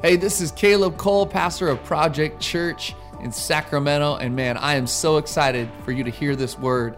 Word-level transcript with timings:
Hey, 0.00 0.14
this 0.14 0.40
is 0.40 0.52
Caleb 0.52 0.96
Cole, 0.96 1.26
pastor 1.26 1.66
of 1.66 1.82
Project 1.82 2.40
Church 2.40 2.94
in 3.20 3.32
Sacramento. 3.32 4.14
And 4.14 4.36
man, 4.36 4.56
I 4.56 4.76
am 4.76 4.86
so 4.86 5.16
excited 5.16 5.68
for 5.84 5.90
you 5.90 6.04
to 6.04 6.10
hear 6.10 6.36
this 6.36 6.56
word. 6.56 6.96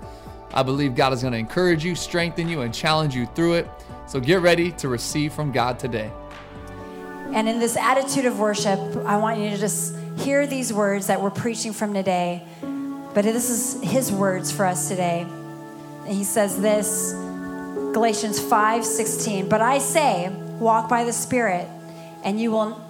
I 0.52 0.62
believe 0.62 0.94
God 0.94 1.14
is 1.14 1.22
going 1.22 1.32
to 1.32 1.38
encourage 1.38 1.82
you, 1.82 1.94
strengthen 1.94 2.46
you, 2.46 2.60
and 2.60 2.74
challenge 2.74 3.14
you 3.14 3.24
through 3.24 3.54
it. 3.54 3.70
So 4.06 4.20
get 4.20 4.42
ready 4.42 4.72
to 4.72 4.88
receive 4.88 5.32
from 5.32 5.50
God 5.50 5.78
today. 5.78 6.12
And 7.32 7.48
in 7.48 7.58
this 7.58 7.74
attitude 7.74 8.26
of 8.26 8.38
worship, 8.38 8.78
I 9.06 9.16
want 9.16 9.40
you 9.40 9.48
to 9.48 9.56
just 9.56 9.96
hear 10.18 10.46
these 10.46 10.70
words 10.70 11.06
that 11.06 11.22
we're 11.22 11.30
preaching 11.30 11.72
from 11.72 11.94
today. 11.94 12.46
But 12.60 13.24
this 13.24 13.48
is 13.48 13.82
His 13.82 14.12
words 14.12 14.52
for 14.52 14.66
us 14.66 14.88
today. 14.88 15.22
And 15.22 16.14
He 16.14 16.24
says 16.24 16.60
this 16.60 17.14
Galatians 17.94 18.38
5 18.38 18.84
16. 18.84 19.48
But 19.48 19.62
I 19.62 19.78
say, 19.78 20.28
walk 20.58 20.90
by 20.90 21.04
the 21.04 21.14
Spirit, 21.14 21.66
and 22.24 22.38
you 22.38 22.50
will 22.50 22.89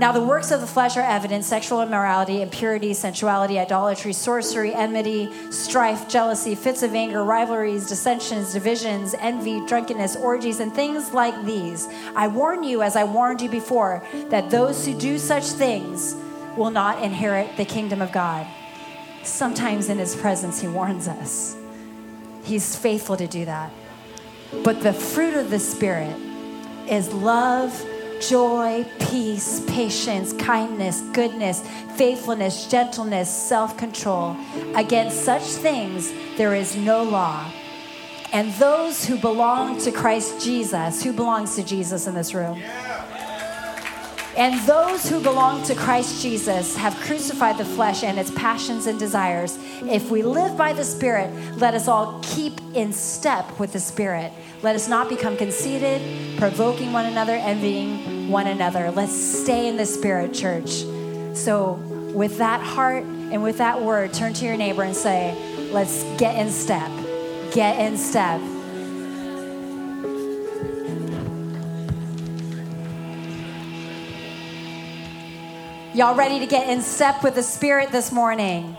Now, 0.00 0.12
the 0.12 0.22
works 0.22 0.50
of 0.50 0.62
the 0.62 0.66
flesh 0.66 0.96
are 0.96 1.02
evident 1.02 1.44
sexual 1.44 1.82
immorality, 1.82 2.40
impurity, 2.40 2.94
sensuality, 2.94 3.58
idolatry, 3.58 4.14
sorcery, 4.14 4.72
enmity, 4.72 5.30
strife, 5.50 6.08
jealousy, 6.08 6.54
fits 6.54 6.82
of 6.82 6.94
anger, 6.94 7.22
rivalries, 7.22 7.86
dissensions, 7.86 8.54
divisions, 8.54 9.14
envy, 9.18 9.60
drunkenness, 9.66 10.16
orgies, 10.16 10.58
and 10.60 10.72
things 10.72 11.12
like 11.12 11.44
these. 11.44 11.86
I 12.16 12.28
warn 12.28 12.62
you, 12.62 12.80
as 12.80 12.96
I 12.96 13.04
warned 13.04 13.42
you 13.42 13.50
before, 13.50 14.02
that 14.30 14.48
those 14.48 14.86
who 14.86 14.98
do 14.98 15.18
such 15.18 15.44
things 15.44 16.16
will 16.56 16.70
not 16.70 17.02
inherit 17.02 17.58
the 17.58 17.66
kingdom 17.66 18.00
of 18.00 18.10
God. 18.10 18.46
Sometimes 19.22 19.90
in 19.90 19.98
his 19.98 20.16
presence, 20.16 20.62
he 20.62 20.66
warns 20.66 21.08
us. 21.08 21.54
He's 22.42 22.74
faithful 22.74 23.18
to 23.18 23.26
do 23.26 23.44
that. 23.44 23.70
But 24.64 24.80
the 24.80 24.94
fruit 24.94 25.34
of 25.34 25.50
the 25.50 25.58
Spirit 25.58 26.16
is 26.88 27.12
love 27.12 27.86
joy, 28.20 28.84
peace, 28.98 29.62
patience, 29.66 30.32
kindness, 30.34 31.00
goodness, 31.12 31.62
faithfulness, 31.96 32.66
gentleness, 32.68 33.28
self 33.28 33.76
control. 33.76 34.36
Against 34.74 35.24
such 35.24 35.42
things 35.42 36.12
there 36.36 36.54
is 36.54 36.76
no 36.76 37.02
law. 37.02 37.50
And 38.32 38.52
those 38.54 39.04
who 39.04 39.18
belong 39.18 39.80
to 39.80 39.90
Christ 39.90 40.44
Jesus, 40.44 41.02
who 41.02 41.12
belongs 41.12 41.56
to 41.56 41.64
Jesus 41.64 42.06
in 42.06 42.14
this 42.14 42.32
room? 42.32 42.62
And 44.36 44.60
those 44.60 45.08
who 45.08 45.20
belong 45.20 45.64
to 45.64 45.74
Christ 45.74 46.22
Jesus 46.22 46.76
have 46.76 46.94
crucified 47.00 47.58
the 47.58 47.64
flesh 47.64 48.04
and 48.04 48.18
its 48.18 48.30
passions 48.30 48.86
and 48.86 48.98
desires. 48.98 49.58
If 49.82 50.10
we 50.10 50.22
live 50.22 50.56
by 50.56 50.72
the 50.72 50.84
Spirit, 50.84 51.30
let 51.56 51.74
us 51.74 51.88
all 51.88 52.20
keep 52.22 52.60
in 52.74 52.92
step 52.92 53.58
with 53.58 53.72
the 53.72 53.80
Spirit. 53.80 54.32
Let 54.62 54.76
us 54.76 54.88
not 54.88 55.08
become 55.08 55.36
conceited, 55.36 56.38
provoking 56.38 56.92
one 56.92 57.06
another, 57.06 57.34
envying 57.34 58.09
one 58.30 58.46
another. 58.46 58.90
Let's 58.90 59.12
stay 59.12 59.68
in 59.68 59.76
the 59.76 59.84
Spirit, 59.84 60.32
church. 60.32 60.84
So, 61.34 61.72
with 62.14 62.38
that 62.38 62.60
heart 62.60 63.02
and 63.02 63.42
with 63.42 63.58
that 63.58 63.82
word, 63.82 64.12
turn 64.12 64.32
to 64.34 64.44
your 64.44 64.56
neighbor 64.56 64.82
and 64.82 64.94
say, 64.94 65.34
Let's 65.72 66.04
get 66.18 66.36
in 66.36 66.50
step. 66.50 66.90
Get 67.52 67.80
in 67.80 67.96
step. 67.96 68.40
Y'all 75.92 76.14
ready 76.14 76.38
to 76.38 76.46
get 76.46 76.68
in 76.68 76.80
step 76.82 77.24
with 77.24 77.34
the 77.34 77.42
Spirit 77.42 77.90
this 77.90 78.12
morning? 78.12 78.76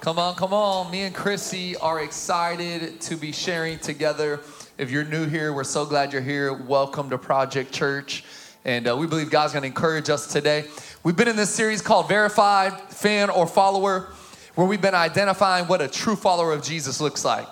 Come 0.00 0.18
on, 0.18 0.34
come 0.34 0.52
on. 0.52 0.90
Me 0.90 1.02
and 1.02 1.14
Chrissy 1.14 1.76
are 1.76 2.02
excited 2.02 3.00
to 3.02 3.16
be 3.16 3.32
sharing 3.32 3.78
together 3.78 4.40
if 4.78 4.90
you're 4.90 5.04
new 5.04 5.28
here, 5.28 5.52
we're 5.52 5.64
so 5.64 5.84
glad 5.84 6.14
you're 6.14 6.22
here. 6.22 6.52
Welcome 6.52 7.10
to 7.10 7.18
Project 7.18 7.72
Church. 7.72 8.24
And 8.64 8.88
uh, 8.88 8.96
we 8.96 9.08
believe 9.08 9.28
God's 9.28 9.52
going 9.52 9.62
to 9.62 9.66
encourage 9.66 10.08
us 10.08 10.28
today. 10.28 10.66
We've 11.02 11.16
been 11.16 11.26
in 11.26 11.34
this 11.34 11.50
series 11.50 11.82
called 11.82 12.08
Verified 12.08 12.78
Fan 12.90 13.28
or 13.28 13.48
Follower, 13.48 14.12
where 14.54 14.66
we've 14.66 14.80
been 14.80 14.94
identifying 14.94 15.66
what 15.66 15.82
a 15.82 15.88
true 15.88 16.14
follower 16.14 16.52
of 16.52 16.62
Jesus 16.62 17.00
looks 17.00 17.24
like. 17.24 17.48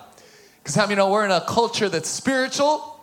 Because 0.63 0.75
how 0.75 0.83
many 0.83 0.95
know 0.95 1.11
we're 1.11 1.25
in 1.25 1.31
a 1.31 1.41
culture 1.41 1.89
that's 1.89 2.07
spiritual, 2.07 2.97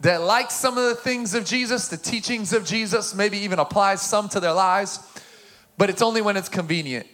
that 0.00 0.22
likes 0.22 0.54
some 0.54 0.76
of 0.76 0.88
the 0.88 0.96
things 0.96 1.34
of 1.34 1.44
Jesus, 1.44 1.86
the 1.86 1.96
teachings 1.96 2.52
of 2.52 2.66
Jesus, 2.66 3.14
maybe 3.14 3.38
even 3.38 3.60
applies 3.60 4.02
some 4.02 4.28
to 4.30 4.40
their 4.40 4.52
lives, 4.52 4.98
but 5.78 5.88
it's 5.88 6.02
only 6.02 6.22
when 6.22 6.36
it's 6.36 6.48
convenient. 6.48 7.06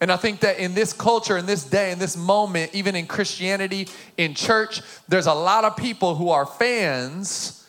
And 0.00 0.10
I 0.10 0.16
think 0.16 0.40
that 0.40 0.58
in 0.58 0.74
this 0.74 0.92
culture, 0.92 1.36
in 1.36 1.46
this 1.46 1.62
day, 1.62 1.92
in 1.92 2.00
this 2.00 2.16
moment, 2.16 2.74
even 2.74 2.96
in 2.96 3.06
Christianity, 3.06 3.88
in 4.16 4.34
church, 4.34 4.82
there's 5.08 5.26
a 5.26 5.34
lot 5.34 5.64
of 5.64 5.76
people 5.76 6.16
who 6.16 6.30
are 6.30 6.46
fans, 6.46 7.65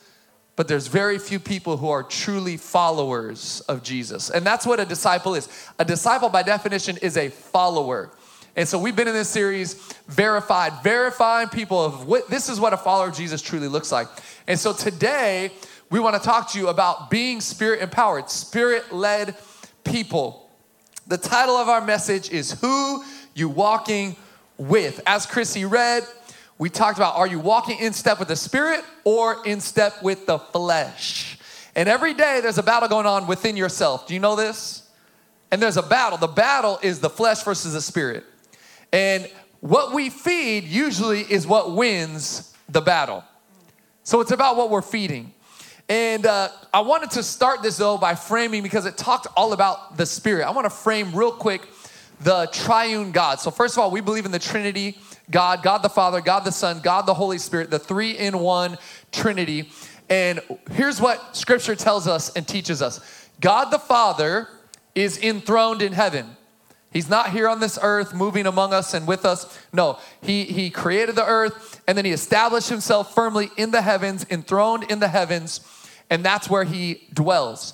but 0.58 0.68
there's 0.68 0.88
very 0.88 1.20
few 1.20 1.40
people 1.40 1.78
who 1.78 1.88
are 1.88 2.02
truly 2.02 2.58
followers 2.58 3.62
of 3.70 3.84
Jesus. 3.84 4.32
And 4.32 4.46
that's 4.46 4.66
what 4.66 4.80
a 4.80 4.86
disciple 4.86 5.36
is. 5.36 5.48
A 5.78 5.86
disciple, 5.86 6.30
by 6.30 6.42
definition, 6.42 6.98
is 6.98 7.16
a 7.16 7.30
follower. 7.30 8.10
And 8.56 8.68
so 8.68 8.80
we've 8.80 8.96
been 8.96 9.08
in 9.08 9.14
this 9.14 9.30
series, 9.30 9.76
verified, 10.08 10.74
verifying 10.82 11.48
people 11.50 11.80
of 11.80 12.08
what 12.08 12.28
this 12.28 12.50
is 12.50 12.60
what 12.60 12.74
a 12.74 12.78
follower 12.78 13.10
of 13.10 13.16
Jesus 13.16 13.40
truly 13.40 13.68
looks 13.68 13.92
like. 13.92 14.08
And 14.48 14.60
so 14.60 14.74
today, 14.74 15.52
we 15.92 16.00
want 16.00 16.16
to 16.16 16.22
talk 16.28 16.52
to 16.54 16.60
you 16.60 16.70
about 16.70 17.12
being 17.12 17.40
spirit 17.40 17.80
empowered, 17.80 18.32
spirit 18.32 18.92
led 18.92 19.36
people. 19.84 20.50
The 21.06 21.20
title 21.20 21.56
of 21.56 21.70
our 21.70 21.82
message 21.82 22.32
is 22.32 22.60
Who 22.62 23.04
You 23.36 23.48
Walking 23.48 24.16
With. 24.58 25.02
As 25.06 25.28
Chrissy 25.28 25.66
read, 25.66 26.04
we 26.58 26.70
talked 26.70 26.98
about 26.98 27.16
are 27.16 27.28
you 27.28 27.40
walking 27.40 27.80
in 27.80 27.94
step 27.94 28.20
with 28.20 28.28
the 28.28 28.36
Spirit 28.36 28.84
or 29.04 29.46
in 29.46 29.60
step 29.60 30.02
with 30.02 30.26
the 30.26 30.40
flesh? 30.40 31.38
And 31.76 31.88
every 31.88 32.14
day 32.14 32.40
there's 32.42 32.58
a 32.58 32.64
battle 32.64 32.90
going 32.90 33.06
on 33.06 33.28
within 33.28 33.56
yourself. 33.56 34.08
Do 34.08 34.14
you 34.14 34.20
know 34.20 34.36
this? 34.36 34.90
And 35.52 35.62
there's 35.62 35.78
a 35.78 35.84
battle. 35.84 36.18
The 36.18 36.28
battle 36.28 36.80
is 36.82 37.00
the 37.00 37.10
flesh 37.10 37.44
versus 37.44 37.74
the 37.74 37.82
spirit. 37.82 38.24
And 38.92 39.30
what 39.60 39.94
we 39.94 40.10
feed 40.10 40.64
usually 40.64 41.22
is 41.22 41.46
what 41.46 41.76
wins 41.76 42.54
the 42.68 42.82
battle. 42.82 43.24
So 44.04 44.20
it's 44.22 44.32
about 44.32 44.58
what 44.58 44.70
we're 44.70 44.82
feeding. 44.82 45.34
And 45.90 46.26
uh, 46.26 46.50
I 46.74 46.82
wanted 46.82 47.12
to 47.12 47.24
start 47.24 47.62
this 47.62 47.78
though 47.78 47.98
by 47.98 48.16
framing 48.16 48.64
because 48.64 48.86
it 48.86 48.98
talked 48.98 49.28
all 49.38 49.54
about 49.54 49.98
the 49.98 50.06
Spirit. 50.06 50.46
I 50.46 50.52
want 50.52 50.66
to 50.66 50.70
frame 50.70 51.14
real 51.14 51.32
quick 51.32 51.68
the 52.22 52.50
triune 52.52 53.12
God. 53.12 53.40
So, 53.40 53.52
first 53.52 53.76
of 53.76 53.80
all, 53.80 53.92
we 53.92 54.02
believe 54.02 54.26
in 54.26 54.32
the 54.32 54.40
Trinity 54.40 54.98
God, 55.30 55.62
God 55.64 55.80
the 55.80 55.90
Father, 55.90 56.22
God 56.22 56.42
the 56.42 56.52
Son, 56.52 56.80
God 56.82 57.06
the 57.06 57.14
Holy 57.14 57.38
Spirit, 57.38 57.70
the 57.70 57.80
three 57.80 58.12
in 58.18 58.40
one 58.40 58.78
Trinity. 59.12 59.70
And 60.10 60.40
here's 60.72 61.02
what 61.02 61.36
Scripture 61.36 61.76
tells 61.76 62.08
us 62.08 62.34
and 62.36 62.48
teaches 62.48 62.82
us 62.82 63.30
God 63.40 63.72
the 63.72 63.80
Father 63.80 64.48
is 64.96 65.22
enthroned 65.22 65.82
in 65.82 65.94
heaven. 65.94 66.38
He's 66.92 67.10
not 67.10 67.32
here 67.32 67.50
on 67.50 67.60
this 67.60 67.78
earth 67.82 68.16
moving 68.16 68.48
among 68.48 68.74
us 68.74 68.94
and 68.94 69.06
with 69.06 69.26
us. 69.26 69.60
No, 69.74 70.00
he, 70.22 70.46
he 70.46 70.70
created 70.70 71.16
the 71.16 71.26
earth 71.26 71.82
and 71.88 71.98
then 71.98 72.06
he 72.06 72.12
established 72.12 72.70
himself 72.70 73.14
firmly 73.14 73.52
in 73.58 73.72
the 73.72 73.82
heavens, 73.82 74.26
enthroned 74.30 74.90
in 74.90 75.00
the 75.00 75.10
heavens 75.10 75.60
and 76.10 76.24
that's 76.24 76.50
where 76.50 76.64
he 76.64 77.08
dwells. 77.14 77.74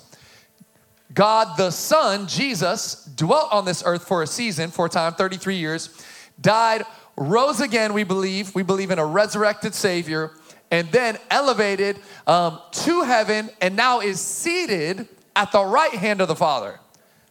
God 1.12 1.56
the 1.56 1.70
Son, 1.70 2.26
Jesus, 2.26 3.04
dwelt 3.14 3.52
on 3.52 3.64
this 3.64 3.82
earth 3.86 4.06
for 4.06 4.22
a 4.22 4.26
season, 4.26 4.70
for 4.70 4.86
a 4.86 4.88
time, 4.88 5.14
33 5.14 5.56
years, 5.56 6.04
died, 6.40 6.82
rose 7.16 7.60
again, 7.60 7.94
we 7.94 8.04
believe. 8.04 8.54
We 8.54 8.62
believe 8.62 8.90
in 8.90 8.98
a 8.98 9.06
resurrected 9.06 9.74
Savior, 9.74 10.32
and 10.70 10.90
then 10.90 11.18
elevated 11.30 11.98
um, 12.26 12.60
to 12.72 13.02
heaven, 13.02 13.50
and 13.60 13.76
now 13.76 14.00
is 14.00 14.20
seated 14.20 15.08
at 15.36 15.52
the 15.52 15.64
right 15.64 15.92
hand 15.92 16.20
of 16.20 16.28
the 16.28 16.36
Father. 16.36 16.80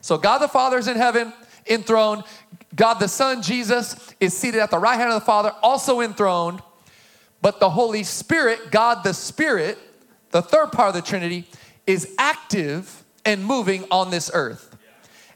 So 0.01 0.18
God 0.18 0.39
the 0.39 0.47
Father 0.47 0.77
is 0.77 0.88
in 0.88 0.97
heaven, 0.97 1.33
enthroned. 1.68 2.24
God 2.75 2.95
the 2.95 3.07
Son, 3.07 3.41
Jesus, 3.41 4.13
is 4.19 4.35
seated 4.35 4.59
at 4.59 4.71
the 4.71 4.80
right 4.80 4.97
hand 4.97 5.12
of 5.12 5.19
the 5.19 5.25
Father, 5.25 5.53
also 5.62 6.01
enthroned. 6.01 6.62
But 7.41 7.59
the 7.59 7.69
Holy 7.69 8.03
Spirit, 8.03 8.71
God 8.71 9.03
the 9.03 9.13
Spirit, 9.13 9.77
the 10.31 10.41
third 10.41 10.71
part 10.71 10.89
of 10.89 10.95
the 10.95 11.01
Trinity, 11.01 11.45
is 11.85 12.13
active 12.18 13.03
and 13.25 13.45
moving 13.45 13.85
on 13.91 14.12
this 14.12 14.31
earth. 14.33 14.72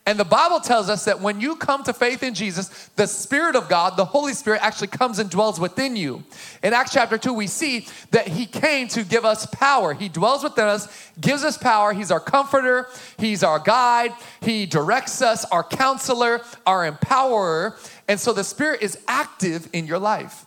And 0.08 0.18
the 0.18 0.24
Bible 0.24 0.62
tells 0.62 0.90
us 0.90 1.04
that 1.04 1.20
when 1.20 1.42
you 1.42 1.58
come 1.58 1.84
to 1.84 1.92
faith 1.92 2.24
in 2.24 2.34
Jesus, 2.34 2.70
the 2.96 3.06
Spirit 3.06 3.58
of 3.58 3.68
God, 3.68 3.98
the 3.98 4.06
Holy 4.06 4.34
Spirit, 4.34 4.62
actually 4.64 4.88
comes 4.88 5.20
and 5.20 5.30
dwells 5.30 5.60
within 5.60 5.98
you. 5.98 6.24
In 6.64 6.72
Acts 6.74 6.94
chapter 6.94 7.18
2, 7.18 7.34
we 7.34 7.46
see 7.46 7.86
that 8.12 8.30
He 8.30 8.46
came 8.46 8.88
to 8.88 9.04
give 9.04 9.26
us 9.26 9.46
power. 9.48 9.94
He 9.94 10.08
dwells 10.08 10.46
within 10.46 10.64
us, 10.64 11.12
gives 11.20 11.44
us 11.44 11.58
power. 11.58 11.92
He's 11.92 12.10
our 12.10 12.22
comforter, 12.22 12.88
He's 13.20 13.44
our 13.44 13.60
guide, 13.60 14.14
He 14.40 14.66
directs 14.66 15.22
us, 15.22 15.44
our 15.44 15.64
counselor, 15.64 16.40
our 16.66 16.90
empowerer. 16.90 17.76
And 18.08 18.18
so 18.18 18.32
the 18.32 18.46
Spirit 18.46 18.82
is 18.82 18.98
active 19.10 19.68
in 19.74 19.88
your 19.88 20.00
life. 20.00 20.46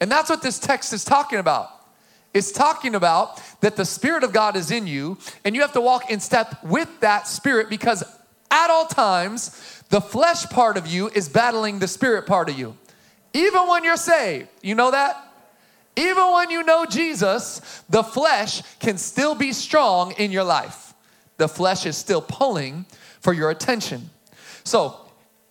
And 0.00 0.10
that's 0.10 0.30
what 0.30 0.40
this 0.40 0.58
text 0.58 0.94
is 0.94 1.04
talking 1.04 1.38
about 1.38 1.68
It's 2.32 2.50
talking 2.50 2.94
about 2.94 3.42
that 3.60 3.76
the 3.76 3.84
Spirit 3.84 4.24
of 4.24 4.32
God 4.32 4.56
is 4.56 4.70
in 4.70 4.86
you, 4.86 5.18
and 5.44 5.54
you 5.54 5.60
have 5.60 5.74
to 5.74 5.82
walk 5.82 6.10
in 6.10 6.18
step 6.18 6.64
with 6.64 6.88
that 7.00 7.28
Spirit 7.28 7.68
because 7.68 8.02
at 8.52 8.70
all 8.70 8.86
times, 8.86 9.82
the 9.88 10.00
flesh 10.00 10.46
part 10.46 10.76
of 10.76 10.86
you 10.86 11.08
is 11.08 11.28
battling 11.28 11.80
the 11.80 11.88
Spirit 11.88 12.26
part 12.26 12.48
of 12.48 12.58
you. 12.58 12.76
Even 13.32 13.66
when 13.66 13.82
you're 13.82 13.96
saved, 13.96 14.48
you 14.62 14.74
know 14.74 14.90
that? 14.90 15.16
Even 15.96 16.32
when 16.32 16.50
you 16.50 16.62
know 16.62 16.86
Jesus, 16.86 17.82
the 17.88 18.02
flesh 18.02 18.62
can 18.78 18.96
still 18.98 19.34
be 19.34 19.52
strong 19.52 20.12
in 20.12 20.30
your 20.30 20.44
life. 20.44 20.94
The 21.38 21.48
flesh 21.48 21.86
is 21.86 21.96
still 21.96 22.22
pulling 22.22 22.86
for 23.20 23.32
your 23.32 23.50
attention. 23.50 24.10
So, 24.64 24.96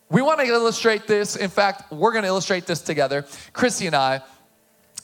we 0.09 0.21
want 0.21 0.41
to 0.41 0.45
illustrate 0.45 1.07
this. 1.07 1.37
In 1.37 1.49
fact, 1.49 1.91
we're 1.91 2.11
going 2.11 2.23
to 2.23 2.27
illustrate 2.27 2.65
this 2.65 2.81
together, 2.81 3.25
Chrissy 3.53 3.87
and 3.87 3.95
I. 3.95 4.21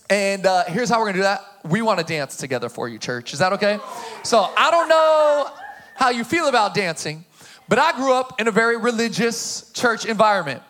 And 0.09 0.45
uh, 0.45 0.65
here's 0.65 0.89
how 0.89 0.99
we're 0.99 1.05
going 1.05 1.15
to 1.15 1.19
do 1.19 1.23
that. 1.23 1.45
We 1.63 1.81
want 1.81 1.99
to 1.99 2.05
dance 2.05 2.35
together 2.37 2.67
for 2.69 2.89
you, 2.89 2.99
church. 2.99 3.33
Is 3.33 3.39
that 3.39 3.53
okay? 3.53 3.79
So, 4.23 4.51
I 4.57 4.71
don't 4.71 4.89
know 4.89 5.49
how 5.95 6.09
you 6.09 6.23
feel 6.23 6.47
about 6.47 6.73
dancing, 6.73 7.25
but 7.69 7.79
I 7.79 7.93
grew 7.93 8.13
up 8.13 8.39
in 8.39 8.47
a 8.47 8.51
very 8.51 8.77
religious 8.77 9.71
church 9.73 10.05
environment. 10.05 10.61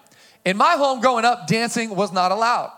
In 0.46 0.58
my 0.58 0.74
home 0.74 1.00
growing 1.02 1.26
up, 1.26 1.48
dancing 1.48 1.96
was 1.96 2.12
not 2.12 2.32
allowed. 2.32 2.72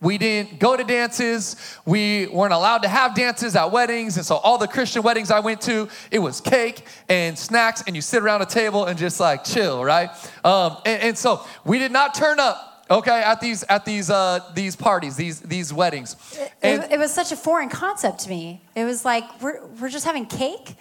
We 0.00 0.18
didn't 0.18 0.58
go 0.58 0.76
to 0.76 0.84
dances. 0.84 1.56
We 1.86 2.26
weren't 2.26 2.52
allowed 2.52 2.82
to 2.82 2.88
have 2.88 3.14
dances 3.14 3.56
at 3.56 3.70
weddings. 3.70 4.16
And 4.16 4.26
so, 4.26 4.36
all 4.36 4.58
the 4.58 4.68
Christian 4.68 5.02
weddings 5.02 5.30
I 5.30 5.40
went 5.40 5.62
to, 5.62 5.88
it 6.10 6.18
was 6.18 6.42
cake 6.42 6.84
and 7.08 7.38
snacks, 7.38 7.82
and 7.86 7.96
you 7.96 8.02
sit 8.02 8.22
around 8.22 8.42
a 8.42 8.46
table 8.46 8.84
and 8.84 8.98
just 8.98 9.18
like 9.18 9.44
chill, 9.44 9.82
right? 9.82 10.10
Um, 10.44 10.76
and, 10.84 11.02
and, 11.02 11.18
so, 11.18 11.42
we 11.64 11.78
did 11.78 11.90
not 11.90 12.14
turn 12.14 12.38
up, 12.38 12.86
okay, 12.90 13.22
at 13.22 13.40
these 13.40 13.62
at 13.64 13.86
these 13.86 14.10
uh, 14.10 14.40
these 14.54 14.76
parties, 14.76 15.16
these 15.16 15.40
these 15.40 15.72
weddings. 15.72 16.16
And, 16.62 16.82
it, 16.82 16.92
it 16.92 16.98
was 16.98 17.10
such 17.12 17.32
a 17.32 17.36
foreign 17.36 17.70
concept 17.70 18.18
to 18.20 18.28
me. 18.28 18.62
It 18.74 18.84
was 18.84 19.06
like 19.06 19.24
we're 19.40 19.64
we're 19.80 19.88
just 19.88 20.04
having 20.04 20.26
cake, 20.26 20.74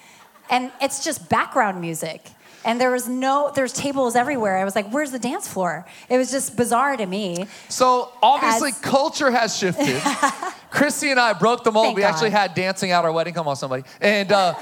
and 0.49 0.69
it's 0.81 1.01
just 1.01 1.29
background 1.29 1.79
music 1.79 2.29
and 2.65 2.79
there 2.79 2.91
was 2.91 3.07
no 3.07 3.51
there's 3.53 3.73
tables 3.73 4.15
everywhere. 4.15 4.57
I 4.57 4.63
was 4.63 4.75
like 4.75 4.89
where's 4.91 5.11
the 5.11 5.19
dance 5.19 5.47
floor? 5.47 5.85
It 6.09 6.17
was 6.17 6.31
just 6.31 6.55
bizarre 6.55 6.95
to 6.97 7.05
me. 7.05 7.47
So 7.69 8.11
obviously 8.21 8.69
As, 8.69 8.79
culture 8.79 9.31
has 9.31 9.57
shifted. 9.57 10.01
Chrissy 10.69 11.11
and 11.11 11.19
i 11.19 11.33
broke 11.33 11.63
the 11.63 11.71
mold. 11.71 11.95
We 11.95 12.01
God. 12.01 12.13
actually 12.13 12.31
had 12.31 12.53
dancing 12.53 12.91
at 12.91 13.05
our 13.05 13.11
wedding. 13.11 13.33
Come 13.33 13.47
on 13.47 13.55
somebody. 13.55 13.83
And 14.01 14.31
uh, 14.31 14.55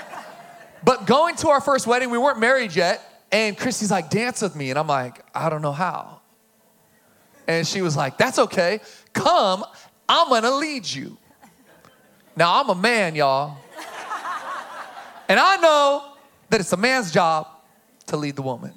but 0.84 1.06
going 1.06 1.36
to 1.38 1.50
our 1.50 1.62
first 1.62 1.88
wedding 1.88 2.10
we 2.10 2.18
weren't 2.18 2.40
married 2.40 2.76
yet. 2.76 3.02
And 3.32 3.58
Chrissy's 3.58 3.92
like 3.92 4.10
dance 4.10 4.42
with 4.42 4.56
me. 4.56 4.70
And 4.70 4.80
i'm 4.80 4.88
like 4.88 5.24
i 5.36 5.50
don't 5.50 5.62
know 5.62 5.72
how. 5.72 6.22
And 7.48 7.68
she 7.68 7.82
was 7.82 7.96
like 7.96 8.18
that's 8.18 8.40
okay. 8.40 8.80
Come 9.14 9.64
i'm 10.10 10.30
gonna 10.30 10.52
lead 10.52 10.88
you. 10.88 11.18
Now 12.36 12.62
i'm 12.62 12.70
a 12.70 12.76
man 12.76 13.16
y'all. 13.16 13.58
And 15.30 15.40
i 15.40 15.56
know 15.58 16.14
that 16.50 16.60
it's 16.60 16.74
a 16.74 16.78
man's 16.78 17.12
job 17.12 17.48
to 18.12 18.18
lead 18.18 18.36
the 18.36 18.42
woman. 18.42 18.74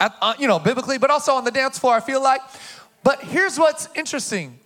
Uh, 0.00 0.34
you 0.38 0.48
know, 0.48 0.58
biblically, 0.58 0.98
but 0.98 1.10
also 1.10 1.32
on 1.34 1.44
the 1.44 1.50
dance 1.50 1.78
floor, 1.78 1.94
I 1.94 2.00
feel 2.00 2.20
like. 2.22 2.40
But 3.04 3.22
here's 3.22 3.58
what's 3.58 3.88
interesting 3.94 4.58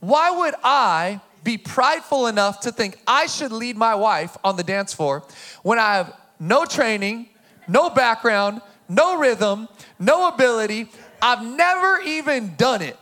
why 0.00 0.30
would 0.30 0.54
I 0.64 1.20
be 1.44 1.58
prideful 1.58 2.26
enough 2.26 2.60
to 2.60 2.72
think 2.72 2.98
I 3.06 3.26
should 3.26 3.52
lead 3.52 3.76
my 3.76 3.94
wife 3.94 4.36
on 4.42 4.56
the 4.56 4.62
dance 4.62 4.94
floor 4.94 5.24
when 5.62 5.78
I 5.78 5.96
have 5.96 6.14
no 6.38 6.64
training, 6.64 7.28
no 7.68 7.90
background, 7.90 8.62
no 8.88 9.18
rhythm, 9.18 9.68
no 9.98 10.28
ability? 10.28 10.88
I've 11.20 11.44
never 11.44 12.00
even 12.00 12.54
done 12.56 12.80
it. 12.80 12.96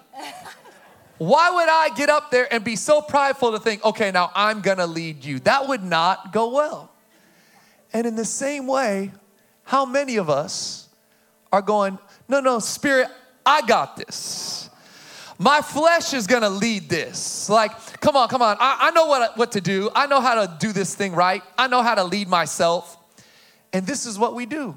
Why 1.19 1.51
would 1.51 1.69
I 1.69 1.91
get 1.97 2.11
up 2.11 2.31
there 2.31 2.53
and 2.53 2.65
be 2.65 2.77
so 2.77 3.01
prideful 3.01 3.53
to 3.53 3.59
think, 3.59 3.85
okay, 3.85 4.11
now 4.11 4.31
I'm 4.35 4.61
gonna 4.61 4.87
lead 4.87 5.25
you? 5.25 5.39
That 5.41 5.69
would 5.69 5.83
not 5.83 6.33
go 6.33 6.55
well. 6.55 6.93
And 7.93 8.07
in 8.07 8.17
the 8.17 8.25
same 8.25 8.67
way, 8.67 9.13
how 9.69 9.85
many 9.85 10.17
of 10.17 10.31
us 10.31 10.89
are 11.53 11.61
going, 11.61 11.99
no, 12.27 12.41
no, 12.41 12.59
Spirit, 12.59 13.09
I 13.45 13.61
got 13.61 13.99
this. 13.99 14.71
My 15.39 15.61
flesh 15.61 16.15
is 16.15 16.27
gonna 16.27 16.49
lead 16.49 16.89
this. 16.89 17.51
Like, 17.51 18.01
come 18.01 18.17
on, 18.17 18.29
come 18.29 18.41
on. 18.41 18.57
I, 18.59 18.89
I 18.89 18.91
know 18.93 19.05
what, 19.05 19.37
what 19.37 19.53
to 19.53 19.61
do. 19.61 19.91
I 19.95 20.07
know 20.07 20.23
how 20.23 20.47
to 20.47 20.57
do 20.59 20.73
this 20.73 20.95
thing 20.95 21.15
right. 21.15 21.43
I 21.59 21.67
know 21.67 21.83
how 21.83 21.95
to 21.95 22.03
lead 22.03 22.29
myself. 22.29 22.97
And 23.71 23.87
this 23.87 24.07
is 24.07 24.19
what 24.19 24.35
we 24.35 24.47
do. 24.47 24.75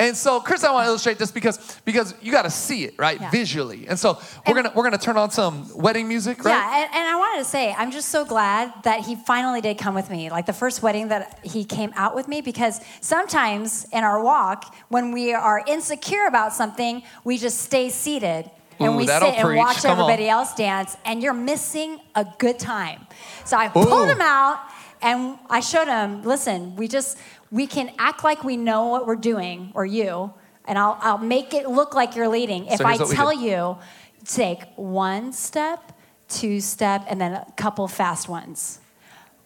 And 0.00 0.16
so, 0.16 0.38
Chris, 0.38 0.62
I 0.62 0.70
want 0.70 0.84
to 0.84 0.88
illustrate 0.90 1.18
this 1.18 1.32
because 1.32 1.80
because 1.84 2.14
you 2.22 2.30
got 2.30 2.42
to 2.42 2.50
see 2.50 2.84
it 2.84 2.94
right 2.98 3.20
yeah. 3.20 3.30
visually. 3.32 3.88
And 3.88 3.98
so 3.98 4.14
we're 4.46 4.56
and, 4.56 4.64
gonna 4.64 4.72
we're 4.76 4.84
gonna 4.84 4.96
turn 4.96 5.16
on 5.16 5.32
some 5.32 5.68
wedding 5.76 6.06
music, 6.06 6.44
right? 6.44 6.52
Yeah, 6.52 6.84
and, 6.84 6.94
and, 6.94 7.08
I 7.08 7.16
wanted 7.16 7.38
to 7.42 7.44
say 7.44 7.74
I'm 7.76 7.90
just 7.90 8.10
so 8.10 8.24
glad 8.24 8.72
that 8.84 9.00
he 9.00 9.16
finally 9.16 9.60
did 9.60 9.76
come 9.76 9.96
with 9.96 10.08
me, 10.08 10.30
like 10.30 10.46
the 10.46 10.52
first 10.52 10.84
wedding 10.84 11.08
that 11.08 11.40
he 11.42 11.64
came 11.64 11.92
out 11.96 12.14
with 12.14 12.28
me, 12.28 12.42
because 12.42 12.80
sometimes 13.00 13.86
in 13.92 14.04
our 14.04 14.22
walk, 14.22 14.72
when 14.88 15.10
we 15.10 15.34
are 15.34 15.64
insecure 15.66 16.26
about 16.26 16.52
something, 16.52 17.02
we 17.24 17.36
just 17.36 17.58
stay 17.58 17.88
seated 17.88 18.48
and 18.78 18.94
Ooh, 18.94 18.96
we 18.98 19.06
sit 19.08 19.20
and 19.20 19.44
preach. 19.44 19.58
watch 19.58 19.82
come 19.82 19.90
everybody 19.90 20.30
on. 20.30 20.38
else 20.38 20.54
dance, 20.54 20.96
and 21.04 21.20
you're 21.20 21.34
missing 21.34 21.98
a 22.14 22.24
good 22.38 22.60
time. 22.60 23.04
So 23.44 23.56
I 23.56 23.66
pulled 23.66 23.88
Ooh. 23.88 24.12
him 24.12 24.20
out 24.20 24.60
and 25.00 25.38
I 25.48 25.60
showed 25.60 25.88
him, 25.88 26.22
listen, 26.22 26.74
we 26.76 26.88
just 26.88 27.18
we 27.50 27.66
can 27.66 27.92
act 27.98 28.24
like 28.24 28.44
we 28.44 28.56
know 28.56 28.88
what 28.88 29.06
we're 29.06 29.16
doing, 29.16 29.72
or 29.74 29.86
you, 29.86 30.32
and 30.66 30.78
I'll, 30.78 30.98
I'll 31.00 31.18
make 31.18 31.54
it 31.54 31.68
look 31.68 31.94
like 31.94 32.14
you're 32.14 32.28
leading. 32.28 32.66
If 32.66 32.78
so 32.78 32.86
I 32.86 32.96
tell 32.96 33.32
you, 33.32 33.78
take 34.24 34.62
one 34.76 35.32
step, 35.32 35.92
two 36.28 36.60
step, 36.60 37.04
and 37.08 37.20
then 37.20 37.32
a 37.32 37.46
couple 37.56 37.88
fast 37.88 38.28
ones. 38.28 38.80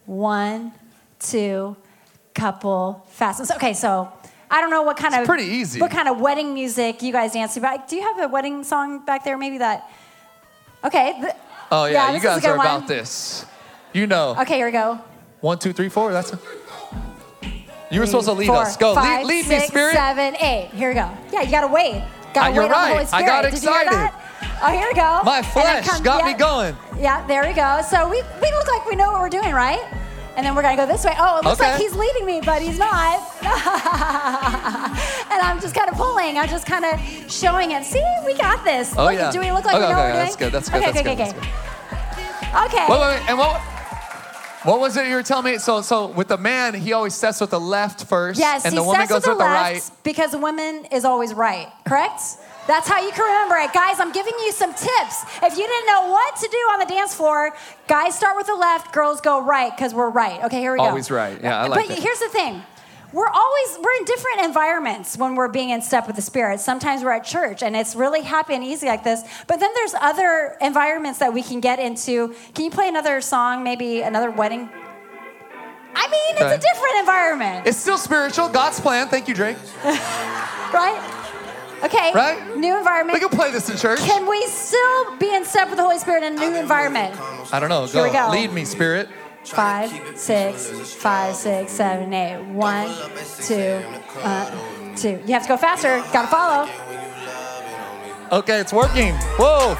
One, 0.05 0.73
two, 1.19 1.77
couple 2.33 3.05
fast 3.09 3.39
ones. 3.39 3.51
Okay, 3.51 3.73
so 3.73 4.11
I 4.51 4.59
don't 4.59 4.69
know 4.69 4.83
what 4.83 4.97
kind 4.97 5.13
it's 5.13 5.21
of 5.21 5.27
pretty 5.27 5.45
easy. 5.45 5.79
What 5.79 5.91
kind 5.91 6.09
of 6.09 6.19
wedding 6.19 6.53
music 6.53 7.01
you 7.01 7.13
guys 7.13 7.31
dance 7.33 7.53
to? 7.53 7.61
But 7.61 7.87
do 7.87 7.95
you 7.95 8.01
have 8.01 8.19
a 8.19 8.27
wedding 8.27 8.63
song 8.63 9.05
back 9.05 9.23
there? 9.23 9.37
Maybe 9.37 9.59
that. 9.59 9.89
Okay. 10.83 11.13
oh 11.71 11.85
yeah, 11.85 11.91
yeah 12.09 12.13
you 12.13 12.19
guys 12.21 12.43
are 12.43 12.57
one. 12.57 12.65
about 12.65 12.87
this. 12.87 13.45
You 13.93 14.07
know. 14.07 14.35
Okay, 14.39 14.57
here 14.57 14.65
we 14.65 14.71
go. 14.71 14.99
One, 15.39 15.57
two, 15.57 15.71
three, 15.71 15.89
four. 15.89 16.11
That's. 16.11 16.33
A- 16.33 16.39
you 17.93 17.99
were 17.99 18.07
supposed 18.07 18.27
to 18.27 18.33
lead 18.33 18.47
four, 18.47 18.57
us. 18.57 18.75
Go. 18.75 18.95
Five, 18.95 19.25
lead, 19.25 19.27
lead 19.27 19.45
six, 19.45 19.61
me, 19.61 19.67
Spirit. 19.67 19.93
Seven, 19.93 20.35
eight. 20.37 20.69
Here 20.73 20.89
we 20.89 20.95
go. 20.95 21.09
Yeah, 21.31 21.41
you 21.41 21.51
gotta 21.51 21.67
wait. 21.67 22.03
Gotta 22.33 22.51
uh, 22.51 22.53
you're 22.53 22.63
wait 22.63 22.71
right. 22.71 22.77
on 22.77 22.89
the 22.89 22.93
Holy 22.95 23.05
Spirit. 23.05 23.23
I 23.23 23.27
got 23.27 23.45
excited. 23.45 24.13
Oh, 24.63 24.71
here 24.71 24.87
we 24.87 24.93
go. 24.95 25.21
My 25.23 25.41
flesh 25.41 25.87
comes, 25.87 26.01
got 26.01 26.25
yeah, 26.25 26.31
me 26.31 26.37
going. 26.37 26.75
Yeah, 26.97 27.25
there 27.27 27.45
we 27.45 27.53
go. 27.53 27.81
So 27.87 28.09
we, 28.09 28.21
we 28.41 28.51
look 28.51 28.67
like 28.67 28.85
we 28.87 28.95
know 28.95 29.11
what 29.11 29.21
we're 29.21 29.29
doing, 29.29 29.51
right? 29.53 29.83
And 30.35 30.43
then 30.45 30.55
we're 30.55 30.63
gonna 30.63 30.77
go 30.77 30.87
this 30.87 31.05
way. 31.05 31.13
Oh, 31.19 31.37
it 31.37 31.45
looks 31.45 31.61
okay. 31.61 31.71
like 31.71 31.81
he's 31.81 31.95
leading 31.95 32.25
me, 32.25 32.41
but 32.41 32.61
he's 32.61 32.79
not. 32.79 33.19
and 33.43 35.41
I'm 35.41 35.61
just 35.61 35.75
kind 35.75 35.89
of 35.89 35.95
pulling. 35.95 36.39
I'm 36.39 36.49
just 36.49 36.65
kind 36.65 36.85
of 36.85 36.99
showing 37.31 37.71
it. 37.71 37.83
See, 37.83 38.03
we 38.25 38.33
got 38.33 38.63
this. 38.65 38.95
Oh 38.97 39.05
look, 39.05 39.13
yeah. 39.13 39.31
Do 39.31 39.39
we 39.39 39.51
look 39.51 39.65
like 39.65 39.75
okay, 39.75 39.85
we 39.85 39.93
know 39.93 39.99
okay, 39.99 40.09
what 40.09 40.13
we're 40.15 40.23
that's 40.23 40.35
doing? 40.35 40.49
Good, 40.49 40.53
that's 40.57 40.69
good. 40.69 40.77
Okay, 40.77 40.91
that's 40.91 41.07
okay, 41.07 41.15
good. 41.15 41.35
okay. 41.35 42.65
Okay. 42.65 42.85
Wait, 42.89 42.99
wait, 42.99 43.19
wait. 43.19 43.29
And 43.29 43.37
what? 43.37 43.72
What 44.63 44.79
was 44.79 44.95
it 44.95 45.07
you 45.07 45.15
were 45.15 45.23
telling 45.23 45.45
me? 45.45 45.57
So, 45.57 45.81
so 45.81 46.07
with 46.07 46.29
the 46.29 46.37
man, 46.37 46.73
he 46.73 46.93
always 46.93 47.13
sets 47.13 47.41
with 47.41 47.49
the 47.49 47.59
left 47.59 48.05
first, 48.05 48.39
yes, 48.39 48.65
and 48.65 48.77
the 48.77 48.83
woman 48.83 49.07
goes 49.07 49.15
with 49.15 49.23
the, 49.25 49.29
with 49.31 49.39
the 49.39 49.43
right. 49.43 49.91
Because 50.03 50.31
the 50.31 50.37
woman 50.37 50.85
is 50.91 51.03
always 51.03 51.33
right, 51.33 51.67
correct? 51.85 52.21
That's 52.65 52.87
how 52.87 53.01
you 53.01 53.11
can 53.11 53.25
remember 53.25 53.57
it. 53.57 53.73
Guys, 53.73 53.99
I'm 53.99 54.13
giving 54.13 54.33
you 54.39 54.53
some 54.53 54.73
tips. 54.73 55.25
If 55.43 55.57
you 55.57 55.67
didn't 55.67 55.85
know 55.85 56.09
what 56.09 56.37
to 56.37 56.47
do 56.49 56.57
on 56.71 56.79
the 56.79 56.85
dance 56.85 57.13
floor, 57.13 57.53
guys 57.89 58.15
start 58.15 58.37
with 58.37 58.47
the 58.47 58.55
left, 58.55 58.93
girls 58.93 59.19
go 59.19 59.41
right, 59.43 59.75
because 59.75 59.93
we're 59.93 60.09
right. 60.09 60.41
Okay, 60.45 60.59
here 60.59 60.71
we 60.71 60.77
go. 60.77 60.85
Always 60.85 61.11
right. 61.11 61.37
Yeah, 61.41 61.59
I 61.59 61.67
like 61.67 61.87
But 61.87 61.95
that. 61.95 62.01
here's 62.01 62.19
the 62.19 62.29
thing 62.29 62.63
we're 63.13 63.27
always 63.27 63.77
we're 63.79 63.93
in 63.99 64.05
different 64.05 64.41
environments 64.41 65.17
when 65.17 65.35
we're 65.35 65.47
being 65.47 65.69
in 65.69 65.81
step 65.81 66.07
with 66.07 66.15
the 66.15 66.21
spirit 66.21 66.59
sometimes 66.59 67.03
we're 67.03 67.11
at 67.11 67.23
church 67.23 67.63
and 67.63 67.75
it's 67.75 67.95
really 67.95 68.21
happy 68.21 68.53
and 68.53 68.63
easy 68.63 68.87
like 68.87 69.03
this 69.03 69.21
but 69.47 69.59
then 69.59 69.69
there's 69.75 69.93
other 70.01 70.57
environments 70.59 71.19
that 71.19 71.33
we 71.33 71.41
can 71.41 71.59
get 71.59 71.79
into 71.79 72.33
can 72.53 72.65
you 72.65 72.71
play 72.71 72.87
another 72.87 73.21
song 73.21 73.63
maybe 73.63 74.01
another 74.01 74.31
wedding 74.31 74.69
I 75.95 76.07
mean, 76.07 76.35
okay. 76.35 76.55
it's 76.55 76.65
a 76.65 76.67
different 76.73 76.95
environment. 77.01 77.67
It's 77.67 77.77
still 77.77 77.99
spiritual. 77.99 78.49
God's 78.49 78.79
plan. 78.79 79.09
Thank 79.09 79.27
you, 79.27 79.35
Drake. 79.35 79.57
right? 79.83 80.99
Okay. 81.83 82.11
Right? 82.15 82.57
New 82.57 82.75
environment. 82.75 83.13
We 83.13 83.19
can 83.19 83.29
play 83.29 83.51
this 83.51 83.69
in 83.69 83.77
church. 83.77 83.99
Can 83.99 84.27
we 84.27 84.43
still 84.47 85.17
be 85.17 85.33
in 85.33 85.45
step 85.45 85.67
with 85.67 85.77
the 85.77 85.83
Holy 85.83 85.99
Spirit 85.99 86.23
in 86.23 86.35
a 86.35 86.39
new 86.39 86.55
environment? 86.55 87.15
I 87.53 87.59
don't 87.59 87.69
know. 87.69 87.85
Go. 87.85 87.93
Here 87.93 88.03
we 88.03 88.11
go. 88.11 88.29
Lead 88.31 88.51
me, 88.51 88.65
Spirit. 88.65 89.07
Five, 89.45 90.17
six, 90.17 90.93
five, 90.93 91.35
six, 91.35 91.71
seven, 91.71 92.13
eight. 92.13 92.41
One, 92.53 92.87
two, 93.41 93.81
uh, 94.23 94.95
two. 94.95 95.21
You 95.25 95.33
have 95.33 95.43
to 95.43 95.49
go 95.49 95.57
faster. 95.57 96.03
Gotta 96.11 96.27
follow. 96.27 96.69
Okay, 98.31 98.59
it's 98.59 98.73
working. 98.73 99.13
Whoa. 99.37 99.75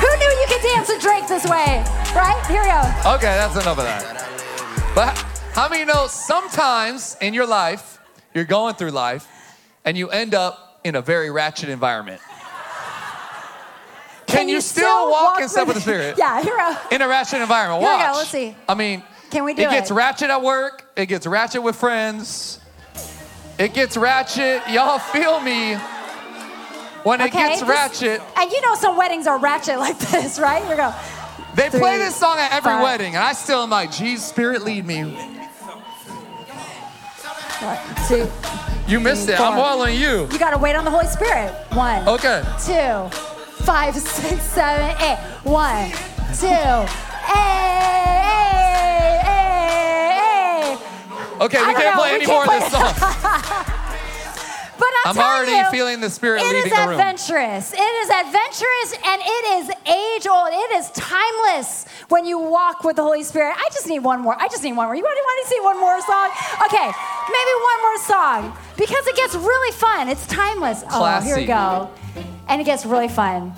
Who 0.00 0.18
knew 0.18 0.40
you 0.40 0.46
could 0.48 0.62
dance 0.62 0.88
with 0.88 1.00
Drake 1.00 1.26
this 1.28 1.44
way? 1.44 1.84
Right? 2.14 2.42
Here 2.48 2.60
we 2.60 2.68
go. 2.68 3.14
Okay, 3.14 3.34
that's 3.34 3.54
enough 3.54 3.78
of 3.78 3.84
that. 3.84 4.92
But 4.94 5.16
how 5.54 5.68
many 5.68 5.84
know 5.84 6.06
sometimes 6.08 7.16
in 7.20 7.32
your 7.32 7.46
life, 7.46 7.98
you're 8.34 8.44
going 8.44 8.74
through 8.74 8.90
life, 8.90 9.26
and 9.84 9.96
you 9.96 10.10
end 10.10 10.34
up 10.34 10.80
in 10.84 10.96
a 10.96 11.00
very 11.00 11.30
ratchet 11.30 11.68
environment? 11.68 12.20
Can, 14.32 14.48
you, 14.48 14.60
still 14.60 15.10
walk, 15.10 15.40
in 15.40 15.48
step 15.48 15.66
with 15.66 15.76
the 15.76 15.82
Spirit? 15.82 16.16
Yeah, 16.18 16.42
here 16.42 16.52
we 16.52 16.58
go. 16.58 16.76
In 16.90 17.02
a 17.02 17.08
ratchet 17.08 17.40
environment. 17.40 17.82
Here 17.82 17.90
we 17.92 17.96
Watch. 18.02 18.12
go, 18.12 18.18
let's 18.18 18.30
see. 18.30 18.56
I 18.68 18.74
mean, 18.74 19.02
Can 19.30 19.44
we 19.44 19.54
do 19.54 19.62
it 19.62 19.70
gets 19.70 19.90
it? 19.90 19.94
ratchet 19.94 20.30
at 20.30 20.42
work. 20.42 20.86
It 20.96 21.06
gets 21.06 21.26
ratchet 21.26 21.62
with 21.62 21.76
friends. 21.76 22.58
It 23.58 23.74
gets 23.74 23.96
ratchet. 23.96 24.62
Y'all 24.70 24.98
feel 24.98 25.40
me? 25.40 25.74
When 27.04 27.20
it 27.20 27.24
Okay, 27.30 27.48
gets 27.48 27.60
this- 27.60 27.68
ratchet, 27.68 28.22
And 28.36 28.50
you 28.50 28.60
know 28.62 28.74
some 28.76 28.96
weddings 28.96 29.26
are 29.26 29.38
ratchet 29.38 29.78
like 29.86 29.98
this, 29.98 30.38
right? 30.38 30.62
Here 30.62 30.70
we 30.70 30.76
go. 30.76 30.94
they 31.54 31.68
play 31.68 31.78
three, 31.96 31.96
this 31.98 32.16
song 32.16 32.38
at 32.38 32.52
every 32.52 32.70
five. 32.72 32.82
wedding, 32.82 33.14
and 33.16 33.22
I 33.24 33.32
still 33.34 33.62
am 33.62 33.70
like, 33.70 33.90
"Jesus, 33.92 34.24
Spirit, 34.26 34.62
lead 34.62 34.86
me." 34.86 35.02
One, 37.60 37.78
two. 38.08 38.28
You 38.90 38.98
missed 39.00 39.28
it. 39.28 39.38
I'm 39.38 39.54
Four. 39.54 39.62
following 39.64 39.94
you. 39.98 40.28
You 40.32 40.38
gotta 40.38 40.58
wait 40.58 40.74
on 40.74 40.84
the 40.84 40.90
Holy 40.90 41.06
Spirit. 41.06 41.52
One, 41.74 42.06
Okay. 42.08 42.42
two, 42.64 43.08
five, 43.64 43.94
six, 43.96 44.42
seven, 44.42 44.96
eight. 45.02 45.18
One, 45.44 45.90
two. 46.38 46.46
Hey, 47.26 48.22
hey, 48.22 49.18
hey, 49.22 50.76
hey. 50.76 51.44
Okay, 51.44 51.58
we 51.66 51.74
can't 51.74 51.96
know, 51.96 52.00
play 52.00 52.10
we 52.10 52.16
any 52.16 52.26
can't 52.26 52.46
more 52.46 52.56
of 52.56 52.62
this 52.62 52.72
song. 52.72 53.68
But 54.78 54.88
I'm, 55.04 55.16
I'm 55.16 55.24
already 55.24 55.52
you, 55.52 55.70
feeling 55.70 56.00
the 56.00 56.10
Spirit 56.10 56.42
It 56.42 56.46
leading 56.46 56.64
is 56.64 56.70
the 56.72 56.80
room. 56.88 56.98
adventurous. 56.98 57.72
It 57.72 57.78
is 57.78 58.10
adventurous 58.10 58.94
and 59.06 59.22
it 59.24 59.44
is 59.60 59.70
age 59.86 60.26
old. 60.26 60.48
It 60.50 60.72
is 60.74 60.90
timeless 60.90 61.86
when 62.08 62.24
you 62.24 62.40
walk 62.40 62.82
with 62.82 62.96
the 62.96 63.02
Holy 63.02 63.22
Spirit. 63.22 63.54
I 63.56 63.68
just 63.72 63.86
need 63.86 64.00
one 64.00 64.20
more. 64.20 64.34
I 64.40 64.48
just 64.48 64.64
need 64.64 64.72
one 64.72 64.86
more. 64.86 64.96
You 64.96 65.04
want, 65.04 65.16
you 65.16 65.22
want 65.22 65.46
to 65.46 65.54
see 65.54 65.60
one 65.60 65.78
more 65.78 66.00
song? 66.00 66.30
Okay, 66.66 66.90
maybe 67.30 67.52
one 67.62 67.80
more 67.82 67.98
song 67.98 68.58
because 68.76 69.06
it 69.06 69.14
gets 69.14 69.36
really 69.36 69.72
fun. 69.76 70.08
It's 70.08 70.26
timeless. 70.26 70.82
Oh, 70.90 71.20
here 71.20 71.36
we 71.36 71.44
Classy. 71.44 71.46
go. 71.46 72.01
And 72.48 72.60
it 72.60 72.64
gets 72.64 72.84
really 72.84 73.08
fun. 73.08 73.52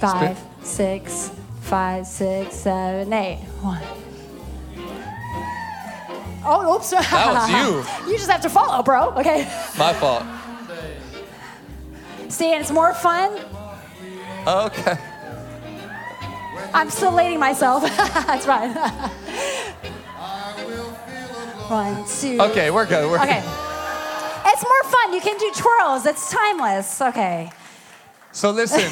Five, 0.00 0.38
six, 0.62 1.30
five, 1.62 2.06
six, 2.06 2.54
seven, 2.54 3.12
eight. 3.12 3.38
One. 3.60 3.82
Oh, 6.44 6.76
oops. 6.76 6.90
That 6.90 7.04
was 7.32 8.04
you 8.06 8.12
you 8.12 8.18
just 8.18 8.30
have 8.30 8.40
to 8.42 8.48
follow, 8.50 8.82
bro. 8.82 9.10
Okay. 9.10 9.44
My 9.78 9.92
fault. 9.94 10.24
See, 12.28 12.52
and 12.52 12.60
it's 12.62 12.70
more 12.70 12.94
fun. 12.94 13.38
Oh, 14.46 14.66
okay. 14.66 14.96
I'm 16.72 16.88
still 16.88 17.12
lading 17.12 17.40
myself. 17.40 17.82
That's 17.96 18.46
fine. 18.46 18.70
One, 21.68 22.04
two. 22.08 22.40
Okay, 22.40 22.70
we're 22.70 22.86
good. 22.86 23.10
We're 23.10 23.20
Okay. 23.22 23.42
It's 24.46 24.64
more 24.64 24.84
fun. 24.84 25.12
You 25.14 25.20
can 25.20 25.36
do 25.38 25.52
twirls. 25.56 26.06
It's 26.06 26.30
timeless. 26.30 27.00
Okay. 27.00 27.50
So 28.32 28.50
listen, 28.50 28.90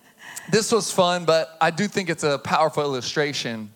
this 0.50 0.70
was 0.70 0.90
fun, 0.90 1.24
but 1.24 1.56
I 1.60 1.70
do 1.70 1.88
think 1.88 2.08
it's 2.08 2.22
a 2.24 2.38
powerful 2.38 2.82
illustration 2.82 3.72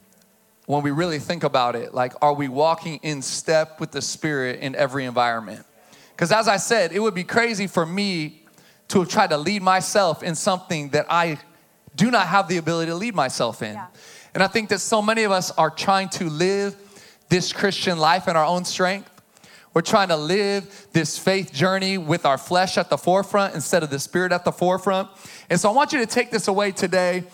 when 0.67 0.83
we 0.83 0.93
really 0.93 1.19
think 1.19 1.43
about 1.43 1.75
it. 1.75 1.93
Like, 1.93 2.13
are 2.23 2.33
we 2.33 2.49
walking 2.49 3.01
in 3.03 3.23
step 3.23 3.81
with 3.81 3.91
the 3.91 4.01
Spirit 4.01 4.61
in 4.61 4.77
every 4.77 5.05
environment? 5.05 5.67
Because 6.13 6.31
as 6.31 6.47
I 6.47 6.59
said, 6.59 6.93
it 6.93 7.01
would 7.01 7.15
be 7.15 7.25
crazy 7.25 7.67
for 7.67 7.85
me 7.85 8.45
to 8.89 9.01
have 9.01 9.09
tried 9.09 9.31
to 9.31 9.39
lead 9.39 9.63
myself 9.63 10.23
in 10.23 10.35
something 10.35 10.91
that 10.91 11.07
I 11.09 11.39
do 11.97 12.11
not 12.11 12.27
have 12.29 12.47
the 12.47 12.59
ability 12.59 12.91
to 12.91 12.97
lead 12.97 13.15
myself 13.15 13.63
in. 13.63 13.75
Yeah. 13.75 13.87
And 14.35 14.43
I 14.43 14.47
think 14.47 14.69
that 14.69 14.79
so 14.79 15.03
many 15.03 15.25
of 15.25 15.33
us 15.33 15.51
are 15.53 15.71
trying 15.71 16.09
to 16.11 16.29
live 16.29 16.77
this 17.29 17.53
Christian 17.53 17.99
life 17.99 18.29
in 18.29 18.37
our 18.37 18.45
own 18.45 18.65
strength. 18.65 19.11
We're 19.73 19.83
trying 19.83 20.09
to 20.09 20.17
live 20.17 20.89
this 20.93 21.17
faith 21.17 21.53
journey 21.53 21.97
with 21.97 22.27
our 22.27 22.39
flesh 22.39 22.77
at 22.77 22.91
the 22.91 22.99
forefront 22.99 23.55
instead 23.55 23.85
of 23.85 23.91
the 23.91 24.01
spirit 24.01 24.33
at 24.33 24.45
the 24.45 24.51
forefront. 24.51 25.09
And 25.49 25.61
so 25.61 25.71
I 25.71 25.73
want 25.73 25.93
you 25.93 26.01
to 26.01 26.07
take 26.07 26.33
this 26.33 26.49
away 26.49 26.73
today. 26.73 27.25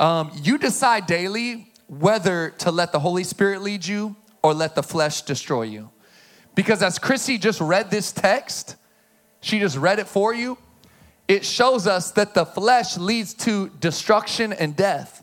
Um, 0.00 0.32
you 0.42 0.58
decide 0.58 1.06
daily 1.06 1.70
whether 1.86 2.50
to 2.58 2.72
let 2.72 2.90
the 2.90 2.98
Holy 2.98 3.22
Spirit 3.22 3.62
lead 3.62 3.86
you 3.86 4.16
or 4.42 4.54
let 4.54 4.74
the 4.74 4.82
flesh 4.82 5.22
destroy 5.22 5.62
you. 5.62 5.90
Because 6.56 6.82
as 6.82 6.98
Chrissy 6.98 7.38
just 7.38 7.60
read 7.60 7.90
this 7.90 8.10
text, 8.10 8.74
she 9.40 9.60
just 9.60 9.76
read 9.76 10.00
it 10.00 10.08
for 10.08 10.34
you, 10.34 10.58
it 11.28 11.44
shows 11.44 11.86
us 11.86 12.10
that 12.12 12.34
the 12.34 12.44
flesh 12.44 12.96
leads 12.96 13.34
to 13.34 13.68
destruction 13.80 14.52
and 14.52 14.76
death. 14.76 15.22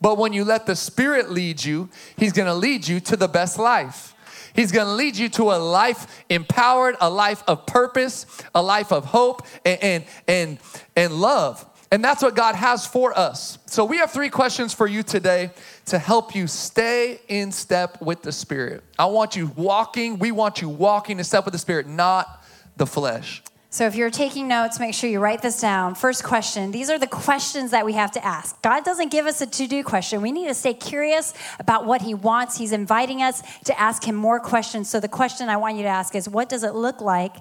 But 0.00 0.18
when 0.18 0.32
you 0.32 0.44
let 0.44 0.66
the 0.66 0.74
Spirit 0.74 1.30
lead 1.30 1.64
you, 1.64 1.88
He's 2.16 2.32
gonna 2.32 2.54
lead 2.54 2.88
you 2.88 2.98
to 3.00 3.16
the 3.16 3.28
best 3.28 3.56
life. 3.58 4.14
He's 4.54 4.72
gonna 4.72 4.94
lead 4.94 5.16
you 5.16 5.28
to 5.30 5.52
a 5.52 5.58
life 5.58 6.24
empowered, 6.28 6.96
a 7.00 7.10
life 7.10 7.42
of 7.46 7.66
purpose, 7.66 8.26
a 8.54 8.62
life 8.62 8.92
of 8.92 9.04
hope 9.04 9.46
and, 9.64 9.82
and, 9.82 10.04
and, 10.28 10.58
and 10.96 11.12
love. 11.14 11.66
And 11.92 12.02
that's 12.02 12.22
what 12.22 12.34
God 12.34 12.54
has 12.54 12.86
for 12.86 13.16
us. 13.18 13.58
So 13.66 13.84
we 13.84 13.98
have 13.98 14.10
three 14.10 14.30
questions 14.30 14.72
for 14.72 14.86
you 14.86 15.02
today 15.02 15.50
to 15.86 15.98
help 15.98 16.34
you 16.34 16.46
stay 16.46 17.20
in 17.28 17.52
step 17.52 18.00
with 18.00 18.22
the 18.22 18.32
Spirit. 18.32 18.82
I 18.98 19.04
want 19.06 19.36
you 19.36 19.52
walking, 19.56 20.18
we 20.18 20.32
want 20.32 20.62
you 20.62 20.70
walking 20.70 21.18
in 21.18 21.24
step 21.24 21.44
with 21.44 21.52
the 21.52 21.58
Spirit, 21.58 21.86
not 21.86 22.42
the 22.78 22.86
flesh. 22.86 23.42
So 23.72 23.86
if 23.86 23.96
you're 23.96 24.10
taking 24.10 24.48
notes, 24.48 24.78
make 24.78 24.92
sure 24.92 25.08
you 25.08 25.18
write 25.18 25.40
this 25.40 25.58
down. 25.58 25.94
First 25.94 26.24
question 26.24 26.72
these 26.72 26.90
are 26.90 26.98
the 26.98 27.06
questions 27.06 27.70
that 27.70 27.86
we 27.86 27.94
have 27.94 28.10
to 28.10 28.22
ask. 28.22 28.60
God 28.60 28.84
doesn't 28.84 29.10
give 29.10 29.24
us 29.24 29.40
a 29.40 29.46
to 29.46 29.66
do 29.66 29.82
question. 29.82 30.20
We 30.20 30.30
need 30.30 30.48
to 30.48 30.54
stay 30.54 30.74
curious 30.74 31.32
about 31.58 31.86
what 31.86 32.02
He 32.02 32.12
wants. 32.12 32.58
He's 32.58 32.72
inviting 32.72 33.22
us 33.22 33.42
to 33.64 33.80
ask 33.80 34.04
Him 34.04 34.14
more 34.14 34.38
questions. 34.40 34.90
So 34.90 35.00
the 35.00 35.08
question 35.08 35.48
I 35.48 35.56
want 35.56 35.78
you 35.78 35.84
to 35.84 35.88
ask 35.88 36.14
is 36.14 36.28
what 36.28 36.50
does 36.50 36.64
it 36.64 36.74
look 36.74 37.00
like 37.00 37.34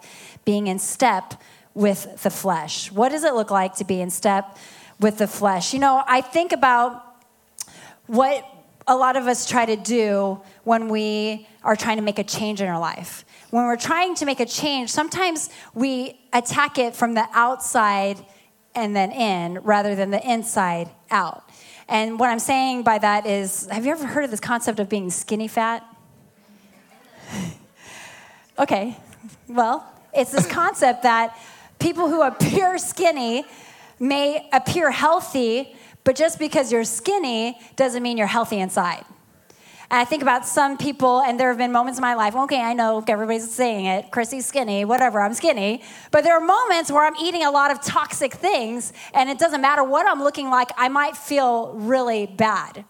being 0.46 0.68
in 0.68 0.80
step 0.80 1.34
with 1.74 2.24
the 2.24 2.30
flesh? 2.30 2.90
What 2.94 3.10
does 3.10 3.26
it 3.26 3.34
look 3.34 3.52
like 3.52 3.76
to 3.76 3.84
be 3.84 4.00
in 4.00 4.10
step 4.10 4.58
with 5.02 5.18
the 5.18 5.28
flesh? 5.28 5.74
You 5.74 5.80
know, 5.80 6.02
I 6.08 6.22
think 6.22 6.54
about 6.54 7.04
what 8.08 8.46
a 8.88 8.96
lot 8.96 9.18
of 9.18 9.28
us 9.28 9.50
try 9.50 9.66
to 9.66 9.76
do 9.76 10.40
when 10.64 10.88
we 10.88 11.46
are 11.62 11.76
trying 11.76 11.98
to 11.98 12.04
make 12.04 12.20
a 12.20 12.24
change 12.24 12.62
in 12.62 12.70
our 12.70 12.80
life. 12.80 13.26
When 13.52 13.66
we're 13.66 13.76
trying 13.76 14.16
to 14.16 14.26
make 14.26 14.40
a 14.40 14.46
change, 14.46 14.90
sometimes 14.90 15.50
we 15.74 16.18
attack 16.32 16.78
it 16.78 16.96
from 16.96 17.14
the 17.16 17.28
outside 17.34 18.26
and 18.74 18.96
then 18.96 19.12
in 19.12 19.60
rather 19.60 19.94
than 19.94 20.10
the 20.10 20.26
inside 20.26 20.90
out. 21.10 21.44
And 21.90 22.18
what 22.18 22.30
I'm 22.30 22.40
saying 22.40 22.84
by 22.84 22.98
that 23.00 23.26
is 23.26 23.68
have 23.70 23.86
you 23.86 23.92
ever 23.92 24.08
heard 24.08 24.24
of 24.24 24.32
this 24.32 24.40
concept 24.40 24.80
of 24.80 24.88
being 24.88 25.10
skinny 25.10 25.50
fat? 25.50 25.86
okay, 28.60 28.96
well, 29.50 29.86
it's 30.14 30.32
this 30.32 30.48
concept 30.48 31.04
that 31.04 31.38
people 31.78 32.08
who 32.08 32.22
appear 32.22 32.78
skinny 32.78 33.44
may 34.00 34.48
appear 34.54 34.92
healthy, 34.92 35.76
but 36.06 36.16
just 36.16 36.40
because 36.40 36.72
you're 36.72 36.86
skinny 36.86 37.60
doesn't 37.76 38.02
mean 38.02 38.18
you're 38.18 38.28
healthy 38.28 38.60
inside. 38.60 39.04
And 39.92 40.00
I 40.00 40.06
think 40.06 40.22
about 40.22 40.48
some 40.48 40.78
people, 40.78 41.20
and 41.20 41.38
there 41.38 41.50
have 41.50 41.58
been 41.58 41.74
moments 41.74 42.00
in 42.00 42.02
my 42.02 42.14
life, 42.14 42.34
okay, 42.34 42.62
I 42.62 42.72
know 42.72 43.04
everybody's 43.06 43.54
saying 43.54 43.88
it, 43.88 44.10
Chrissy's 44.10 44.46
skinny, 44.46 44.86
whatever, 44.86 45.20
I'm 45.20 45.34
skinny. 45.34 45.84
But 46.12 46.24
there 46.24 46.34
are 46.34 46.40
moments 46.40 46.90
where 46.90 47.06
I'm 47.06 47.18
eating 47.18 47.44
a 47.44 47.52
lot 47.52 47.72
of 47.72 47.82
toxic 47.82 48.36
things, 48.36 48.94
and 49.14 49.30
it 49.30 49.38
doesn't 49.38 49.60
matter 49.60 49.84
what 49.84 50.08
I'm 50.08 50.24
looking 50.24 50.50
like, 50.50 50.70
I 50.78 50.88
might 50.88 51.18
feel 51.18 51.74
really 51.74 52.26
bad. 52.26 52.86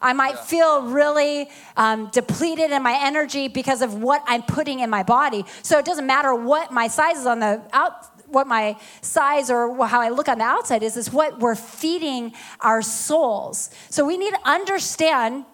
I 0.00 0.14
might 0.14 0.38
feel 0.38 0.80
really 0.84 1.50
um, 1.76 2.08
depleted 2.10 2.70
in 2.70 2.82
my 2.82 2.98
energy 3.02 3.48
because 3.48 3.82
of 3.82 3.92
what 3.92 4.22
I'm 4.26 4.42
putting 4.42 4.80
in 4.80 4.88
my 4.88 5.02
body. 5.02 5.44
So 5.60 5.78
it 5.78 5.84
doesn't 5.84 6.06
matter 6.06 6.34
what 6.34 6.72
my 6.72 6.88
size 6.88 7.18
is 7.18 7.26
on 7.26 7.40
the 7.40 7.62
out, 7.74 7.92
what 8.28 8.46
my 8.46 8.78
size 9.02 9.50
or 9.50 9.86
how 9.86 10.00
I 10.00 10.08
look 10.08 10.30
on 10.30 10.38
the 10.38 10.44
outside 10.44 10.82
is, 10.82 10.96
is 10.96 11.12
what 11.12 11.38
we're 11.38 11.54
feeding 11.54 12.32
our 12.60 12.80
souls. 12.80 13.68
So 13.90 14.06
we 14.06 14.16
need 14.16 14.32
to 14.32 14.40
understand 14.48 15.44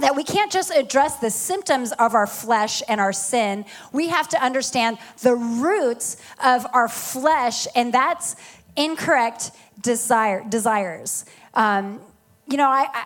that 0.00 0.16
we 0.16 0.24
can't 0.24 0.50
just 0.50 0.70
address 0.74 1.16
the 1.16 1.30
symptoms 1.30 1.92
of 1.92 2.14
our 2.14 2.26
flesh 2.26 2.82
and 2.88 3.00
our 3.00 3.12
sin. 3.12 3.64
We 3.92 4.08
have 4.08 4.28
to 4.28 4.42
understand 4.42 4.98
the 5.22 5.34
roots 5.34 6.16
of 6.42 6.66
our 6.72 6.88
flesh, 6.88 7.66
and 7.74 7.92
that's 7.92 8.36
incorrect 8.76 9.50
desire 9.80 10.44
desires. 10.48 11.24
Um, 11.54 12.00
you 12.46 12.56
know, 12.56 12.68
I, 12.68 12.86
I 12.92 13.04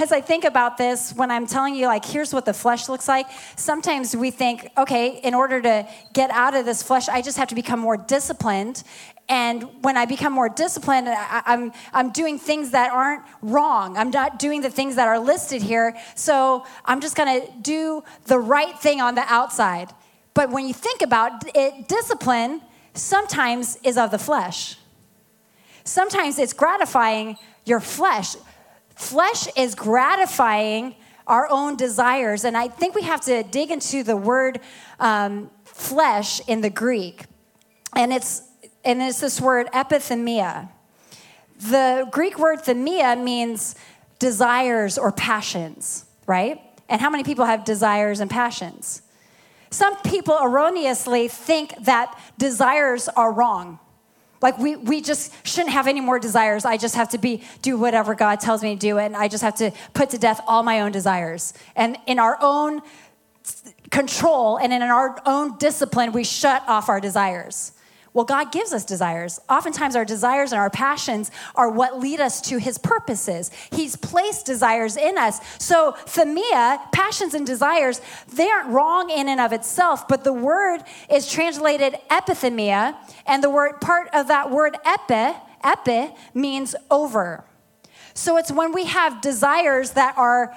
as 0.00 0.12
I 0.12 0.20
think 0.20 0.44
about 0.44 0.76
this, 0.76 1.12
when 1.14 1.30
I'm 1.30 1.46
telling 1.46 1.74
you, 1.74 1.86
like, 1.86 2.04
here's 2.04 2.34
what 2.34 2.44
the 2.44 2.52
flesh 2.52 2.88
looks 2.88 3.08
like, 3.08 3.26
sometimes 3.56 4.16
we 4.16 4.30
think, 4.30 4.68
okay, 4.76 5.20
in 5.22 5.34
order 5.34 5.60
to 5.62 5.88
get 6.12 6.30
out 6.30 6.54
of 6.54 6.64
this 6.64 6.82
flesh, 6.82 7.08
I 7.08 7.22
just 7.22 7.38
have 7.38 7.48
to 7.48 7.54
become 7.54 7.78
more 7.78 7.96
disciplined. 7.96 8.82
And 9.28 9.64
when 9.82 9.96
I 9.96 10.04
become 10.04 10.32
more 10.32 10.48
disciplined, 10.48 11.08
I, 11.08 11.42
I'm, 11.46 11.72
I'm 11.92 12.10
doing 12.10 12.38
things 12.38 12.70
that 12.70 12.92
aren't 12.92 13.22
wrong. 13.42 13.96
I'm 13.96 14.10
not 14.10 14.38
doing 14.38 14.60
the 14.60 14.70
things 14.70 14.94
that 14.96 15.08
are 15.08 15.18
listed 15.18 15.62
here. 15.62 15.96
So 16.14 16.64
I'm 16.84 17.00
just 17.00 17.16
going 17.16 17.40
to 17.40 17.52
do 17.60 18.04
the 18.26 18.38
right 18.38 18.78
thing 18.78 19.00
on 19.00 19.16
the 19.16 19.24
outside. 19.26 19.92
But 20.32 20.50
when 20.50 20.68
you 20.68 20.74
think 20.74 21.02
about 21.02 21.44
it, 21.54 21.88
discipline 21.88 22.62
sometimes 22.94 23.78
is 23.82 23.98
of 23.98 24.10
the 24.10 24.18
flesh. 24.18 24.76
Sometimes 25.82 26.38
it's 26.38 26.52
gratifying 26.52 27.36
your 27.64 27.80
flesh. 27.80 28.36
Flesh 28.94 29.48
is 29.56 29.74
gratifying 29.74 30.94
our 31.26 31.48
own 31.50 31.76
desires. 31.76 32.44
And 32.44 32.56
I 32.56 32.68
think 32.68 32.94
we 32.94 33.02
have 33.02 33.20
to 33.22 33.42
dig 33.42 33.70
into 33.70 34.02
the 34.02 34.16
word 34.16 34.60
um, 35.00 35.50
flesh 35.64 36.40
in 36.46 36.60
the 36.60 36.70
Greek. 36.70 37.24
And 37.94 38.12
it's, 38.12 38.42
and 38.86 39.02
it's 39.02 39.20
this 39.20 39.40
word 39.40 39.68
epithemia. 39.74 40.70
The 41.58 42.06
Greek 42.10 42.38
word 42.38 42.60
themia 42.60 43.22
means 43.22 43.74
desires 44.18 44.96
or 44.96 45.12
passions, 45.12 46.04
right? 46.26 46.60
And 46.88 47.00
how 47.00 47.10
many 47.10 47.24
people 47.24 47.44
have 47.44 47.64
desires 47.64 48.20
and 48.20 48.30
passions? 48.30 49.02
Some 49.70 49.96
people 50.02 50.38
erroneously 50.40 51.28
think 51.28 51.74
that 51.84 52.18
desires 52.38 53.08
are 53.08 53.32
wrong. 53.32 53.80
Like 54.40 54.58
we, 54.58 54.76
we 54.76 55.00
just 55.00 55.32
shouldn't 55.46 55.72
have 55.72 55.88
any 55.88 56.00
more 56.00 56.20
desires. 56.20 56.64
I 56.64 56.76
just 56.76 56.94
have 56.94 57.08
to 57.10 57.18
be 57.18 57.42
do 57.62 57.76
whatever 57.76 58.14
God 58.14 58.38
tells 58.38 58.62
me 58.62 58.74
to 58.74 58.78
do, 58.78 58.98
and 58.98 59.16
I 59.16 59.26
just 59.28 59.42
have 59.42 59.56
to 59.56 59.72
put 59.94 60.10
to 60.10 60.18
death 60.18 60.40
all 60.46 60.62
my 60.62 60.80
own 60.80 60.92
desires. 60.92 61.54
And 61.74 61.96
in 62.06 62.18
our 62.18 62.38
own 62.40 62.82
control 63.90 64.58
and 64.58 64.72
in 64.72 64.82
our 64.82 65.18
own 65.26 65.58
discipline, 65.58 66.12
we 66.12 66.22
shut 66.22 66.62
off 66.68 66.88
our 66.88 67.00
desires. 67.00 67.72
Well, 68.16 68.24
God 68.24 68.50
gives 68.50 68.72
us 68.72 68.86
desires. 68.86 69.42
Oftentimes, 69.46 69.94
our 69.94 70.06
desires 70.06 70.50
and 70.50 70.58
our 70.58 70.70
passions 70.70 71.30
are 71.54 71.68
what 71.68 72.00
lead 72.00 72.18
us 72.18 72.40
to 72.48 72.56
His 72.56 72.78
purposes. 72.78 73.50
He's 73.70 73.94
placed 73.94 74.46
desires 74.46 74.96
in 74.96 75.18
us. 75.18 75.38
So, 75.58 75.92
themia, 76.06 76.90
passions 76.92 77.34
and 77.34 77.46
desires, 77.46 78.00
they 78.32 78.48
aren't 78.48 78.70
wrong 78.70 79.10
in 79.10 79.28
and 79.28 79.38
of 79.38 79.52
itself, 79.52 80.08
but 80.08 80.24
the 80.24 80.32
word 80.32 80.78
is 81.10 81.30
translated 81.30 81.98
epithemia, 82.08 82.96
and 83.26 83.44
the 83.44 83.50
word 83.50 83.82
part 83.82 84.08
of 84.14 84.28
that 84.28 84.50
word 84.50 84.78
epi, 84.86 85.36
epi 85.62 86.14
means 86.32 86.74
over. 86.90 87.44
So, 88.14 88.38
it's 88.38 88.50
when 88.50 88.72
we 88.72 88.86
have 88.86 89.20
desires 89.20 89.90
that 89.90 90.16
are 90.16 90.56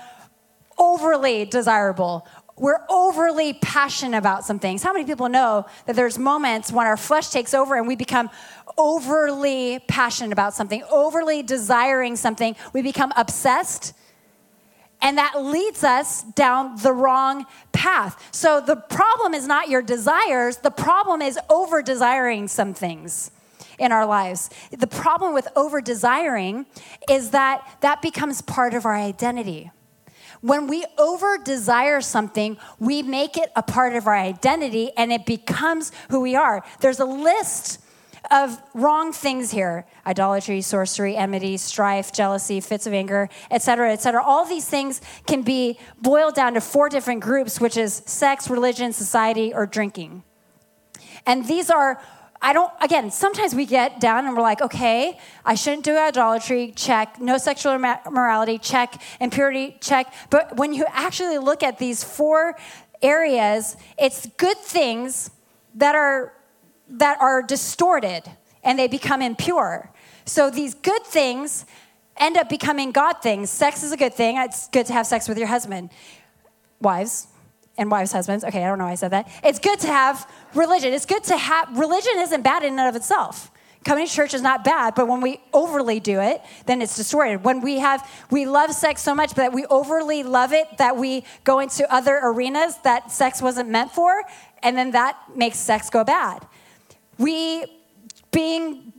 overly 0.78 1.44
desirable 1.44 2.26
we're 2.60 2.82
overly 2.90 3.54
passionate 3.54 4.18
about 4.18 4.46
some 4.46 4.60
things. 4.60 4.84
How 4.84 4.94
many 4.94 5.06
people 5.06 5.30
know 5.30 5.66
that 5.86 5.96
there's 5.96 6.20
moments 6.20 6.72
when 6.72 6.86
our 6.86 6.98
flesh 6.98 7.30
takes 7.30 7.54
over 7.54 7.76
and 7.76 7.88
we 7.88 7.96
become 7.96 8.30
overly 8.78 9.80
passionate 9.88 10.32
about 10.32 10.54
something, 10.54 10.84
overly 10.92 11.42
desiring 11.42 12.16
something? 12.16 12.56
We 12.74 12.82
become 12.82 13.14
obsessed. 13.16 13.94
And 15.02 15.18
that 15.18 15.42
leads 15.42 15.84
us 15.84 16.24
down 16.24 16.76
the 16.78 16.92
wrong 16.92 17.46
path. 17.72 18.22
So 18.32 18.60
the 18.60 18.76
problem 18.76 19.34
is 19.34 19.48
not 19.48 19.70
your 19.70 19.82
desires, 19.82 20.58
the 20.58 20.72
problem 20.72 21.22
is 21.22 21.40
over 21.50 21.82
desiring 21.82 22.50
some 22.50 22.74
things 22.74 23.32
in 23.78 23.94
our 23.94 24.06
lives. 24.06 24.50
The 24.78 24.88
problem 24.88 25.34
with 25.34 25.48
over 25.56 25.80
desiring 25.80 26.66
is 27.10 27.32
that 27.32 27.66
that 27.80 28.02
becomes 28.02 28.42
part 28.42 28.74
of 28.74 28.86
our 28.86 28.96
identity. 28.96 29.72
When 30.42 30.68
we 30.68 30.86
over 30.98 31.38
desire 31.38 32.02
something, 32.02 32.58
we 32.80 33.04
make 33.04 33.38
it 33.38 33.52
a 33.56 33.64
part 33.64 33.96
of 33.96 34.08
our 34.08 34.16
identity 34.16 34.92
and 34.96 35.12
it 35.12 35.26
becomes 35.26 35.92
who 36.10 36.22
we 36.22 36.36
are. 36.36 36.64
There's 36.80 37.00
a 37.00 37.06
list 37.06 37.80
of 38.32 38.62
wrong 38.74 39.12
things 39.12 39.52
here 39.52 39.86
idolatry, 40.06 40.62
sorcery, 40.62 41.16
enmity, 41.16 41.58
strife, 41.58 42.12
jealousy, 42.12 42.60
fits 42.60 42.88
of 42.88 42.94
anger, 42.94 43.30
etc., 43.52 43.94
etc. 43.94 44.24
All 44.24 44.46
these 44.46 44.68
things 44.68 45.02
can 45.28 45.42
be 45.42 45.78
boiled 46.02 46.36
down 46.36 46.54
to 46.56 46.62
four 46.62 46.90
different 46.90 47.22
groups, 47.22 47.60
which 47.60 47.78
is 47.78 48.02
sex, 48.06 48.50
religion, 48.50 48.92
society, 48.92 49.54
or 49.54 49.66
drinking. 49.66 50.24
And 51.26 51.48
these 51.48 51.70
are 51.70 52.02
I 52.42 52.54
don't, 52.54 52.72
again, 52.82 53.12
sometimes 53.12 53.54
we 53.54 53.66
get 53.66 54.00
down 54.00 54.26
and 54.26 54.36
we're 54.36 54.42
like, 54.42 54.62
okay, 54.62 55.20
I 55.44 55.56
shouldn't 55.56 55.84
do 55.84 55.98
idolatry, 55.98 56.72
check. 56.74 57.20
No 57.20 57.38
sexual 57.38 57.78
morality, 57.78 58.58
check. 58.58 59.02
Impurity, 59.20 59.76
check. 59.82 60.14
But 60.30 60.56
when 60.56 60.74
you 60.74 60.86
actually 60.90 61.38
look 61.38 61.64
at 61.64 61.80
these 61.80 62.04
four 62.04 62.56
areas, 63.02 63.76
it's 63.98 64.26
good 64.38 64.58
things 64.58 65.32
that 65.76 65.96
are, 65.96 66.34
that 66.90 67.20
are 67.20 67.44
distorted 67.44 68.24
and 68.64 68.80
they 68.80 68.88
become 68.88 69.22
impure. 69.22 69.92
So 70.24 70.50
these 70.50 70.74
good 70.76 71.04
things 71.04 71.66
end 72.16 72.38
up 72.38 72.48
becoming 72.48 72.92
God 72.92 73.22
things. 73.22 73.50
Sex 73.50 73.84
is 73.84 73.92
a 73.92 73.98
good 73.98 74.14
thing. 74.14 74.38
It's 74.38 74.70
good 74.70 74.86
to 74.86 74.94
have 74.94 75.08
sex 75.08 75.28
with 75.28 75.38
your 75.38 75.48
husband. 75.48 75.90
Wives, 76.82 77.28
and 77.80 77.90
wives' 77.90 78.12
husbands. 78.12 78.44
Okay, 78.44 78.64
I 78.64 78.68
don't 78.68 78.78
know 78.78 78.86
why 78.86 78.92
I 78.92 78.96
said 78.96 79.12
that. 79.12 79.32
It's 79.42 79.58
good 79.58 79.80
to 79.80 79.88
have 79.88 80.30
religion. 80.56 80.94
It's 80.94 81.06
good 81.06 81.24
to 81.26 81.38
have 81.38 81.78
religion 81.78 82.14
isn't 82.18 82.42
bad 82.42 82.64
in 82.64 82.78
and 82.80 82.88
of 82.90 82.96
itself. 82.96 83.52
Coming 83.86 84.06
to 84.06 84.12
church 84.12 84.34
is 84.34 84.42
not 84.42 84.66
bad, 84.66 84.94
but 84.94 85.08
when 85.08 85.22
we 85.22 85.40
overly 85.54 86.02
do 86.02 86.20
it, 86.20 86.42
then 86.66 86.82
it's 86.82 86.98
distorted. 86.98 87.46
When 87.46 87.62
we 87.62 87.80
have 87.80 88.08
we 88.30 88.46
love 88.46 88.72
sex 88.72 89.02
so 89.02 89.16
much 89.16 89.36
that 89.36 89.54
we 89.54 89.66
overly 89.68 90.22
love 90.24 90.52
it 90.52 90.68
that 90.78 90.98
we 90.98 91.24
go 91.46 91.60
into 91.60 91.92
other 91.94 92.20
arenas 92.22 92.78
that 92.84 93.10
sex 93.10 93.42
wasn't 93.42 93.70
meant 93.70 93.92
for, 93.92 94.24
and 94.62 94.78
then 94.78 94.92
that 94.92 95.18
makes 95.34 95.58
sex 95.58 95.90
go 95.90 96.04
bad. 96.04 96.46
We 97.18 97.66
being 98.32 98.92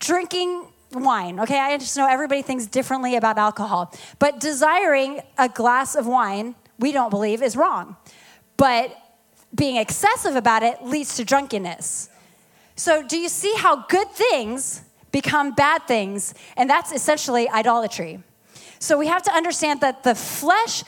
drinking 0.00 0.66
wine. 0.92 1.38
Okay, 1.38 1.58
I 1.58 1.78
just 1.78 1.96
know 1.96 2.08
everybody 2.08 2.42
thinks 2.42 2.66
differently 2.66 3.14
about 3.14 3.38
alcohol, 3.38 3.94
but 4.18 4.40
desiring 4.40 5.20
a 5.38 5.48
glass 5.48 5.94
of 5.94 6.08
wine 6.08 6.56
we 6.78 6.90
don't 6.90 7.10
believe 7.10 7.40
is 7.40 7.56
wrong. 7.56 7.96
But 8.56 8.96
being 9.54 9.76
excessive 9.76 10.36
about 10.36 10.62
it 10.62 10.84
leads 10.84 11.16
to 11.16 11.24
drunkenness. 11.24 12.08
So, 12.76 13.06
do 13.06 13.18
you 13.18 13.28
see 13.28 13.54
how 13.56 13.84
good 13.86 14.10
things 14.10 14.82
become 15.10 15.52
bad 15.54 15.86
things? 15.86 16.34
And 16.56 16.68
that's 16.68 16.92
essentially 16.92 17.48
idolatry. 17.48 18.22
So, 18.78 18.98
we 18.98 19.06
have 19.06 19.22
to 19.24 19.32
understand 19.32 19.80
that 19.82 20.02
the 20.04 20.14
flesh 20.14 20.84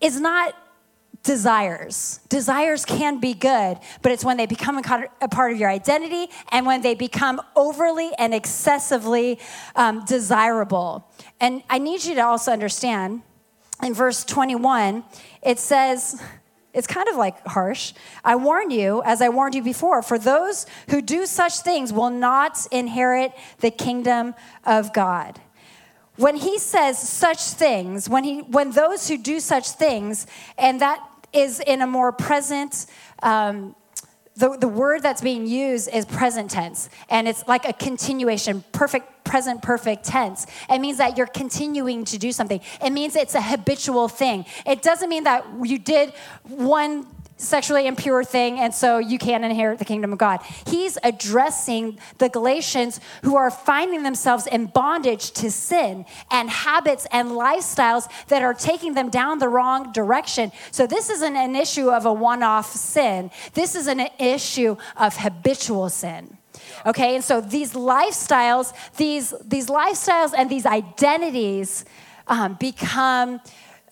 is 0.00 0.20
not 0.20 0.54
desires. 1.22 2.20
Desires 2.28 2.84
can 2.84 3.18
be 3.18 3.34
good, 3.34 3.78
but 4.00 4.12
it's 4.12 4.24
when 4.24 4.36
they 4.36 4.46
become 4.46 4.78
a 4.78 5.28
part 5.28 5.52
of 5.52 5.58
your 5.58 5.68
identity 5.68 6.28
and 6.52 6.64
when 6.64 6.82
they 6.82 6.94
become 6.94 7.40
overly 7.56 8.12
and 8.18 8.32
excessively 8.32 9.40
um, 9.74 10.04
desirable. 10.04 11.10
And 11.40 11.62
I 11.68 11.78
need 11.78 12.04
you 12.04 12.14
to 12.14 12.20
also 12.20 12.52
understand 12.52 13.22
in 13.82 13.92
verse 13.92 14.24
21, 14.24 15.04
it 15.42 15.58
says, 15.58 16.22
it's 16.76 16.86
kind 16.86 17.08
of 17.08 17.16
like 17.16 17.44
harsh. 17.46 17.94
I 18.22 18.36
warn 18.36 18.70
you, 18.70 19.02
as 19.06 19.22
I 19.22 19.30
warned 19.30 19.54
you 19.54 19.62
before, 19.62 20.02
for 20.02 20.18
those 20.18 20.66
who 20.90 21.00
do 21.00 21.24
such 21.24 21.60
things 21.60 21.90
will 21.90 22.10
not 22.10 22.66
inherit 22.70 23.32
the 23.60 23.70
kingdom 23.70 24.34
of 24.62 24.92
God. 24.92 25.40
When 26.16 26.36
he 26.36 26.58
says 26.58 26.98
such 26.98 27.40
things, 27.40 28.10
when, 28.10 28.24
he, 28.24 28.40
when 28.40 28.72
those 28.72 29.08
who 29.08 29.16
do 29.16 29.40
such 29.40 29.70
things, 29.70 30.26
and 30.58 30.82
that 30.82 31.00
is 31.32 31.60
in 31.60 31.80
a 31.80 31.86
more 31.86 32.12
present, 32.12 32.84
um, 33.22 33.74
the, 34.36 34.56
the 34.56 34.68
word 34.68 35.02
that's 35.02 35.22
being 35.22 35.46
used 35.46 35.88
is 35.92 36.04
present 36.04 36.50
tense, 36.50 36.90
and 37.08 37.26
it's 37.26 37.46
like 37.48 37.66
a 37.66 37.72
continuation, 37.72 38.64
perfect 38.72 39.24
present 39.24 39.60
perfect 39.60 40.04
tense. 40.04 40.46
It 40.70 40.78
means 40.78 40.98
that 40.98 41.18
you're 41.18 41.26
continuing 41.26 42.04
to 42.06 42.18
do 42.18 42.32
something. 42.32 42.60
It 42.82 42.90
means 42.90 43.16
it's 43.16 43.34
a 43.34 43.42
habitual 43.42 44.08
thing. 44.08 44.46
It 44.64 44.82
doesn't 44.82 45.08
mean 45.08 45.24
that 45.24 45.44
you 45.64 45.78
did 45.78 46.12
one 46.44 47.06
sexually 47.36 47.86
impure 47.86 48.24
thing 48.24 48.58
and 48.58 48.74
so 48.74 48.98
you 48.98 49.18
can't 49.18 49.44
inherit 49.44 49.78
the 49.78 49.84
kingdom 49.84 50.12
of 50.12 50.18
God. 50.18 50.40
He's 50.66 50.96
addressing 51.02 51.98
the 52.18 52.28
Galatians 52.28 53.00
who 53.22 53.36
are 53.36 53.50
finding 53.50 54.02
themselves 54.02 54.46
in 54.46 54.66
bondage 54.66 55.32
to 55.32 55.50
sin 55.50 56.06
and 56.30 56.48
habits 56.48 57.06
and 57.12 57.30
lifestyles 57.30 58.10
that 58.28 58.42
are 58.42 58.54
taking 58.54 58.94
them 58.94 59.10
down 59.10 59.38
the 59.38 59.48
wrong 59.48 59.92
direction. 59.92 60.50
So 60.70 60.86
this 60.86 61.10
isn't 61.10 61.36
an 61.36 61.54
issue 61.54 61.90
of 61.90 62.06
a 62.06 62.12
one-off 62.12 62.72
sin. 62.72 63.30
This 63.52 63.74
is 63.74 63.86
an 63.86 64.08
issue 64.18 64.76
of 64.96 65.16
habitual 65.16 65.90
sin. 65.90 66.38
Okay, 66.86 67.14
and 67.14 67.24
so 67.24 67.40
these 67.40 67.74
lifestyles, 67.74 68.72
these, 68.96 69.34
these 69.44 69.66
lifestyles 69.66 70.32
and 70.36 70.48
these 70.48 70.66
identities 70.66 71.84
um, 72.28 72.54
become 72.54 73.40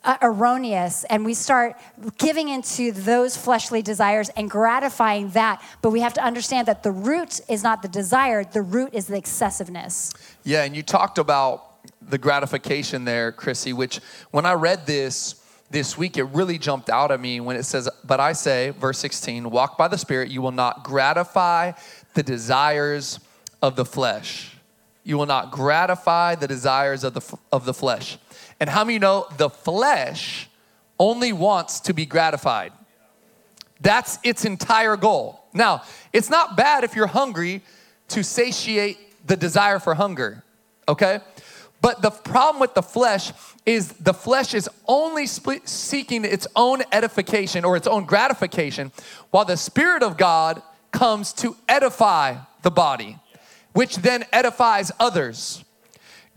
uh, 0.04 0.16
erroneous 0.22 1.04
and 1.04 1.24
we 1.24 1.34
start 1.34 1.76
giving 2.18 2.48
into 2.48 2.92
those 2.92 3.36
fleshly 3.36 3.82
desires 3.82 4.28
and 4.36 4.50
gratifying 4.50 5.30
that. 5.30 5.62
But 5.82 5.90
we 5.90 6.00
have 6.00 6.14
to 6.14 6.24
understand 6.24 6.68
that 6.68 6.82
the 6.82 6.92
root 6.92 7.40
is 7.48 7.62
not 7.62 7.82
the 7.82 7.88
desire, 7.88 8.44
the 8.44 8.62
root 8.62 8.90
is 8.92 9.06
the 9.06 9.16
excessiveness. 9.16 10.12
Yeah, 10.44 10.64
and 10.64 10.76
you 10.76 10.82
talked 10.82 11.18
about 11.18 11.70
the 12.02 12.18
gratification 12.18 13.04
there, 13.04 13.32
Chrissy, 13.32 13.72
which 13.72 14.00
when 14.30 14.46
I 14.46 14.52
read 14.52 14.86
this, 14.86 15.40
this 15.70 15.96
week, 15.96 16.16
it 16.16 16.24
really 16.24 16.58
jumped 16.58 16.90
out 16.90 17.10
at 17.10 17.20
me 17.20 17.40
when 17.40 17.56
it 17.56 17.64
says, 17.64 17.88
But 18.04 18.20
I 18.20 18.32
say, 18.34 18.70
verse 18.70 18.98
16, 18.98 19.50
walk 19.50 19.78
by 19.78 19.88
the 19.88 19.98
Spirit, 19.98 20.30
you 20.30 20.42
will 20.42 20.52
not 20.52 20.84
gratify 20.84 21.72
the 22.14 22.22
desires 22.22 23.18
of 23.62 23.76
the 23.76 23.84
flesh. 23.84 24.56
You 25.02 25.18
will 25.18 25.26
not 25.26 25.50
gratify 25.50 26.34
the 26.36 26.46
desires 26.46 27.04
of 27.04 27.14
the, 27.14 27.38
of 27.52 27.64
the 27.64 27.74
flesh. 27.74 28.18
And 28.60 28.70
how 28.70 28.84
many 28.84 28.98
know 28.98 29.26
the 29.36 29.50
flesh 29.50 30.48
only 30.98 31.32
wants 31.32 31.80
to 31.80 31.92
be 31.92 32.06
gratified? 32.06 32.72
That's 33.80 34.18
its 34.22 34.44
entire 34.44 34.96
goal. 34.96 35.44
Now, 35.52 35.82
it's 36.12 36.30
not 36.30 36.56
bad 36.56 36.84
if 36.84 36.94
you're 36.96 37.06
hungry 37.06 37.62
to 38.08 38.22
satiate 38.22 38.98
the 39.26 39.36
desire 39.36 39.78
for 39.78 39.94
hunger, 39.94 40.42
okay? 40.88 41.20
But 41.80 42.00
the 42.00 42.10
problem 42.10 42.60
with 42.60 42.74
the 42.74 42.82
flesh 42.82 43.32
is 43.66 43.92
the 43.94 44.14
flesh 44.14 44.54
is 44.54 44.70
only 44.86 45.26
seeking 45.26 46.24
its 46.24 46.46
own 46.56 46.82
edification 46.92 47.64
or 47.64 47.76
its 47.76 47.86
own 47.86 48.04
gratification, 48.04 48.92
while 49.30 49.44
the 49.44 49.56
Spirit 49.56 50.02
of 50.02 50.16
God 50.16 50.62
comes 50.92 51.32
to 51.34 51.56
edify 51.68 52.36
the 52.62 52.70
body. 52.70 53.18
which 53.74 53.96
then 53.96 54.24
edifies 54.32 54.90
others. 54.98 55.62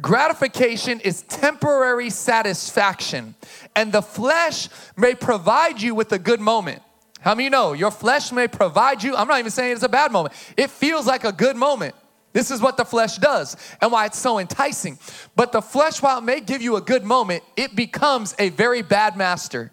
Gratification 0.01 0.99
is 0.99 1.23
temporary 1.23 2.09
satisfaction, 2.09 3.35
and 3.75 3.91
the 3.91 4.01
flesh 4.01 4.69
may 4.95 5.15
provide 5.15 5.81
you 5.81 5.95
with 5.95 6.11
a 6.11 6.19
good 6.19 6.39
moment. 6.39 6.81
How 7.21 7.33
many 7.33 7.49
know 7.49 7.73
your 7.73 7.89
flesh 7.89 8.31
may 8.31 8.47
provide 8.47 9.01
you? 9.01 9.15
I'm 9.15 9.27
not 9.27 9.39
even 9.39 9.51
saying 9.51 9.73
it's 9.73 9.83
a 9.83 9.89
bad 9.89 10.11
moment. 10.11 10.35
It 10.55 10.69
feels 10.69 11.07
like 11.07 11.23
a 11.23 11.31
good 11.31 11.55
moment. 11.55 11.95
This 12.31 12.51
is 12.51 12.61
what 12.61 12.77
the 12.77 12.85
flesh 12.85 13.17
does 13.17 13.57
and 13.81 13.91
why 13.91 14.05
it's 14.05 14.19
so 14.19 14.37
enticing. 14.37 14.99
But 15.35 15.51
the 15.51 15.61
flesh, 15.61 16.03
while 16.03 16.19
it 16.19 16.23
may 16.23 16.41
give 16.41 16.61
you 16.61 16.75
a 16.75 16.81
good 16.81 17.03
moment, 17.03 17.43
it 17.55 17.75
becomes 17.75 18.35
a 18.37 18.49
very 18.49 18.83
bad 18.83 19.17
master. 19.17 19.71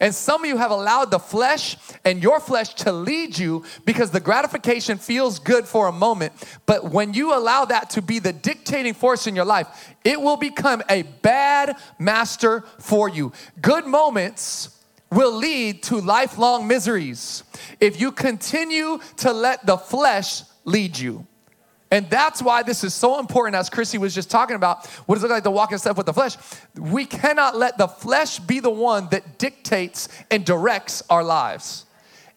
And 0.00 0.14
some 0.14 0.42
of 0.42 0.48
you 0.48 0.56
have 0.56 0.70
allowed 0.70 1.10
the 1.10 1.18
flesh 1.18 1.76
and 2.04 2.22
your 2.22 2.40
flesh 2.40 2.74
to 2.74 2.92
lead 2.92 3.38
you 3.38 3.64
because 3.84 4.10
the 4.10 4.20
gratification 4.20 4.98
feels 4.98 5.38
good 5.38 5.66
for 5.66 5.86
a 5.86 5.92
moment. 5.92 6.32
But 6.66 6.90
when 6.90 7.14
you 7.14 7.34
allow 7.34 7.64
that 7.66 7.90
to 7.90 8.02
be 8.02 8.18
the 8.18 8.32
dictating 8.32 8.94
force 8.94 9.26
in 9.26 9.36
your 9.36 9.44
life, 9.44 9.68
it 10.04 10.20
will 10.20 10.36
become 10.36 10.82
a 10.88 11.02
bad 11.02 11.76
master 11.98 12.64
for 12.78 13.08
you. 13.08 13.32
Good 13.60 13.86
moments 13.86 14.70
will 15.10 15.32
lead 15.32 15.82
to 15.84 16.00
lifelong 16.00 16.66
miseries 16.66 17.44
if 17.80 18.00
you 18.00 18.10
continue 18.10 18.98
to 19.18 19.32
let 19.32 19.64
the 19.64 19.76
flesh 19.76 20.42
lead 20.64 20.98
you. 20.98 21.26
And 21.94 22.10
that's 22.10 22.42
why 22.42 22.64
this 22.64 22.82
is 22.82 22.92
so 22.92 23.20
important, 23.20 23.54
as 23.54 23.70
Chrissy 23.70 23.98
was 23.98 24.12
just 24.12 24.28
talking 24.28 24.56
about. 24.56 24.84
What 25.06 25.14
does 25.14 25.22
it 25.22 25.28
look 25.28 25.36
like 25.36 25.44
to 25.44 25.52
walk 25.52 25.70
in 25.70 25.78
step 25.78 25.96
with 25.96 26.06
the 26.06 26.12
flesh? 26.12 26.36
We 26.76 27.06
cannot 27.06 27.56
let 27.56 27.78
the 27.78 27.86
flesh 27.86 28.40
be 28.40 28.58
the 28.58 28.68
one 28.68 29.06
that 29.12 29.38
dictates 29.38 30.08
and 30.28 30.44
directs 30.44 31.04
our 31.08 31.22
lives. 31.22 31.86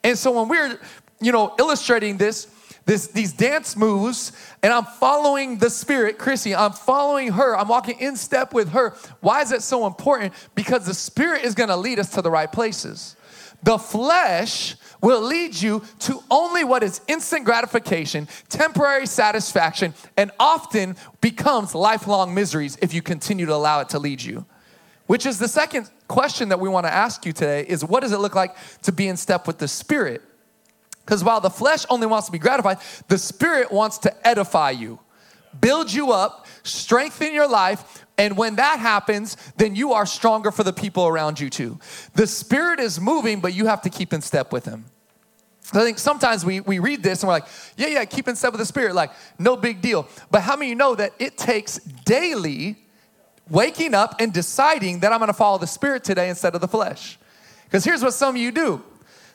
And 0.04 0.16
so 0.16 0.30
when 0.30 0.48
we're, 0.48 0.80
you 1.20 1.32
know, 1.32 1.56
illustrating 1.58 2.18
this, 2.18 2.46
this, 2.86 3.08
these 3.08 3.34
dance 3.34 3.76
moves, 3.76 4.32
and 4.62 4.72
I'm 4.72 4.86
following 4.86 5.58
the 5.58 5.72
Spirit, 5.72 6.20
Chrissy, 6.20 6.54
I'm 6.54 6.74
following 6.74 7.32
her, 7.32 7.58
I'm 7.58 7.68
walking 7.68 8.00
in 8.00 8.16
step 8.16 8.54
with 8.54 8.70
her. 8.74 8.92
Why 9.22 9.42
is 9.42 9.52
it 9.52 9.64
so 9.64 9.88
important? 9.88 10.36
Because 10.54 10.86
the 10.86 10.94
Spirit 10.94 11.44
is 11.44 11.56
gonna 11.56 11.78
lead 11.78 11.98
us 11.98 12.12
to 12.12 12.22
the 12.22 12.30
right 12.30 12.52
places. 12.52 13.16
The 13.64 13.80
flesh 13.80 14.76
will 15.02 15.22
lead 15.22 15.56
you 15.56 15.84
to 16.00 16.24
only 16.30 16.64
what 16.64 16.84
is 16.84 17.02
instant 17.08 17.46
gratification, 17.46 18.28
temporary 18.50 19.06
satisfaction, 19.06 19.94
and 20.16 20.32
often 20.40 20.96
becomes 21.22 21.76
lifelong 21.76 22.34
miseries 22.34 22.78
if 22.82 22.94
you 22.94 23.02
continue 23.02 23.46
to 23.46 23.54
allow 23.54 23.80
it 23.80 23.90
to 23.90 24.00
lead 24.00 24.22
you. 24.22 24.46
Which 25.06 25.26
is 25.26 25.40
the 25.40 25.48
second 25.48 25.90
question 26.08 26.50
that 26.50 26.60
we 26.60 26.68
want 26.68 26.86
to 26.86 26.94
ask 26.94 27.26
you 27.26 27.32
today 27.34 27.66
is 27.68 27.84
what 27.84 28.02
does 28.02 28.12
it 28.12 28.20
look 28.20 28.36
like 28.36 28.56
to 28.84 28.92
be 28.92 29.08
in 29.08 29.18
step 29.18 29.48
with 29.48 29.58
the 29.58 29.68
spirit? 29.68 30.22
Because 31.06 31.24
while 31.24 31.40
the 31.40 31.50
flesh 31.50 31.86
only 31.90 32.08
wants 32.08 32.26
to 32.26 32.34
be 32.34 32.40
gratified, 32.40 32.80
the 33.08 33.18
spirit 33.18 33.72
wants 33.72 33.98
to 34.00 34.28
edify 34.28 34.72
you, 34.72 35.00
build 35.62 35.92
you 35.92 36.12
up, 36.12 36.46
strengthen 36.64 37.34
your 37.34 37.48
life, 37.48 38.06
and 38.18 38.36
when 38.36 38.56
that 38.56 38.80
happens, 38.80 39.38
then 39.58 39.76
you 39.76 39.94
are 39.94 40.06
stronger 40.06 40.52
for 40.52 40.64
the 40.64 40.74
people 40.74 41.06
around 41.06 41.40
you 41.40 41.50
too. 41.50 41.80
The 42.16 42.26
Spirit 42.26 42.80
is 42.80 43.00
moving, 43.00 43.40
but 43.42 43.54
you 43.54 43.68
have 43.68 43.82
to 43.84 43.90
keep 43.90 44.12
in 44.12 44.22
step 44.22 44.52
with 44.52 44.66
Him. 44.66 44.86
I 45.74 45.84
think 45.84 46.00
sometimes 46.00 46.46
we, 46.46 46.62
we 46.62 46.80
read 46.80 47.04
this 47.04 47.22
and 47.22 47.28
we're 47.28 47.36
like, 47.36 47.48
yeah, 47.76 47.88
yeah, 47.88 48.06
keep 48.06 48.28
in 48.28 48.36
step 48.36 48.54
with 48.54 48.60
the 48.60 48.66
Spirit, 48.66 48.96
like, 48.96 49.12
no 49.38 49.58
big 49.58 49.82
deal. 49.82 50.08
But 50.32 50.42
how 50.42 50.56
many 50.56 50.70
you 50.70 50.76
know 50.76 50.96
that 50.96 51.14
it 51.20 51.38
takes 51.38 51.78
daily 52.06 52.78
waking 53.50 53.94
up 53.94 54.16
and 54.20 54.34
deciding 54.34 55.02
that 55.02 55.12
I'm 55.12 55.20
gonna 55.20 55.34
follow 55.34 55.58
the 55.58 55.68
Spirit 55.68 56.04
today 56.04 56.30
instead 56.30 56.56
of 56.56 56.62
the 56.62 56.68
flesh? 56.68 57.20
Because 57.66 57.84
here's 57.84 58.02
what 58.02 58.14
some 58.14 58.36
of 58.36 58.42
you 58.42 58.52
do 58.52 58.84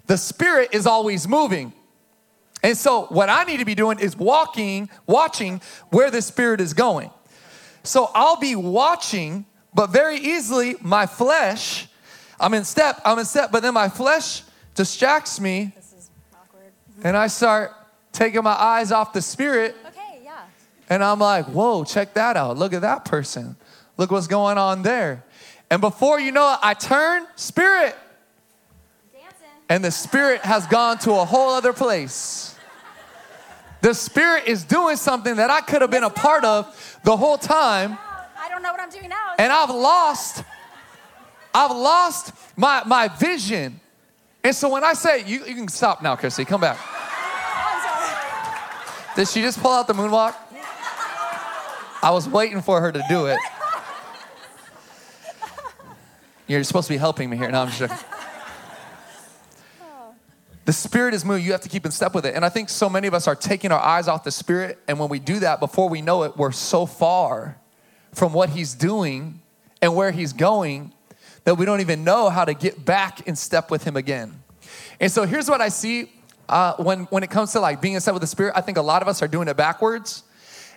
the 0.07 0.19
Spirit 0.19 0.71
is 0.73 0.87
always 0.87 1.29
moving. 1.29 1.73
And 2.65 2.77
so, 2.77 3.07
what 3.07 3.29
I 3.29 3.45
need 3.45 3.59
to 3.59 3.65
be 3.65 3.75
doing 3.75 3.99
is 3.99 4.17
walking, 4.17 4.89
watching 5.07 5.61
where 5.91 6.11
the 6.11 6.23
Spirit 6.23 6.61
is 6.61 6.75
going. 6.75 7.11
So 7.83 8.11
I'll 8.15 8.37
be 8.37 8.55
watching, 8.55 9.45
but 9.75 9.91
very 9.91 10.17
easily 10.19 10.77
my 10.81 11.07
flesh, 11.07 11.89
I'm 12.39 12.55
in 12.55 12.65
step, 12.65 13.01
I'm 13.05 13.19
in 13.19 13.25
step, 13.25 13.51
but 13.53 13.63
then 13.63 13.75
my 13.75 13.89
flesh 13.89 14.43
distracts 14.75 15.41
me. 15.41 15.73
This 15.75 15.93
is 15.93 16.11
awkward. 16.35 16.73
And 17.03 17.17
I 17.17 17.27
start 17.27 17.73
taking 18.13 18.43
my 18.43 18.53
eyes 18.53 18.93
off 18.93 19.13
the 19.13 19.23
spirit. 19.23 19.75
Okay, 19.87 20.21
yeah. 20.25 20.45
And 20.89 21.03
I'm 21.03 21.19
like, 21.19 21.47
whoa, 21.47 21.85
check 21.85 22.15
that 22.15 22.37
out. 22.37 22.57
Look 22.57 22.73
at 22.73 22.83
that 22.83 23.05
person. 23.05 23.57
Look 23.97 24.11
what's 24.11 24.27
going 24.27 24.59
on 24.59 24.83
there. 24.83 25.25
And 25.71 25.81
before 25.81 26.21
you 26.21 26.33
know 26.33 26.53
it, 26.53 26.59
I 26.63 26.75
turn, 26.75 27.27
spirit. 27.37 27.97
Dancing. 29.13 29.47
And 29.69 29.85
the 29.85 29.91
spirit 29.91 30.43
has 30.43 30.67
gone 30.67 30.99
to 30.99 31.13
a 31.13 31.25
whole 31.25 31.51
other 31.51 31.73
place. 31.73 32.52
The 33.83 33.95
Spirit 33.95 34.47
is 34.47 34.63
doing 34.63 34.95
something 34.95 35.37
that 35.37 35.51
I 35.51 35.61
could 35.61 35.83
have 35.83 35.91
been 35.91 36.05
a 36.05 36.11
part 36.11 36.45
of 36.45 37.01
the 37.03 37.17
whole 37.17 37.37
time. 37.37 37.99
I 38.39 38.49
don't 38.49 38.63
know 38.63 38.71
what 38.71 38.81
I'm 38.81 38.91
doing 38.91 39.09
now. 39.09 39.35
And 39.39 39.53
I've 39.53 39.71
lost, 39.71 40.45
I've 41.53 41.77
lost 41.77 42.33
my, 42.57 42.85
my 42.87 43.09
vision. 43.09 43.81
And 44.45 44.55
so 44.55 44.69
when 44.69 44.85
I 44.85 44.93
say, 44.93 45.25
you, 45.25 45.45
you 45.45 45.57
can 45.57 45.67
stop 45.67 46.01
now, 46.01 46.15
Chrissy, 46.15 46.45
come 46.45 46.61
back. 46.61 46.79
Did 49.17 49.27
she 49.27 49.43
just 49.43 49.61
pull 49.61 49.73
out 49.73 49.89
the 49.89 49.95
moonwalk? 49.95 50.37
I 52.03 52.11
was 52.13 52.29
waiting 52.29 52.63
for 52.63 52.81
her 52.81 52.93
to 52.93 53.03
do 53.09 53.27
it. 53.27 53.39
You're 56.47 56.63
supposed 56.63 56.87
to 56.87 56.95
be 56.95 56.99
helping 56.99 57.29
me 57.29 57.37
here. 57.37 57.51
No, 57.51 57.63
I'm 57.63 57.69
just 57.69 57.81
joking. 57.81 57.99
The 60.73 60.79
Spirit 60.79 61.13
is 61.13 61.23
moving. 61.23 61.45
You 61.45 61.53
have 61.53 61.61
to 61.61 61.69
keep 61.69 61.85
in 61.85 61.91
step 61.93 62.15
with 62.15 62.25
it. 62.25 62.35
And 62.35 62.47
I 62.47 62.49
think 62.49 62.71
so 62.71 62.89
many 62.89 63.07
of 63.07 63.13
us 63.13 63.29
are 63.29 63.37
taking 63.37 63.73
our 63.73 63.79
eyes 63.79 64.09
off 64.09 64.25
the 64.25 64.31
Spirit. 64.31 64.79
And 64.89 64.99
when 64.99 65.11
we 65.11 65.19
do 65.19 65.41
that, 65.41 65.61
before 65.61 65.91
we 65.91 66.01
know 66.01 66.23
it, 66.23 66.35
we're 66.35 66.51
so 66.51 66.87
far 66.87 67.59
from 68.15 68.33
what 68.33 68.49
He's 68.49 68.73
doing 68.73 69.43
and 69.83 69.95
where 69.95 70.13
He's 70.13 70.33
going 70.33 70.95
that 71.45 71.57
we 71.57 71.67
don't 71.67 71.83
even 71.83 72.05
know 72.05 72.31
how 72.31 72.47
to 72.47 72.55
get 72.55 72.87
back 72.87 73.29
in 73.29 73.37
step 73.37 73.71
with 73.71 73.85
Him 73.85 73.99
again. 73.99 74.43
And 74.99 75.13
so 75.13 75.27
here's 75.27 75.47
what 75.47 75.61
I 75.61 75.69
see 75.69 76.11
uh, 76.49 76.77
when, 76.79 77.01
when 77.01 77.23
it 77.23 77.29
comes 77.29 77.53
to 77.53 77.61
like 77.61 77.83
being 77.83 77.93
in 77.93 78.01
step 78.01 78.15
with 78.15 78.23
the 78.23 78.27
Spirit. 78.27 78.55
I 78.57 78.63
think 78.63 78.79
a 78.79 78.83
lot 78.83 79.03
of 79.03 79.09
us 79.09 79.21
are 79.21 79.29
doing 79.29 79.49
it 79.49 79.59
backwards. 79.59 80.23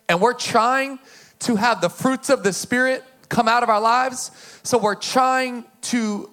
And 0.09 0.19
we're 0.19 0.33
trying 0.33 0.99
to 1.39 1.55
have 1.55 1.79
the 1.79 1.89
fruits 1.89 2.29
of 2.29 2.43
the 2.43 2.51
Spirit 2.51 3.01
come 3.29 3.47
out 3.47 3.63
of 3.63 3.69
our 3.69 3.79
lives. 3.79 4.59
So 4.61 4.77
we're 4.77 4.95
trying 4.95 5.63
to 5.83 6.29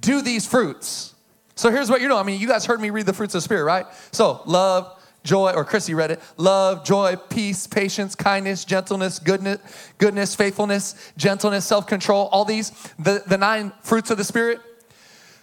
do 0.00 0.22
these 0.22 0.46
fruits 0.46 1.13
so 1.56 1.70
here's 1.70 1.88
what 1.88 2.00
you 2.00 2.08
know. 2.08 2.18
I 2.18 2.22
mean, 2.22 2.40
you 2.40 2.48
guys 2.48 2.66
heard 2.66 2.80
me 2.80 2.90
read 2.90 3.06
the 3.06 3.12
fruits 3.12 3.34
of 3.34 3.38
the 3.38 3.44
Spirit, 3.44 3.64
right? 3.64 3.86
So 4.10 4.42
love, 4.44 5.00
joy, 5.22 5.52
or 5.52 5.64
Chrissy 5.64 5.94
read 5.94 6.10
it. 6.10 6.20
Love, 6.36 6.84
joy, 6.84 7.16
peace, 7.16 7.66
patience, 7.66 8.14
kindness, 8.14 8.64
gentleness, 8.64 9.18
goodness, 9.18 9.60
goodness, 9.98 10.34
faithfulness, 10.34 11.12
gentleness, 11.16 11.64
self-control. 11.64 12.28
All 12.32 12.44
these, 12.44 12.70
the, 12.98 13.22
the 13.26 13.38
nine 13.38 13.72
fruits 13.82 14.10
of 14.10 14.18
the 14.18 14.24
Spirit. 14.24 14.60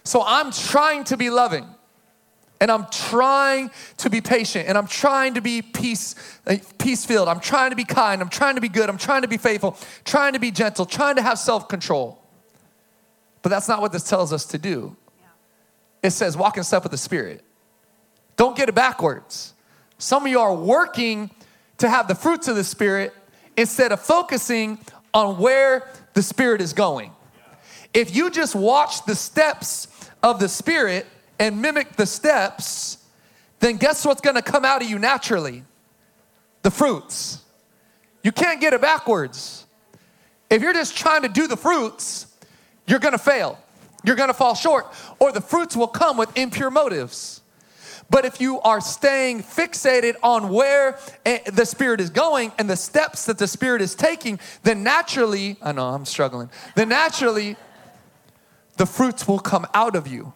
So 0.04 0.22
I'm 0.24 0.50
trying 0.52 1.04
to 1.04 1.16
be 1.16 1.30
loving. 1.30 1.66
And 2.60 2.70
I'm 2.70 2.86
trying 2.92 3.72
to 3.96 4.08
be 4.08 4.20
patient 4.20 4.68
and 4.68 4.78
I'm 4.78 4.86
trying 4.86 5.34
to 5.34 5.40
be 5.40 5.62
peace, 5.62 6.14
uh, 6.46 6.58
peace 6.78 7.04
filled. 7.04 7.26
I'm 7.26 7.40
trying 7.40 7.70
to 7.70 7.76
be 7.76 7.82
kind. 7.82 8.22
I'm 8.22 8.28
trying 8.28 8.54
to 8.54 8.60
be 8.60 8.68
good. 8.68 8.88
I'm 8.88 8.98
trying 8.98 9.22
to 9.22 9.28
be 9.28 9.36
faithful, 9.36 9.76
trying 10.04 10.34
to 10.34 10.38
be 10.38 10.52
gentle, 10.52 10.86
trying 10.86 11.16
to 11.16 11.22
have 11.22 11.40
self 11.40 11.66
control. 11.66 12.22
But 13.42 13.48
that's 13.48 13.66
not 13.66 13.80
what 13.80 13.90
this 13.90 14.04
tells 14.04 14.32
us 14.32 14.44
to 14.46 14.58
do 14.58 14.96
it 16.02 16.10
says 16.10 16.36
walk 16.36 16.56
in 16.56 16.64
step 16.64 16.82
with 16.82 16.92
the 16.92 16.98
Spirit. 16.98 17.44
Don't 18.36 18.56
get 18.56 18.68
it 18.68 18.74
backwards. 18.74 19.54
Some 19.98 20.24
of 20.24 20.30
you 20.30 20.40
are 20.40 20.54
working 20.54 21.30
to 21.78 21.88
have 21.88 22.08
the 22.08 22.14
fruits 22.14 22.48
of 22.48 22.56
the 22.56 22.64
Spirit 22.64 23.14
instead 23.56 23.92
of 23.92 24.00
focusing 24.00 24.78
on 25.14 25.38
where 25.38 25.88
the 26.14 26.22
Spirit 26.22 26.60
is 26.60 26.72
going. 26.72 27.12
If 27.94 28.14
you 28.16 28.30
just 28.30 28.54
watch 28.54 29.04
the 29.04 29.14
steps 29.14 29.88
of 30.22 30.40
the 30.40 30.48
Spirit 30.48 31.06
and 31.38 31.60
mimic 31.60 31.96
the 31.96 32.06
steps, 32.06 32.98
then 33.60 33.76
guess 33.76 34.04
what's 34.04 34.20
gonna 34.20 34.42
come 34.42 34.64
out 34.64 34.82
of 34.82 34.88
you 34.88 34.98
naturally? 34.98 35.64
The 36.62 36.70
fruits. 36.70 37.40
You 38.22 38.32
can't 38.32 38.60
get 38.60 38.72
it 38.72 38.80
backwards. 38.80 39.66
If 40.48 40.62
you're 40.62 40.72
just 40.72 40.96
trying 40.96 41.22
to 41.22 41.28
do 41.28 41.46
the 41.46 41.56
fruits, 41.56 42.26
you're 42.86 42.98
gonna 42.98 43.18
fail 43.18 43.58
you're 44.04 44.16
gonna 44.16 44.34
fall 44.34 44.54
short, 44.54 44.86
or 45.18 45.32
the 45.32 45.40
fruits 45.40 45.76
will 45.76 45.88
come 45.88 46.16
with 46.16 46.36
impure 46.36 46.70
motives. 46.70 47.42
But 48.10 48.26
if 48.26 48.42
you 48.42 48.60
are 48.60 48.80
staying 48.80 49.42
fixated 49.42 50.16
on 50.22 50.50
where 50.50 50.98
eh, 51.24 51.38
the 51.50 51.64
Spirit 51.64 51.98
is 51.98 52.10
going 52.10 52.52
and 52.58 52.68
the 52.68 52.76
steps 52.76 53.24
that 53.24 53.38
the 53.38 53.46
Spirit 53.46 53.80
is 53.80 53.94
taking, 53.94 54.38
then 54.64 54.82
naturally, 54.82 55.56
I 55.62 55.72
know 55.72 55.88
I'm 55.88 56.04
struggling, 56.04 56.50
then 56.74 56.90
naturally, 56.90 57.56
the 58.76 58.84
fruits 58.84 59.26
will 59.26 59.38
come 59.38 59.66
out 59.72 59.96
of 59.96 60.06
you. 60.06 60.34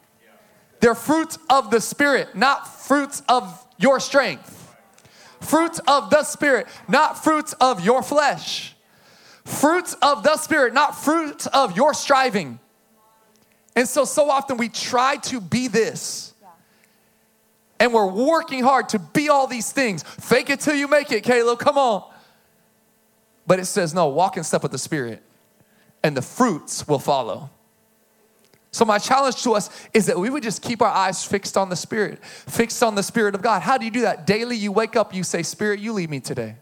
They're 0.81 0.95
fruits 0.95 1.39
of 1.51 1.71
the 1.71 1.81
Spirit, 1.81 2.35
not 2.35 2.67
fruits 2.67 3.23
of 3.29 3.67
your 3.79 4.01
strength. 4.01 4.75
Fruits 5.41 5.79
of 5.87 6.11
the 6.11 6.25
Spirit, 6.25 6.67
not 6.89 7.23
fruits 7.23 7.53
of 7.61 7.85
your 7.85 8.03
flesh. 8.03 8.75
Fruits 9.45 9.95
of 10.01 10.23
the 10.23 10.37
Spirit, 10.37 10.75
not 10.75 10.97
fruits 10.97 11.47
of 11.49 11.77
your 11.77 11.93
striving. 11.95 12.59
And 13.77 13.87
so, 13.87 14.07
so 14.07 14.31
often 14.31 14.57
we 14.57 14.71
try 14.71 15.17
to 15.17 15.41
be 15.41 15.69
this. 15.69 16.33
And 17.79 17.93
we're 17.93 18.11
working 18.11 18.63
hard 18.63 18.89
to 18.89 18.99
be 18.99 19.29
all 19.29 19.47
these 19.47 19.71
things. 19.71 20.03
Fake 20.03 20.49
it 20.49 20.61
till 20.61 20.75
you 20.75 20.89
make 20.89 21.13
it, 21.13 21.23
Caleb. 21.23 21.59
Come 21.59 21.77
on. 21.77 22.11
But 23.47 23.61
it 23.61 23.67
says, 23.67 23.93
no, 23.93 24.09
walk 24.09 24.39
in 24.39 24.45
step 24.45 24.63
with 24.63 24.73
the 24.73 24.79
Spirit, 24.79 25.23
and 26.03 26.17
the 26.17 26.23
fruits 26.23 26.89
will 26.89 26.99
follow. 26.99 27.51
So, 28.73 28.85
my 28.85 28.99
challenge 28.99 29.43
to 29.45 29.53
us 29.53 29.71
is 29.95 30.07
that 30.07 30.19
we 30.19 30.31
would 30.31 30.43
just 30.43 30.63
keep 30.63 30.83
our 30.83 30.91
eyes 30.91 31.25
fixed 31.25 31.57
on 31.57 31.69
the 31.69 31.77
Spirit, 31.77 32.23
fixed 32.25 32.83
on 32.83 32.95
the 32.95 33.03
Spirit 33.03 33.35
of 33.35 33.43
God. 33.43 33.63
How 33.63 33.79
do 33.79 33.85
you 33.85 33.91
do 33.91 34.01
that? 34.03 34.27
Daily, 34.27 34.57
you 34.57 34.73
wake 34.73 34.97
up, 34.97 35.15
you 35.15 35.23
say, 35.23 35.43
Spirit, 35.43 35.79
you 35.81 35.93
lead 35.93 36.11
me 36.11 36.19
today. 36.19 36.57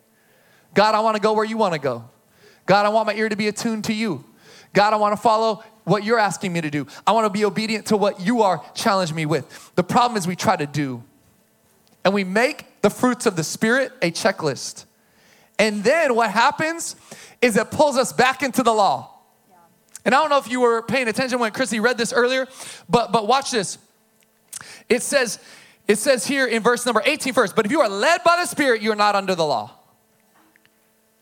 God, 0.74 0.94
I 0.94 1.00
want 1.00 1.16
to 1.16 1.22
go 1.22 1.32
where 1.32 1.44
you 1.44 1.56
want 1.56 1.74
to 1.74 1.80
go. 1.80 2.04
God, 2.66 2.86
I 2.86 2.88
want 2.88 3.06
my 3.06 3.14
ear 3.14 3.28
to 3.28 3.36
be 3.36 3.48
attuned 3.48 3.84
to 3.84 3.94
you. 3.94 4.24
God, 4.74 4.92
I 4.92 4.96
want 4.96 5.16
to 5.16 5.20
follow 5.20 5.64
what 5.84 6.04
you're 6.04 6.18
asking 6.18 6.52
me 6.52 6.60
to 6.60 6.70
do. 6.70 6.86
I 7.06 7.12
want 7.12 7.24
to 7.26 7.30
be 7.30 7.44
obedient 7.44 7.86
to 7.86 7.96
what 7.96 8.20
you 8.20 8.42
are 8.42 8.62
challenging 8.74 9.16
me 9.16 9.24
with. 9.24 9.72
The 9.76 9.82
problem 9.82 10.18
is 10.18 10.26
we 10.26 10.36
try 10.36 10.56
to 10.56 10.66
do, 10.66 11.02
and 12.04 12.12
we 12.12 12.24
make 12.24 12.82
the 12.82 12.90
fruits 12.90 13.24
of 13.24 13.36
the 13.36 13.44
Spirit 13.44 13.92
a 14.02 14.10
checklist. 14.10 14.84
And 15.58 15.84
then 15.84 16.14
what 16.14 16.30
happens 16.30 16.96
is 17.40 17.56
it 17.56 17.70
pulls 17.70 17.96
us 17.96 18.12
back 18.12 18.42
into 18.42 18.62
the 18.62 18.72
law. 18.72 19.10
And 20.04 20.14
I 20.14 20.20
don't 20.20 20.28
know 20.28 20.38
if 20.38 20.50
you 20.50 20.60
were 20.60 20.82
paying 20.82 21.08
attention 21.08 21.38
when 21.38 21.52
Chrissy 21.52 21.80
read 21.80 21.96
this 21.96 22.12
earlier, 22.12 22.46
but 22.90 23.10
but 23.12 23.26
watch 23.26 23.50
this. 23.50 23.78
It 24.88 25.02
says, 25.02 25.38
it 25.88 25.96
says 25.96 26.26
here 26.26 26.46
in 26.46 26.62
verse 26.62 26.84
number 26.84 27.02
18 27.04 27.32
first, 27.32 27.56
but 27.56 27.64
if 27.64 27.72
you 27.72 27.80
are 27.80 27.88
led 27.88 28.22
by 28.22 28.36
the 28.36 28.46
Spirit, 28.46 28.82
you're 28.82 28.96
not 28.96 29.14
under 29.14 29.34
the 29.34 29.44
law. 29.44 29.70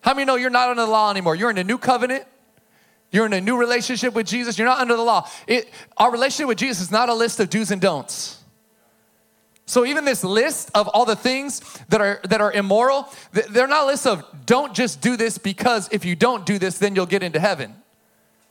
How 0.01 0.15
many 0.15 0.25
know 0.25 0.35
you're 0.35 0.51
not 0.51 0.69
under 0.69 0.85
the 0.85 0.91
law 0.91 1.11
anymore? 1.11 1.37
You're 1.37 1.51
in 1.51 1.59
a 1.59 1.65
new 1.65 1.79
covenant. 1.79 2.25
You're 3.13 3.27
in 3.27 3.35
a 3.35 3.41
new 3.41 3.59
relationship 3.59 4.15
with 4.15 4.27
Jesus. 4.27 4.59
You're 4.59 4.67
not 4.67 4.81
under 4.81 4.97
the 4.97 5.03
law. 5.03 5.29
It, 5.47 5.71
our 5.99 6.11
relationship 6.11 6.49
with 6.49 6.59
Jesus 6.59 6.81
is 6.81 6.91
not 6.91 7.11
a 7.11 7.15
list 7.15 7.39
of 7.39 7.51
do's 7.51 7.71
and 7.71 7.81
don'ts. 7.81 8.39
So 9.67 9.87
even 9.87 10.05
this 10.05 10.25
list 10.25 10.71
of 10.75 10.89
all 10.89 11.05
the 11.05 11.15
things 11.15 11.61
that 11.89 12.01
are 12.01 12.21
that 12.25 12.41
are 12.41 12.51
immoral, 12.51 13.09
they're 13.33 13.69
not 13.69 13.85
a 13.85 13.87
list 13.87 14.07
of 14.07 14.25
don't 14.45 14.75
just 14.75 15.01
do 15.01 15.17
this 15.17 15.39
because 15.39 15.89
if 15.93 16.05
you 16.05 16.17
don't 16.17 16.45
do 16.45 16.59
this, 16.59 16.79
then 16.79 16.97
you'll 16.97 17.07
get 17.07 17.23
into 17.23 17.39
heaven. 17.39 17.77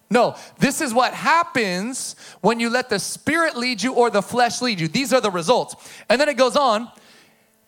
No, 0.10 0.36
this 0.60 0.82
is 0.82 0.93
what 0.93 1.13
happens 1.13 2.15
when 2.41 2.60
you 2.60 2.69
let 2.69 2.89
the 2.89 3.00
spirit 3.00 3.56
lead 3.56 3.82
you 3.82 3.93
or 3.93 4.10
the 4.10 4.21
flesh 4.21 4.62
lead 4.62 4.80
you. 4.80 4.88
These 4.88 5.13
are 5.13 5.21
the 5.21 5.32
results. 5.32 5.76
And 6.10 6.19
then 6.19 6.30
it 6.30 6.38
goes 6.38 6.56
on. 6.56 6.89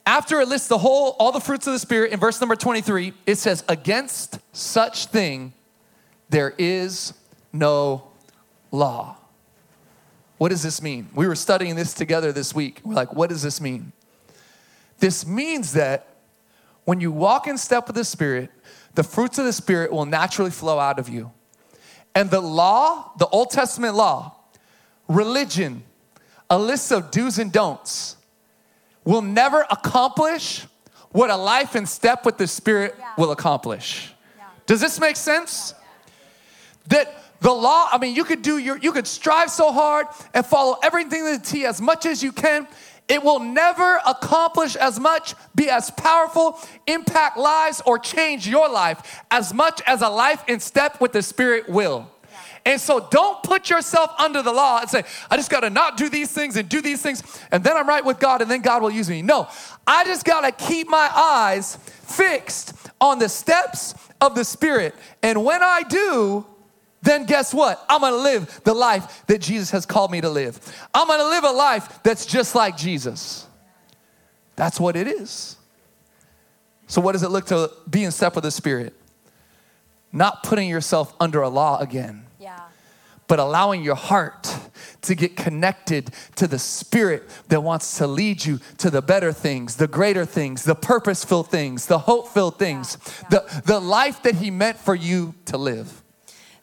After 0.06 0.42
it 0.42 0.50
lists 0.50 0.68
the 0.68 0.78
whole, 0.78 1.16
all 1.18 1.32
the 1.32 1.40
fruits 1.40 1.66
of 1.66 1.74
the 1.74 1.80
spirit 1.80 2.12
in 2.12 2.20
verse 2.20 2.42
number 2.42 2.58
23, 2.58 3.14
it 3.26 3.36
says, 3.36 3.64
Against 3.70 4.40
such 4.52 5.06
thing 5.06 5.54
there 6.34 6.56
is 6.58 7.14
no 7.54 8.08
law. 8.72 9.18
What 10.40 10.50
does 10.50 10.64
this 10.64 10.82
mean? 10.82 11.08
We 11.14 11.28
were 11.28 11.36
studying 11.36 11.76
this 11.76 11.94
together 11.94 12.32
this 12.32 12.56
week. 12.56 12.82
We're 12.84 12.96
like, 12.96 13.14
what 13.14 13.30
does 13.30 13.44
this 13.44 13.62
mean? 13.62 13.92
This 14.98 15.28
means 15.28 15.74
that 15.74 16.08
when 16.86 17.00
you 17.00 17.12
walk 17.12 17.46
in 17.46 17.56
step 17.60 17.86
with 17.86 17.96
the 17.96 18.04
Spirit, 18.04 18.50
the 18.96 19.04
fruits 19.04 19.38
of 19.38 19.46
the 19.46 19.54
Spirit 19.54 19.92
will 19.92 20.08
naturally 20.08 20.50
flow 20.50 20.80
out 20.80 20.98
of 20.98 21.08
you. 21.08 21.32
And 22.16 22.32
the 22.32 22.42
law, 22.42 23.12
the 23.20 23.28
Old 23.28 23.52
Testament 23.52 23.94
law, 23.94 24.36
religion, 25.08 25.84
a 26.50 26.58
list 26.58 26.92
of 26.92 27.12
do's 27.12 27.38
and 27.38 27.52
don'ts, 27.52 28.18
will 29.04 29.22
never 29.22 29.68
accomplish 29.70 30.66
what 31.12 31.30
a 31.30 31.38
life 31.38 31.76
in 31.76 31.86
step 31.86 32.26
with 32.26 32.40
the 32.40 32.48
Spirit 32.48 32.96
yeah. 32.98 33.14
will 33.20 33.32
accomplish. 33.32 34.16
Yeah. 34.36 34.46
Does 34.66 34.82
this 34.82 35.00
make 35.00 35.16
sense? 35.16 35.76
That 36.88 37.14
the 37.40 37.52
law, 37.52 37.90
I 37.92 37.98
mean, 37.98 38.16
you 38.16 38.24
could 38.24 38.42
do 38.42 38.58
your, 38.58 38.78
you 38.78 38.92
could 38.92 39.08
strive 39.08 39.50
so 39.50 39.72
hard 39.72 40.08
and 40.34 40.46
follow 40.46 40.78
everything 40.82 41.26
to 41.26 41.38
the 41.38 41.44
T 41.44 41.66
as 41.66 41.82
much 41.82 42.06
as 42.06 42.24
you 42.24 42.32
can. 42.32 42.68
It 43.10 43.22
will 43.22 43.40
never 43.40 44.00
accomplish 44.08 44.78
as 44.78 44.98
much, 44.98 45.36
be 45.54 45.70
as 45.70 45.92
powerful, 45.92 46.58
impact 46.88 47.38
lives, 47.38 47.82
or 47.86 48.00
change 48.00 48.48
your 48.48 48.70
life 48.70 49.22
as 49.30 49.54
much 49.54 49.82
as 49.86 50.02
a 50.02 50.08
life 50.08 50.44
in 50.48 50.62
step 50.62 51.02
with 51.02 51.12
the 51.12 51.22
Spirit 51.22 51.68
will. 51.68 52.10
And 52.66 52.80
so 52.80 53.06
don't 53.12 53.44
put 53.44 53.70
yourself 53.70 54.12
under 54.18 54.42
the 54.42 54.54
law 54.54 54.80
and 54.80 54.90
say, 54.90 55.04
I 55.30 55.36
just 55.36 55.50
got 55.50 55.62
to 55.62 55.70
not 55.70 55.98
do 55.98 56.08
these 56.08 56.32
things 56.32 56.56
and 56.56 56.70
do 56.70 56.82
these 56.82 57.02
things, 57.02 57.22
and 57.52 57.62
then 57.62 57.76
I'm 57.76 57.90
right 57.90 58.06
with 58.06 58.20
God, 58.20 58.42
and 58.42 58.50
then 58.50 58.62
God 58.62 58.82
will 58.82 58.92
use 58.92 59.10
me. 59.10 59.22
No, 59.22 59.50
I 59.86 60.06
just 60.06 60.24
got 60.24 60.42
to 60.42 60.66
keep 60.66 60.88
my 60.88 61.12
eyes 61.14 61.76
fixed 61.76 62.74
on 63.02 63.20
the 63.20 63.28
steps 63.28 63.96
of 64.22 64.34
the 64.34 64.46
Spirit. 64.46 64.96
And 65.22 65.44
when 65.44 65.62
I 65.62 65.84
do, 65.84 66.46
then 67.04 67.26
guess 67.26 67.54
what? 67.54 67.84
I'm 67.90 68.00
gonna 68.00 68.16
live 68.16 68.62
the 68.64 68.74
life 68.74 69.26
that 69.28 69.42
Jesus 69.42 69.72
has 69.72 69.86
called 69.86 70.10
me 70.10 70.22
to 70.22 70.30
live. 70.30 70.58
I'm 70.94 71.08
gonna 71.08 71.26
live 71.26 71.44
a 71.44 71.52
life 71.52 72.02
that's 72.02 72.26
just 72.26 72.56
like 72.56 72.78
Jesus. 72.78 73.46
That's 74.56 74.80
what 74.80 74.96
it 74.96 75.08
is. 75.08 75.58
So, 76.88 77.02
what 77.02 77.12
does 77.12 77.24
it 77.24 77.30
look 77.30 77.46
to 77.48 77.72
be 77.90 78.06
in 78.06 78.12
step 78.12 78.36
with 78.36 78.44
the 78.44 78.52
Spirit? 78.52 78.94
Not 80.14 80.44
putting 80.44 80.70
yourself 80.70 81.14
under 81.20 81.42
a 81.42 81.50
law 81.50 81.80
again, 81.80 82.26
yeah. 82.40 82.62
but 83.28 83.40
allowing 83.40 83.84
your 83.84 83.96
heart 83.96 84.56
to 85.02 85.16
get 85.16 85.36
connected 85.36 86.12
to 86.36 86.48
the 86.48 86.60
Spirit 86.60 87.24
that 87.50 87.62
wants 87.62 87.98
to 87.98 88.08
lead 88.08 88.46
you 88.46 88.60
to 88.78 88.90
the 88.90 89.02
better 89.02 89.34
things, 89.34 89.76
the 89.76 89.88
greater 89.88 90.24
things, 90.24 90.64
the 90.64 90.76
purposeful 90.76 91.44
things, 91.44 91.88
the 91.88 91.98
hope 91.98 92.30
filled 92.30 92.60
things, 92.60 92.98
yeah. 93.06 93.14
Yeah. 93.24 93.40
The, 93.40 93.62
the 93.66 93.80
life 93.80 94.22
that 94.24 94.36
He 94.36 94.52
meant 94.52 94.78
for 94.78 94.96
you 94.96 95.34
to 95.46 95.58
live. 95.58 96.03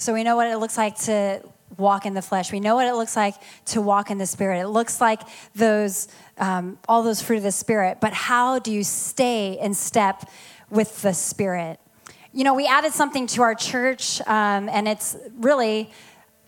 So 0.01 0.15
we 0.15 0.25
know 0.25 0.35
what 0.35 0.47
it 0.47 0.57
looks 0.57 0.79
like 0.79 0.99
to 1.01 1.43
walk 1.77 2.07
in 2.07 2.15
the 2.15 2.23
flesh. 2.23 2.51
We 2.51 2.59
know 2.59 2.75
what 2.75 2.87
it 2.87 2.95
looks 2.95 3.17
like 3.17 3.35
to 3.67 3.83
walk 3.83 4.11
in 4.11 4.17
the 4.17 4.25
spirit. 4.25 4.59
It 4.59 4.69
looks 4.69 4.99
like 4.99 5.21
those, 5.55 6.09
um, 6.39 6.79
all 6.89 7.03
those 7.03 7.21
fruit 7.21 7.37
of 7.37 7.43
the 7.43 7.53
spirit. 7.53 7.99
But 8.01 8.15
how 8.15 8.59
do 8.61 8.73
you 8.73 8.83
stay 8.83 9.59
in 9.61 9.75
step 9.75 10.27
with 10.71 11.03
the 11.03 11.13
spirit? 11.13 11.81
You 12.33 12.45
know, 12.45 12.55
we 12.55 12.67
added 12.67 12.95
something 12.95 13.27
to 13.27 13.43
our 13.43 13.55
church, 13.55 14.23
um, 14.23 14.71
and 14.71 14.89
it's 14.89 15.19
really 15.39 15.91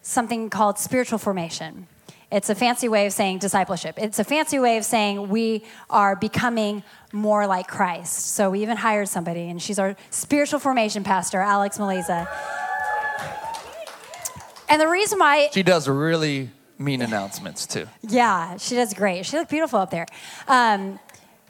something 0.00 0.48
called 0.48 0.78
spiritual 0.78 1.18
formation. 1.18 1.88
It's 2.30 2.48
a 2.48 2.54
fancy 2.54 2.88
way 2.88 3.04
of 3.04 3.12
saying 3.12 3.40
discipleship. 3.40 3.98
It's 3.98 4.18
a 4.18 4.24
fancy 4.24 4.60
way 4.60 4.78
of 4.78 4.84
saying 4.86 5.28
we 5.28 5.64
are 5.90 6.16
becoming 6.16 6.84
more 7.12 7.46
like 7.46 7.68
Christ. 7.68 8.34
So 8.34 8.48
we 8.48 8.62
even 8.62 8.78
hired 8.78 9.10
somebody, 9.10 9.50
and 9.50 9.60
she's 9.60 9.78
our 9.78 9.94
spiritual 10.08 10.58
formation 10.58 11.04
pastor, 11.04 11.40
Alex 11.42 11.76
Maliza. 11.76 12.26
And 14.72 14.80
the 14.80 14.88
reason 14.88 15.18
why 15.18 15.50
she 15.52 15.62
does 15.62 15.86
really 15.86 16.48
mean 16.78 17.02
announcements 17.02 17.66
too. 17.66 17.86
Yeah, 18.08 18.56
she 18.56 18.74
does 18.74 18.94
great. 18.94 19.26
She 19.26 19.36
looks 19.36 19.50
beautiful 19.50 19.78
up 19.78 19.90
there. 19.90 20.06
Um, 20.48 20.98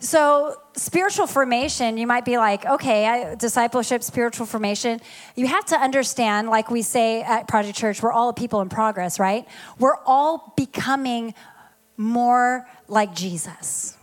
so, 0.01 0.57
spiritual 0.75 1.29
formation, 1.29 1.99
you 1.99 2.09
might 2.09 2.25
be 2.25 2.37
like, 2.37 2.67
okay, 2.67 3.37
discipleship, 3.39 4.03
spiritual 4.03 4.47
formation. 4.47 5.01
You 5.37 5.47
have 5.47 5.65
to 5.67 5.77
understand, 5.77 6.49
like 6.49 6.69
we 6.69 6.83
say 6.83 7.23
at 7.23 7.47
Project 7.47 7.79
Church, 7.79 8.03
we're 8.03 8.11
all 8.11 8.31
a 8.31 8.35
people 8.35 8.61
in 8.61 8.69
progress, 8.69 9.21
right? 9.21 9.47
We're 9.79 9.99
all 10.05 10.53
becoming 10.57 11.33
more 11.97 12.69
like 12.89 13.15
Jesus. 13.15 13.97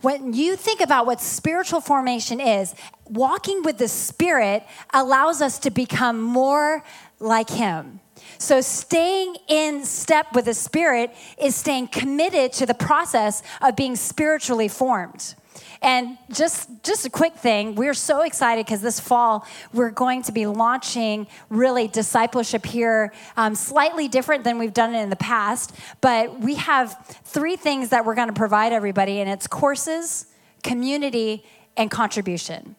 When 0.00 0.32
you 0.32 0.56
think 0.56 0.80
about 0.80 1.06
what 1.06 1.20
spiritual 1.20 1.80
formation 1.80 2.40
is, 2.40 2.74
walking 3.08 3.62
with 3.62 3.78
the 3.78 3.86
Spirit 3.86 4.64
allows 4.92 5.40
us 5.40 5.60
to 5.60 5.70
become 5.70 6.20
more 6.20 6.82
like 7.20 7.50
Him. 7.50 8.00
So, 8.38 8.60
staying 8.60 9.36
in 9.48 9.84
step 9.84 10.34
with 10.34 10.44
the 10.44 10.54
Spirit 10.54 11.14
is 11.42 11.56
staying 11.56 11.88
committed 11.88 12.52
to 12.54 12.66
the 12.66 12.74
process 12.74 13.42
of 13.60 13.74
being 13.74 13.96
spiritually 13.96 14.68
formed. 14.68 15.34
And 15.82 16.18
just 16.30 16.68
just 16.84 17.04
a 17.06 17.10
quick 17.10 17.34
thing, 17.34 17.74
we're 17.74 17.94
so 17.94 18.22
excited 18.22 18.66
because 18.66 18.80
this 18.80 18.98
fall 18.98 19.46
we're 19.72 19.90
going 19.90 20.22
to 20.22 20.32
be 20.32 20.46
launching 20.46 21.26
really 21.50 21.88
discipleship 21.88 22.66
here, 22.66 23.12
um, 23.36 23.54
slightly 23.54 24.08
different 24.08 24.44
than 24.44 24.58
we've 24.58 24.72
done 24.72 24.94
it 24.94 25.02
in 25.02 25.10
the 25.10 25.16
past. 25.16 25.74
But 26.00 26.40
we 26.40 26.56
have 26.56 26.96
three 27.24 27.56
things 27.56 27.90
that 27.90 28.04
we're 28.04 28.16
going 28.16 28.28
to 28.28 28.34
provide 28.34 28.72
everybody, 28.72 29.20
and 29.20 29.28
it's 29.28 29.46
courses, 29.46 30.26
community, 30.62 31.44
and 31.76 31.90
contribution. 31.90 32.76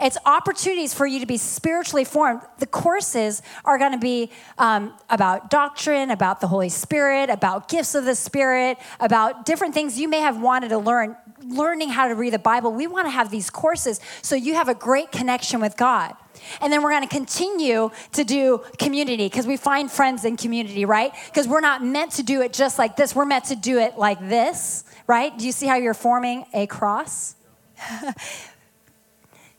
It's 0.00 0.16
opportunities 0.24 0.94
for 0.94 1.06
you 1.06 1.18
to 1.20 1.26
be 1.26 1.36
spiritually 1.36 2.04
formed. 2.04 2.42
The 2.58 2.66
courses 2.66 3.42
are 3.64 3.78
going 3.78 3.92
to 3.92 3.98
be 3.98 4.30
um, 4.56 4.94
about 5.10 5.50
doctrine, 5.50 6.10
about 6.10 6.40
the 6.40 6.46
Holy 6.46 6.68
Spirit, 6.68 7.30
about 7.30 7.68
gifts 7.68 7.94
of 7.94 8.04
the 8.04 8.14
Spirit, 8.14 8.78
about 9.00 9.44
different 9.44 9.74
things 9.74 9.98
you 9.98 10.08
may 10.08 10.20
have 10.20 10.40
wanted 10.40 10.68
to 10.68 10.78
learn, 10.78 11.16
learning 11.44 11.88
how 11.88 12.06
to 12.06 12.14
read 12.14 12.32
the 12.32 12.38
Bible. 12.38 12.72
We 12.72 12.86
want 12.86 13.06
to 13.06 13.10
have 13.10 13.30
these 13.30 13.50
courses 13.50 14.00
so 14.22 14.36
you 14.36 14.54
have 14.54 14.68
a 14.68 14.74
great 14.74 15.10
connection 15.10 15.60
with 15.60 15.76
God. 15.76 16.14
And 16.60 16.72
then 16.72 16.82
we're 16.82 16.90
going 16.90 17.02
to 17.02 17.08
continue 17.08 17.90
to 18.12 18.24
do 18.24 18.62
community 18.78 19.26
because 19.26 19.46
we 19.46 19.56
find 19.56 19.90
friends 19.90 20.24
in 20.24 20.36
community, 20.36 20.84
right? 20.84 21.12
Because 21.26 21.48
we're 21.48 21.60
not 21.60 21.82
meant 21.82 22.12
to 22.12 22.22
do 22.22 22.42
it 22.42 22.52
just 22.52 22.78
like 22.78 22.94
this. 22.96 23.16
We're 23.16 23.24
meant 23.24 23.46
to 23.46 23.56
do 23.56 23.78
it 23.78 23.98
like 23.98 24.20
this, 24.20 24.84
right? 25.08 25.36
Do 25.36 25.44
you 25.44 25.52
see 25.52 25.66
how 25.66 25.74
you're 25.74 25.94
forming 25.94 26.46
a 26.54 26.68
cross? 26.68 27.34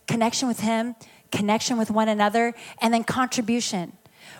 connection 0.09 0.47
with 0.47 0.59
Him, 0.59 0.95
connection 1.31 1.77
with 1.77 1.91
one 1.91 2.09
another, 2.09 2.55
and 2.81 2.91
then 2.93 3.03
contribution. 3.03 3.93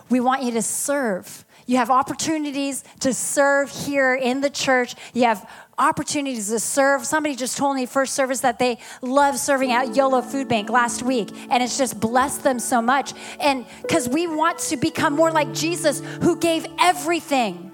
We 0.10 0.20
want 0.20 0.42
you 0.44 0.52
to 0.54 0.62
serve. 0.64 1.46
You 1.68 1.78
have 1.78 1.92
opportunities 1.92 2.84
to 3.02 3.14
serve 3.14 3.70
here 3.70 4.16
in 4.16 4.42
the 4.42 4.50
church. 4.50 4.96
You 5.14 5.26
have 5.26 5.48
opportunities 5.78 6.50
to 6.50 6.60
serve. 6.60 7.06
Somebody 7.06 7.36
just 7.36 7.56
told 7.58 7.76
me 7.76 7.86
first 7.86 8.16
service 8.16 8.40
that 8.42 8.58
they 8.58 8.80
love 9.04 9.38
serving 9.38 9.72
at 9.72 9.96
Yolo 9.96 10.22
Food 10.22 10.48
Bank 10.48 10.72
last 10.72 11.04
week, 11.04 11.30
and 11.52 11.62
it's 11.62 11.78
just 11.78 12.00
blessed 12.00 12.42
them 12.44 12.58
so 12.58 12.82
much. 12.82 13.14
And 13.40 13.68
because 13.84 14.10
we 14.10 14.26
want 14.26 14.58
to 14.70 14.78
become 14.78 15.14
more 15.14 15.32
like 15.32 15.54
Jesus, 15.54 16.02
who 16.24 16.36
gave 16.38 16.66
everything. 16.80 17.72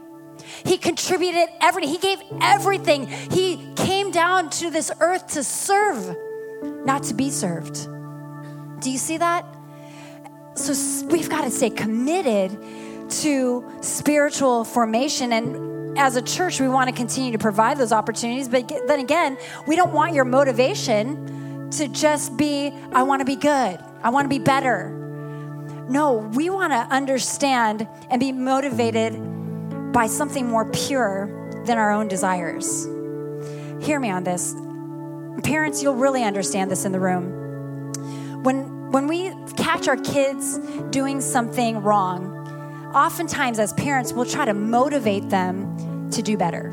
He 0.65 0.77
contributed 0.77 1.47
everything. 1.62 1.89
He 1.89 1.97
gave 1.97 2.19
everything. 2.41 3.08
He 3.08 3.73
came 3.77 4.12
down 4.12 4.49
to 4.51 4.69
this 4.69 4.91
earth 4.99 5.27
to 5.27 5.43
serve, 5.43 6.15
not 6.86 7.04
to 7.04 7.13
be 7.13 7.30
served. 7.30 7.88
Do 8.82 8.91
you 8.91 8.97
see 8.97 9.17
that? 9.17 9.45
So 10.56 10.73
we've 11.08 11.30
got 11.30 11.43
to 11.43 11.51
stay 11.51 11.69
committed 11.69 12.58
to 13.10 13.69
spiritual 13.82 14.63
formation. 14.63 15.34
And 15.34 15.97
as 15.97 16.15
a 16.15 16.21
church, 16.21 16.60
we 16.60 16.67
want 16.67 16.89
to 16.89 16.95
continue 16.95 17.32
to 17.32 17.38
provide 17.38 17.78
those 17.78 17.91
opportunities. 17.91 18.47
But 18.47 18.69
then 18.88 18.99
again, 18.99 19.38
we 19.67 19.75
don't 19.75 19.93
want 19.93 20.13
your 20.13 20.25
motivation 20.25 21.69
to 21.71 21.88
just 21.88 22.38
be, 22.38 22.73
I 22.93 23.04
want 23.04 23.21
to 23.21 23.25
be 23.25 23.36
good, 23.36 23.80
I 24.01 24.10
want 24.10 24.25
to 24.25 24.30
be 24.30 24.39
better. 24.39 24.89
No, 25.89 26.13
we 26.34 26.49
want 26.49 26.73
to 26.73 26.80
understand 26.93 27.88
and 28.10 28.19
be 28.19 28.32
motivated 28.32 29.13
by 29.91 30.08
something 30.08 30.47
more 30.47 30.69
pure 30.71 31.63
than 31.65 31.78
our 31.78 31.91
own 31.91 32.08
desires. 32.08 32.86
Hear 33.82 33.99
me 33.99 34.10
on 34.10 34.23
this. 34.23 34.56
Parents, 35.43 35.84
you'll 35.84 35.95
really 35.95 36.24
understand 36.24 36.71
this 36.71 36.86
in 36.86 36.91
the 36.91 37.00
room. 37.00 38.43
When, 38.43 38.91
when 38.91 39.08
we 39.08 39.34
catch 39.58 39.88
our 39.88 39.98
kids 39.98 40.58
doing 40.89 41.21
something 41.21 41.82
wrong, 41.82 42.32
oftentimes 42.93 43.60
as 43.60 43.74
parents, 43.74 44.13
we'll 44.13 44.26
try 44.26 44.45
to 44.45 44.54
motivate 44.54 45.30
them 45.30 46.10
to 46.12 46.21
do 46.21 46.38
better. 46.38 46.71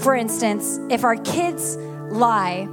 For 0.00 0.14
instance, 0.14 0.78
if 0.90 1.04
our 1.04 1.16
kids 1.16 1.76
lie, 1.76 2.68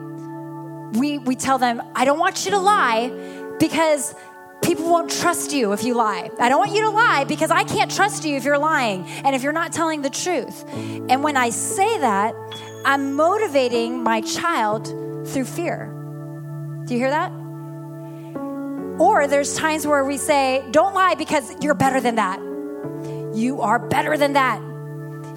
we, 0.93 1.17
we 1.19 1.36
tell 1.36 1.58
them, 1.58 1.82
I 1.95 2.05
don't 2.05 2.19
want 2.19 2.45
you 2.45 2.51
to 2.51 2.60
lie 2.60 3.12
because 3.60 4.15
people 4.62 4.89
won't 4.89 5.10
trust 5.10 5.51
you 5.51 5.71
if 5.73 5.84
you 5.84 5.93
lie. 5.93 6.29
I 6.39 6.49
don't 6.49 6.60
want 6.60 6.71
you 6.73 6.82
to 6.82 6.89
lie 6.89 7.25
because 7.25 7.51
I 7.51 7.63
can't 7.63 7.91
trust 7.91 8.25
you 8.25 8.36
if 8.36 8.43
you're 8.43 8.58
lying 8.58 9.05
and 9.23 9.36
if 9.36 9.43
you're 9.43 9.53
not 9.53 9.71
telling 9.71 10.01
the 10.01 10.10
truth. 10.10 10.65
And 10.73 11.23
when 11.23 11.38
I 11.38 11.49
say 11.49 11.99
that, 11.99 12.34
I'm 12.85 13.13
motivating 13.15 14.03
my 14.03 14.21
child 14.21 14.87
through 15.27 15.45
fear. 15.45 15.93
Do 16.85 16.93
you 16.93 16.99
hear 16.99 17.09
that? 17.09 17.31
Or 18.99 19.27
there's 19.27 19.55
times 19.55 19.85
where 19.85 20.03
we 20.03 20.17
say, 20.17 20.65
don't 20.71 20.93
lie 20.93 21.15
because 21.15 21.53
you're 21.61 21.73
better 21.73 22.01
than 22.01 22.15
that. 22.15 22.39
You 23.35 23.61
are 23.61 23.79
better 23.79 24.17
than 24.17 24.33
that. 24.33 24.61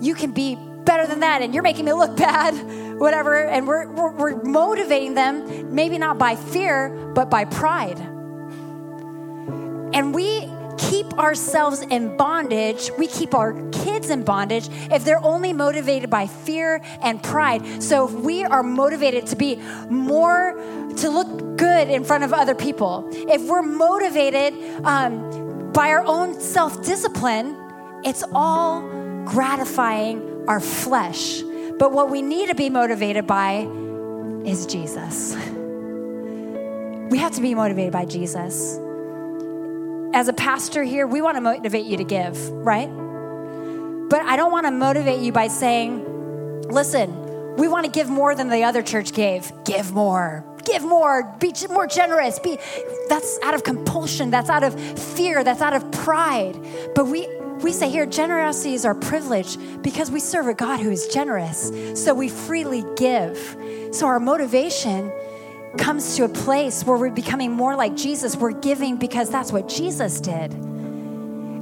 You 0.01 0.15
can 0.15 0.33
be 0.33 0.57
better 0.85 1.07
than 1.07 1.21
that, 1.21 1.43
and 1.43 1.55
you're 1.55 1.63
making 1.63 1.85
me 1.85 1.93
look 1.93 2.17
bad, 2.29 2.55
whatever. 2.99 3.37
And 3.37 3.67
we're, 3.67 3.89
we're, 3.93 4.13
we're 4.13 4.43
motivating 4.43 5.15
them, 5.15 5.75
maybe 5.75 5.99
not 5.99 6.19
by 6.19 6.37
fear, 6.37 6.91
but 7.15 7.31
by 7.31 7.45
pride. 7.45 7.99
And 9.95 10.15
we 10.15 10.49
keep 10.91 11.19
ourselves 11.19 11.81
in 11.83 12.17
bondage, 12.17 12.91
we 12.99 13.07
keep 13.07 13.35
our 13.35 13.53
kids 13.71 14.11
in 14.11 14.23
bondage 14.23 14.69
if 14.91 15.05
they're 15.05 15.25
only 15.25 15.53
motivated 15.53 16.11
by 16.11 16.27
fear 16.27 16.81
and 17.03 17.23
pride. 17.23 17.83
So 17.83 18.09
if 18.09 18.15
we 18.15 18.45
are 18.45 18.63
motivated 18.63 19.27
to 19.29 19.37
be 19.37 19.57
more, 19.89 20.55
to 20.99 21.11
look 21.11 21.57
good 21.57 21.89
in 21.89 22.05
front 22.05 22.25
of 22.25 22.33
other 22.33 22.55
people, 22.55 23.09
if 23.13 23.43
we're 23.43 23.63
motivated 23.63 24.55
um, 24.85 25.73
by 25.73 25.89
our 25.89 26.05
own 26.05 26.41
self 26.41 26.85
discipline, 26.85 27.57
it's 28.05 28.25
all 28.33 28.83
gratifying 29.25 30.45
our 30.49 30.61
flesh. 30.61 31.43
But 31.79 31.93
what 31.93 32.11
we 32.11 32.23
need 32.23 32.49
to 32.49 32.55
be 32.55 32.71
motivated 32.71 33.27
by 33.27 33.69
is 34.45 34.67
Jesus. 34.67 35.35
We 37.11 37.19
have 37.19 37.33
to 37.33 37.41
be 37.41 37.55
motivated 37.55 37.93
by 37.93 38.07
Jesus 38.07 38.79
as 40.13 40.29
a 40.29 40.33
pastor 40.33 40.83
here, 40.83 41.07
we 41.07 41.23
want 41.23 41.37
to 41.37 41.41
motivate 41.41 41.87
you 41.87 41.97
to 41.97 42.05
give, 42.05 42.37
right? 42.51 42.89
But 44.09 44.23
I 44.23 44.37
don't 44.37 44.53
want 44.53 44.67
to 44.67 44.71
motivate 44.71 45.21
you 45.21 45.33
by 45.33 45.49
saying, 45.49 46.05
listen, 46.69 47.57
we 47.57 47.69
want 47.69 47.87
to 47.87 47.91
give 47.91 48.09
more 48.09 48.35
than 48.35 48.49
the 48.49 48.65
other 48.65 48.83
church 48.83 49.13
gave. 49.13 49.51
Give 49.65 49.93
more. 49.93 50.45
Give 50.65 50.83
more. 50.83 51.35
Be 51.41 51.53
more 51.71 51.87
generous. 51.87 52.39
Be 52.39 52.59
that's 53.09 53.39
out 53.43 53.55
of 53.55 53.65
compulsion. 53.65 54.31
That's 54.31 54.49
out 54.49 54.63
of 54.63 54.79
fear. 54.99 55.43
That's 55.45 55.61
out 55.61 55.75
of 55.75 55.91
pride. 55.93 56.59
But 56.95 57.07
we 57.07 57.27
we 57.63 57.73
say 57.73 57.89
here 57.91 58.07
generosity 58.07 58.75
is 58.75 58.85
our 58.85 58.95
privilege 58.95 59.57
because 59.83 60.11
we 60.11 60.21
serve 60.21 60.47
a 60.47 60.55
God 60.55 60.81
who 60.81 60.91
is 60.91 61.09
generous. 61.09 61.73
So 61.95 62.15
we 62.15 62.29
freely 62.29 62.85
give. 62.97 63.39
So 63.93 64.07
our 64.07 64.21
motivation 64.21 65.13
comes 65.79 66.17
to 66.17 66.25
a 66.25 66.29
place 66.29 66.85
where 66.85 66.97
we're 66.97 67.11
becoming 67.11 67.53
more 67.53 67.77
like 67.77 67.97
Jesus, 67.97 68.37
we're 68.37 68.53
giving 68.53 68.97
because 68.97 69.31
that's 69.31 69.53
what 69.53 69.69
Jesus 69.69 70.21
did. 70.21 70.53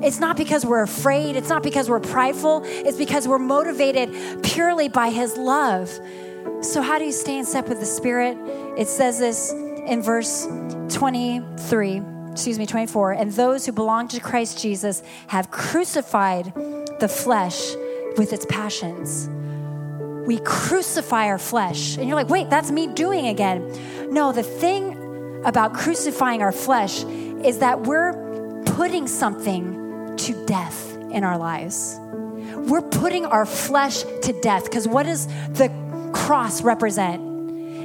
It's 0.02 0.18
not 0.18 0.36
because 0.36 0.64
we're 0.64 0.82
afraid, 0.82 1.36
it's 1.36 1.48
not 1.48 1.62
because 1.62 1.88
we're 1.88 2.00
prideful, 2.00 2.62
it's 2.64 2.96
because 2.96 3.28
we're 3.28 3.38
motivated 3.38 4.42
purely 4.42 4.88
by 4.88 5.10
His 5.10 5.36
love. 5.36 5.90
So, 6.62 6.80
how 6.80 6.98
do 6.98 7.04
you 7.04 7.12
stay 7.12 7.38
in 7.38 7.44
step 7.44 7.68
with 7.68 7.80
the 7.80 7.86
Spirit? 7.86 8.36
It 8.78 8.88
says 8.88 9.18
this 9.18 9.52
in 9.52 10.02
verse 10.02 10.46
23, 10.88 12.02
excuse 12.32 12.58
me, 12.58 12.66
24. 12.66 13.12
And 13.12 13.32
those 13.32 13.66
who 13.66 13.72
belong 13.72 14.08
to 14.08 14.20
Christ 14.20 14.60
Jesus 14.60 15.02
have 15.26 15.50
crucified 15.50 16.52
the 16.98 17.08
flesh 17.08 17.74
with 18.16 18.32
its 18.32 18.46
passions 18.46 19.28
we 20.30 20.38
crucify 20.38 21.26
our 21.26 21.40
flesh. 21.40 21.96
And 21.96 22.06
you're 22.06 22.14
like, 22.14 22.28
wait, 22.28 22.48
that's 22.48 22.70
me 22.70 22.86
doing 22.86 23.26
again. 23.26 24.12
No, 24.12 24.30
the 24.30 24.44
thing 24.44 25.42
about 25.44 25.74
crucifying 25.74 26.40
our 26.40 26.52
flesh 26.52 27.02
is 27.02 27.58
that 27.58 27.80
we're 27.80 28.12
putting 28.64 29.08
something 29.08 30.16
to 30.18 30.46
death 30.46 30.96
in 31.10 31.24
our 31.24 31.36
lives. 31.36 31.98
We're 31.98 32.80
putting 32.80 33.26
our 33.26 33.44
flesh 33.44 34.04
to 34.04 34.32
death 34.40 34.66
because 34.66 34.86
what 34.86 35.02
does 35.02 35.26
the 35.26 35.68
cross 36.14 36.62
represent? 36.62 37.20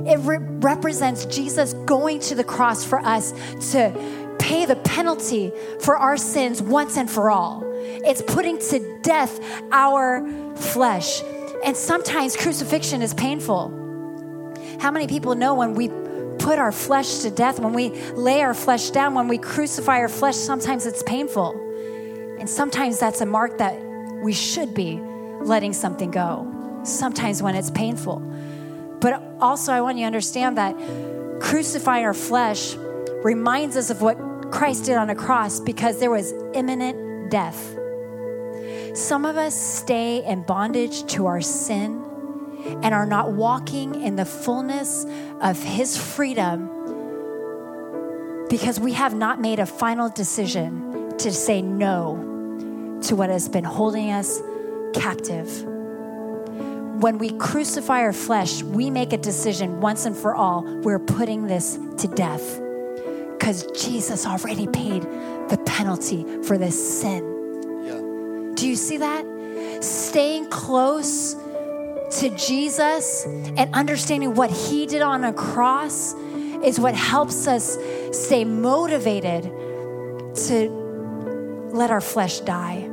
It 0.08 0.20
re- 0.20 0.38
represents 0.38 1.26
Jesus 1.26 1.74
going 1.74 2.20
to 2.20 2.36
the 2.36 2.44
cross 2.44 2.86
for 2.86 3.00
us 3.00 3.32
to 3.72 4.36
pay 4.38 4.68
the 4.68 4.76
penalty 4.76 5.52
for 5.80 5.98
our 5.98 6.16
sins 6.16 6.62
once 6.62 6.96
and 6.96 7.10
for 7.10 7.32
all. 7.32 7.64
It's 7.66 8.22
putting 8.22 8.60
to 8.70 9.00
death 9.02 9.40
our 9.72 10.24
flesh. 10.56 11.24
And 11.66 11.76
sometimes 11.76 12.38
crucifixion 12.38 13.02
is 13.02 13.16
painful. 13.16 13.70
How 14.80 14.92
many 14.92 15.08
people 15.08 15.34
know 15.34 15.56
when 15.56 15.74
we 15.74 15.90
put 16.38 16.60
our 16.60 16.72
flesh 16.72 17.20
to 17.20 17.32
death, 17.32 17.60
when 17.60 17.74
we 17.74 17.90
lay 18.14 18.42
our 18.42 18.54
flesh 18.54 18.92
down, 18.92 19.16
when 19.16 19.28
we 19.28 19.40
crucify 19.40 19.98
our 19.98 20.08
flesh, 20.08 20.36
sometimes 20.36 20.86
it's 20.86 21.02
painful. 21.02 21.54
And 22.40 22.48
sometimes 22.48 23.00
that's 23.00 23.22
a 23.22 23.26
mark 23.26 23.58
that 23.58 23.82
we 24.22 24.32
should 24.32 24.76
be 24.76 25.00
letting 25.42 25.74
something 25.74 26.12
go. 26.12 26.82
Sometimes 26.84 27.42
when 27.42 27.56
it's 27.56 27.72
painful. 27.72 28.20
But 29.02 29.22
also, 29.42 29.74
I 29.74 29.82
want 29.82 29.98
you 29.98 30.04
to 30.04 30.08
understand 30.08 30.60
that 30.60 30.76
crucifying 31.42 32.06
our 32.06 32.14
flesh 32.14 32.76
reminds 33.24 33.76
us 33.76 33.90
of 33.90 34.04
what 34.04 34.18
Christ 34.52 34.86
did 34.86 34.98
on 34.98 35.10
a 35.10 35.16
cross 35.16 35.60
because 35.60 36.00
there 36.00 36.12
was 36.12 36.32
imminent 36.54 37.32
death. 37.32 37.76
Some 38.96 39.26
of 39.26 39.36
us 39.36 39.54
stay 39.54 40.24
in 40.26 40.44
bondage 40.44 41.06
to 41.08 41.26
our 41.26 41.42
sin 41.42 42.02
and 42.82 42.94
are 42.94 43.06
not 43.06 43.34
walking 43.34 44.02
in 44.02 44.16
the 44.16 44.24
fullness 44.24 45.06
of 45.42 45.62
His 45.62 45.98
freedom 45.98 46.70
because 48.50 48.80
we 48.80 48.94
have 48.94 49.14
not 49.14 49.42
made 49.42 49.60
a 49.60 49.66
final 49.66 50.08
decision 50.08 51.12
to 51.18 51.30
say 51.34 51.62
no 51.62 53.00
to 53.04 53.18
what 53.18 53.30
has 53.30 53.50
been 53.50 53.66
holding 53.66 54.12
us 54.12 54.42
captive. 54.94 55.64
When 57.02 57.18
we 57.18 57.32
crucify 57.32 58.00
our 58.00 58.14
flesh, 58.14 58.64
we 58.64 58.90
make 58.90 59.12
a 59.12 59.18
decision 59.18 59.82
once 59.82 60.06
and 60.06 60.16
for 60.16 60.34
all. 60.34 60.64
We're 60.64 61.00
putting 61.00 61.48
this 61.48 61.78
to 61.98 62.08
death 62.08 62.62
because 63.38 63.66
Jesus 63.74 64.26
already 64.26 64.68
paid 64.68 65.02
the 65.50 65.62
penalty 65.66 66.26
for 66.44 66.58
this 66.58 67.02
sin. 67.02 67.35
Do 68.56 68.68
you 68.68 68.76
see 68.76 68.98
that? 68.98 69.84
Staying 69.84 70.50
close 70.50 71.36
to 72.20 72.30
Jesus 72.38 73.26
and 73.26 73.74
understanding 73.74 74.34
what 74.34 74.50
he 74.50 74.86
did 74.86 75.02
on 75.02 75.24
a 75.24 75.34
cross 75.34 76.14
is 76.64 76.80
what 76.80 76.96
helps 76.96 77.48
us 77.48 77.78
stay 78.12 78.46
motivated 78.46 79.44
to 80.36 80.70
let 81.74 81.92
our 81.92 82.02
flesh 82.02 82.40
die. 82.40 82.90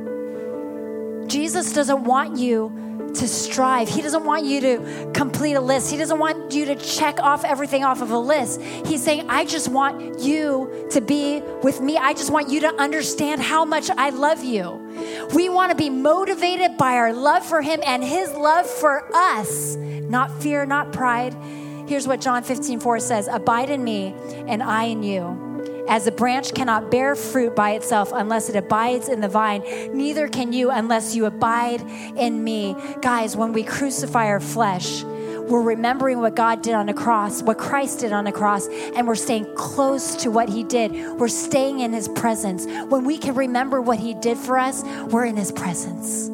Jesus 1.27 1.73
doesn't 1.73 2.03
want 2.03 2.37
you 2.37 3.11
to 3.15 3.27
strive. 3.27 3.87
He 3.87 4.01
doesn't 4.01 4.25
want 4.25 4.45
you 4.45 4.59
to 4.61 5.11
complete 5.13 5.53
a 5.53 5.61
list. 5.61 5.91
He 5.91 5.97
doesn't 5.97 6.19
want 6.19 6.53
you 6.53 6.65
to 6.65 6.75
check 6.75 7.19
off 7.19 7.45
everything 7.45 7.83
off 7.83 8.01
of 8.01 8.11
a 8.11 8.17
list. 8.17 8.61
He's 8.61 9.03
saying, 9.03 9.29
I 9.29 9.45
just 9.45 9.69
want 9.69 10.19
you 10.19 10.87
to 10.91 10.99
be 10.99 11.41
with 11.61 11.79
me. 11.79 11.97
I 11.97 12.13
just 12.13 12.31
want 12.31 12.49
you 12.49 12.59
to 12.61 12.73
understand 12.75 13.41
how 13.41 13.65
much 13.65 13.89
I 13.91 14.09
love 14.09 14.43
you. 14.43 14.82
We 15.33 15.49
want 15.49 15.71
to 15.71 15.75
be 15.75 15.89
motivated 15.89 16.77
by 16.77 16.93
our 16.93 17.13
love 17.13 17.45
for 17.45 17.61
Him 17.61 17.81
and 17.85 18.03
His 18.03 18.31
love 18.33 18.67
for 18.67 19.03
us, 19.15 19.75
not 19.75 20.41
fear, 20.41 20.65
not 20.65 20.93
pride. 20.93 21.35
Here's 21.87 22.07
what 22.07 22.21
John 22.21 22.43
15, 22.43 22.79
4 22.79 22.99
says 22.99 23.27
Abide 23.27 23.69
in 23.69 23.83
me, 23.83 24.15
and 24.47 24.63
I 24.63 24.85
in 24.85 25.03
you. 25.03 25.53
As 25.87 26.07
a 26.07 26.11
branch 26.11 26.53
cannot 26.53 26.89
bear 26.89 27.15
fruit 27.15 27.55
by 27.55 27.71
itself 27.71 28.11
unless 28.13 28.49
it 28.49 28.55
abides 28.55 29.09
in 29.09 29.19
the 29.19 29.27
vine, 29.27 29.63
neither 29.93 30.27
can 30.29 30.53
you 30.53 30.71
unless 30.71 31.15
you 31.15 31.25
abide 31.25 31.81
in 32.15 32.43
me. 32.43 32.75
Guys, 33.01 33.35
when 33.35 33.51
we 33.51 33.63
crucify 33.63 34.27
our 34.27 34.39
flesh, 34.39 35.03
we're 35.49 35.61
remembering 35.61 36.19
what 36.19 36.35
God 36.35 36.61
did 36.61 36.73
on 36.73 36.85
the 36.85 36.93
cross, 36.93 37.43
what 37.43 37.57
Christ 37.57 37.99
did 37.99 38.13
on 38.13 38.23
the 38.23 38.31
cross, 38.31 38.67
and 38.67 39.07
we're 39.07 39.15
staying 39.15 39.53
close 39.55 40.15
to 40.17 40.31
what 40.31 40.49
He 40.49 40.63
did. 40.63 40.91
We're 41.19 41.27
staying 41.27 41.81
in 41.81 41.91
His 41.91 42.07
presence. 42.07 42.65
When 42.65 43.03
we 43.03 43.17
can 43.17 43.35
remember 43.35 43.81
what 43.81 43.99
He 43.99 44.13
did 44.13 44.37
for 44.37 44.57
us, 44.57 44.83
we're 45.07 45.25
in 45.25 45.35
His 45.35 45.51
presence. 45.51 46.29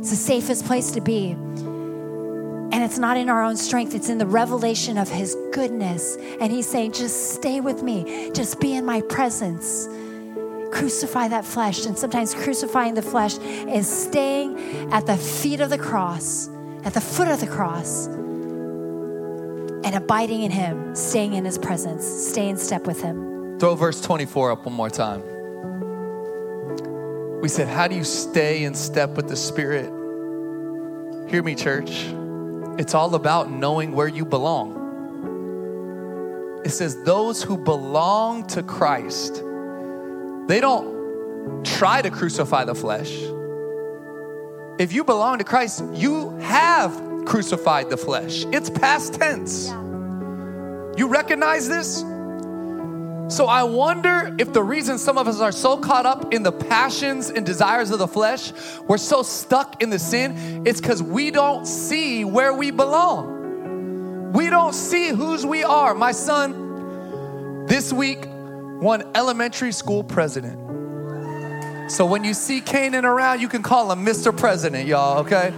It's 0.00 0.10
the 0.10 0.16
safest 0.16 0.64
place 0.64 0.92
to 0.92 1.00
be. 1.00 1.30
And 1.30 2.84
it's 2.84 2.98
not 2.98 3.16
in 3.16 3.28
our 3.28 3.42
own 3.42 3.56
strength, 3.56 3.94
it's 3.94 4.08
in 4.08 4.18
the 4.18 4.26
revelation 4.26 4.98
of 4.98 5.08
His 5.08 5.36
goodness. 5.52 6.16
And 6.40 6.50
He's 6.50 6.66
saying, 6.66 6.92
just 6.92 7.34
stay 7.34 7.60
with 7.60 7.82
me, 7.82 8.30
just 8.32 8.60
be 8.60 8.74
in 8.74 8.84
my 8.84 9.02
presence. 9.02 9.88
Crucify 10.72 11.28
that 11.28 11.44
flesh. 11.44 11.86
And 11.86 11.96
sometimes 11.98 12.34
crucifying 12.34 12.94
the 12.94 13.02
flesh 13.02 13.38
is 13.38 13.88
staying 13.88 14.58
at 14.92 15.06
the 15.06 15.16
feet 15.16 15.60
of 15.60 15.70
the 15.70 15.78
cross, 15.78 16.48
at 16.84 16.94
the 16.94 17.00
foot 17.00 17.28
of 17.28 17.40
the 17.40 17.46
cross, 17.46 18.08
and 19.86 19.94
abiding 19.94 20.42
in 20.42 20.50
Him, 20.50 20.94
staying 20.96 21.34
in 21.34 21.44
His 21.44 21.56
presence, 21.58 22.04
stay 22.04 22.48
in 22.48 22.56
step 22.58 22.88
with 22.88 23.00
Him. 23.00 23.56
Throw 23.60 23.76
verse 23.76 24.00
24 24.00 24.50
up 24.50 24.66
one 24.66 24.74
more 24.74 24.90
time. 24.90 25.22
We 27.40 27.48
said, 27.48 27.68
How 27.68 27.86
do 27.86 27.94
you 27.94 28.02
stay 28.02 28.64
in 28.64 28.74
step 28.74 29.10
with 29.10 29.28
the 29.28 29.36
Spirit? 29.36 29.86
Hear 31.30 31.44
me, 31.44 31.54
church. 31.54 32.04
It's 32.78 32.94
all 32.94 33.14
about 33.14 33.48
knowing 33.48 33.92
where 33.92 34.08
you 34.08 34.24
belong. 34.24 34.82
It 36.64 36.70
says, 36.70 37.00
Those 37.04 37.40
who 37.44 37.56
belong 37.56 38.44
to 38.48 38.64
Christ, 38.64 39.34
they 40.48 40.60
don't 40.60 41.64
try 41.64 42.02
to 42.02 42.10
crucify 42.10 42.64
the 42.64 42.74
flesh. 42.74 43.12
If 44.80 44.92
you 44.92 45.04
belong 45.04 45.38
to 45.38 45.44
Christ, 45.44 45.84
you 45.92 46.36
have 46.38 47.05
crucified 47.26 47.90
the 47.90 47.96
flesh. 47.96 48.44
It's 48.52 48.70
past 48.70 49.14
tense. 49.14 49.68
You 50.96 51.08
recognize 51.08 51.68
this? 51.68 52.04
So 53.28 53.46
I 53.46 53.64
wonder 53.64 54.34
if 54.38 54.52
the 54.52 54.62
reason 54.62 54.98
some 54.98 55.18
of 55.18 55.26
us 55.26 55.40
are 55.40 55.50
so 55.50 55.76
caught 55.76 56.06
up 56.06 56.32
in 56.32 56.44
the 56.44 56.52
passions 56.52 57.28
and 57.28 57.44
desires 57.44 57.90
of 57.90 57.98
the 57.98 58.06
flesh, 58.06 58.52
we're 58.86 58.98
so 58.98 59.22
stuck 59.24 59.82
in 59.82 59.90
the 59.90 59.98
sin, 59.98 60.62
it's 60.64 60.80
because 60.80 61.02
we 61.02 61.32
don't 61.32 61.66
see 61.66 62.24
where 62.24 62.54
we 62.54 62.70
belong. 62.70 64.32
We 64.32 64.48
don't 64.48 64.74
see 64.74 65.08
whose 65.08 65.44
we 65.44 65.64
are. 65.64 65.92
My 65.92 66.12
son 66.12 67.66
this 67.66 67.92
week 67.92 68.26
won 68.28 69.02
elementary 69.16 69.72
school 69.72 70.04
president. 70.04 70.60
So 71.90 72.06
when 72.06 72.22
you 72.22 72.32
see 72.32 72.60
Canaan 72.60 73.04
around, 73.04 73.40
you 73.40 73.48
can 73.48 73.62
call 73.62 73.90
him 73.90 74.06
Mr. 74.06 74.36
President, 74.36 74.86
y'all, 74.86 75.18
okay? 75.20 75.52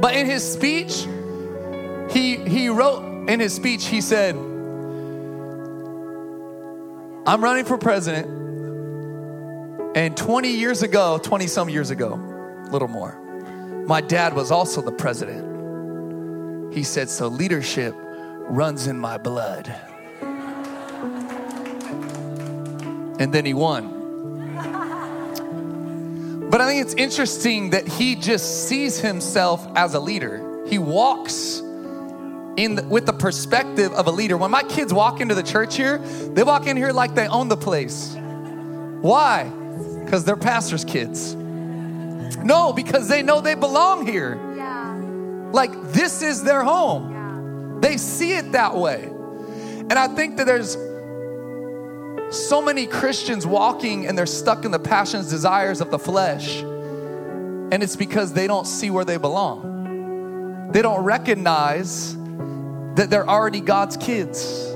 But 0.00 0.14
in 0.14 0.26
his 0.26 0.52
speech, 0.52 1.06
he 2.10 2.36
he 2.36 2.68
wrote 2.68 3.28
in 3.28 3.40
his 3.40 3.54
speech, 3.54 3.86
he 3.86 4.00
said, 4.00 4.34
I'm 7.26 7.42
running 7.42 7.64
for 7.64 7.78
president. 7.78 8.26
And 9.96 10.16
20 10.16 10.48
years 10.48 10.82
ago, 10.82 11.18
20 11.22 11.46
some 11.46 11.70
years 11.70 11.90
ago, 11.90 12.14
a 12.66 12.70
little 12.70 12.88
more, 12.88 13.16
my 13.86 14.00
dad 14.00 14.34
was 14.34 14.50
also 14.50 14.82
the 14.82 14.92
president. 14.92 15.54
He 16.74 16.82
said, 16.82 17.08
So 17.08 17.28
leadership 17.28 17.94
runs 17.96 18.88
in 18.88 18.98
my 18.98 19.16
blood. 19.16 19.74
And 23.18 23.32
then 23.32 23.46
he 23.46 23.54
won. 23.54 23.93
But 26.54 26.60
I 26.60 26.68
think 26.68 26.82
it's 26.82 26.94
interesting 26.94 27.70
that 27.70 27.88
he 27.88 28.14
just 28.14 28.68
sees 28.68 29.00
himself 29.00 29.66
as 29.74 29.94
a 29.94 29.98
leader. 29.98 30.64
He 30.68 30.78
walks 30.78 31.58
in 31.58 32.76
the, 32.76 32.86
with 32.88 33.06
the 33.06 33.12
perspective 33.12 33.92
of 33.92 34.06
a 34.06 34.12
leader. 34.12 34.36
When 34.36 34.52
my 34.52 34.62
kids 34.62 34.94
walk 34.94 35.20
into 35.20 35.34
the 35.34 35.42
church 35.42 35.74
here, 35.74 35.98
they 35.98 36.44
walk 36.44 36.68
in 36.68 36.76
here 36.76 36.92
like 36.92 37.16
they 37.16 37.26
own 37.26 37.48
the 37.48 37.56
place. 37.56 38.14
Why? 39.00 39.50
Because 40.04 40.24
they're 40.24 40.36
pastors' 40.36 40.84
kids. 40.84 41.34
No, 41.34 42.72
because 42.72 43.08
they 43.08 43.20
know 43.20 43.40
they 43.40 43.56
belong 43.56 44.06
here. 44.06 44.38
Yeah. 44.54 45.02
Like 45.50 45.72
this 45.90 46.22
is 46.22 46.44
their 46.44 46.62
home. 46.62 47.80
They 47.80 47.96
see 47.96 48.30
it 48.30 48.52
that 48.52 48.76
way. 48.76 49.02
And 49.02 49.94
I 49.94 50.06
think 50.06 50.36
that 50.36 50.46
there's 50.46 50.76
so 52.34 52.60
many 52.60 52.86
Christians 52.86 53.46
walking 53.46 54.06
and 54.06 54.16
they're 54.16 54.26
stuck 54.26 54.64
in 54.64 54.70
the 54.70 54.78
passions, 54.78 55.30
desires 55.30 55.80
of 55.80 55.90
the 55.90 55.98
flesh. 55.98 56.60
And 56.60 57.82
it's 57.82 57.96
because 57.96 58.32
they 58.32 58.46
don't 58.46 58.66
see 58.66 58.90
where 58.90 59.04
they 59.04 59.16
belong. 59.16 60.70
They 60.72 60.82
don't 60.82 61.02
recognize 61.02 62.16
that 62.96 63.08
they're 63.10 63.28
already 63.28 63.60
God's 63.60 63.96
kids. 63.96 64.66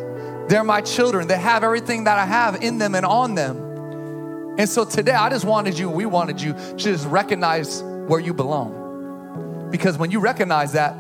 They're 0.48 0.64
my 0.64 0.80
children. 0.80 1.28
They 1.28 1.38
have 1.38 1.62
everything 1.62 2.04
that 2.04 2.18
I 2.18 2.24
have 2.24 2.62
in 2.62 2.78
them 2.78 2.94
and 2.94 3.04
on 3.04 3.34
them. 3.34 4.56
And 4.59 4.68
so 4.68 4.84
today, 4.84 5.12
I 5.12 5.28
just 5.30 5.44
wanted 5.44 5.78
you, 5.78 5.88
we 5.88 6.06
wanted 6.06 6.40
you 6.40 6.54
to 6.54 6.74
just 6.76 7.06
recognize 7.06 7.82
where 7.82 8.18
you 8.18 8.34
belong. 8.34 9.68
Because 9.70 9.96
when 9.98 10.11
you 10.11 10.18
recognize 10.18 10.72
that, 10.72 10.96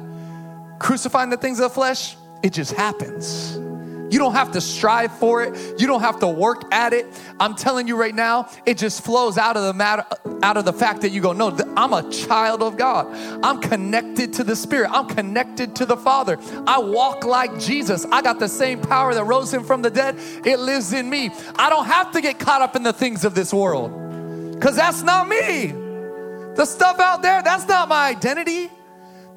crucifying 0.78 1.30
the 1.30 1.36
things 1.36 1.58
of 1.58 1.70
the 1.70 1.74
flesh, 1.74 2.16
it 2.42 2.52
just 2.52 2.72
happens. 2.72 3.58
You 4.10 4.18
don't 4.18 4.32
have 4.32 4.52
to 4.52 4.60
strive 4.60 5.12
for 5.18 5.42
it. 5.42 5.80
You 5.80 5.86
don't 5.86 6.00
have 6.00 6.20
to 6.20 6.28
work 6.28 6.72
at 6.72 6.92
it. 6.92 7.06
I'm 7.38 7.54
telling 7.54 7.88
you 7.88 7.96
right 7.96 8.14
now, 8.14 8.50
it 8.64 8.78
just 8.78 9.04
flows 9.04 9.36
out 9.36 9.56
of 9.56 9.64
the 9.64 9.74
matter, 9.74 10.04
out 10.42 10.56
of 10.56 10.64
the 10.64 10.72
fact 10.72 11.02
that 11.02 11.10
you 11.10 11.20
go, 11.20 11.32
no, 11.32 11.56
I'm 11.76 11.92
a 11.92 12.10
child 12.10 12.62
of 12.62 12.76
God. 12.76 13.06
I'm 13.44 13.60
connected 13.60 14.34
to 14.34 14.44
the 14.44 14.56
Spirit. 14.56 14.90
I'm 14.90 15.08
connected 15.08 15.76
to 15.76 15.86
the 15.86 15.96
Father. 15.96 16.38
I 16.66 16.78
walk 16.78 17.24
like 17.24 17.58
Jesus. 17.58 18.06
I 18.10 18.22
got 18.22 18.38
the 18.38 18.48
same 18.48 18.80
power 18.80 19.14
that 19.14 19.24
rose 19.24 19.52
him 19.52 19.64
from 19.64 19.82
the 19.82 19.90
dead. 19.90 20.16
It 20.44 20.58
lives 20.58 20.92
in 20.92 21.08
me. 21.08 21.30
I 21.56 21.68
don't 21.68 21.86
have 21.86 22.12
to 22.12 22.20
get 22.20 22.38
caught 22.38 22.62
up 22.62 22.76
in 22.76 22.82
the 22.82 22.92
things 22.92 23.24
of 23.24 23.34
this 23.34 23.52
world 23.52 24.54
because 24.54 24.76
that's 24.76 25.02
not 25.02 25.28
me. 25.28 25.66
The 26.56 26.64
stuff 26.64 26.98
out 26.98 27.22
there, 27.22 27.42
that's 27.42 27.68
not 27.68 27.88
my 27.88 28.08
identity. 28.08 28.70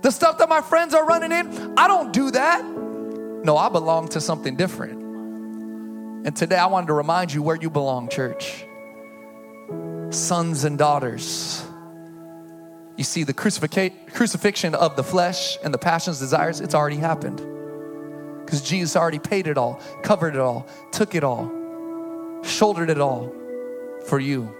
The 0.01 0.09
stuff 0.09 0.39
that 0.39 0.49
my 0.49 0.61
friends 0.61 0.95
are 0.95 1.05
running 1.05 1.31
in, 1.31 1.77
I 1.77 1.87
don't 1.87 2.11
do 2.11 2.31
that. 2.31 2.65
No, 3.43 3.57
I 3.57 3.69
belong 3.69 4.07
to 4.09 4.21
something 4.21 4.55
different. 4.55 5.01
And 6.27 6.35
today 6.35 6.57
I 6.57 6.67
wanted 6.67 6.87
to 6.87 6.93
remind 6.93 7.33
you 7.33 7.41
where 7.41 7.55
you 7.55 7.71
belong, 7.71 8.07
church. 8.07 8.63
Sons 10.11 10.63
and 10.63 10.77
daughters. 10.77 11.65
You 12.97 13.03
see, 13.03 13.23
the 13.23 13.33
crucifixion 13.33 14.75
of 14.75 14.95
the 14.95 15.03
flesh 15.03 15.57
and 15.63 15.73
the 15.73 15.79
passions, 15.79 16.19
desires, 16.19 16.59
it's 16.59 16.75
already 16.75 16.97
happened. 16.97 17.41
Because 18.45 18.61
Jesus 18.61 18.95
already 18.95 19.17
paid 19.17 19.47
it 19.47 19.57
all, 19.57 19.81
covered 20.03 20.35
it 20.35 20.39
all, 20.39 20.67
took 20.91 21.15
it 21.15 21.23
all, 21.23 21.49
shouldered 22.43 22.91
it 22.91 22.99
all 22.99 23.33
for 24.05 24.19
you. 24.19 24.53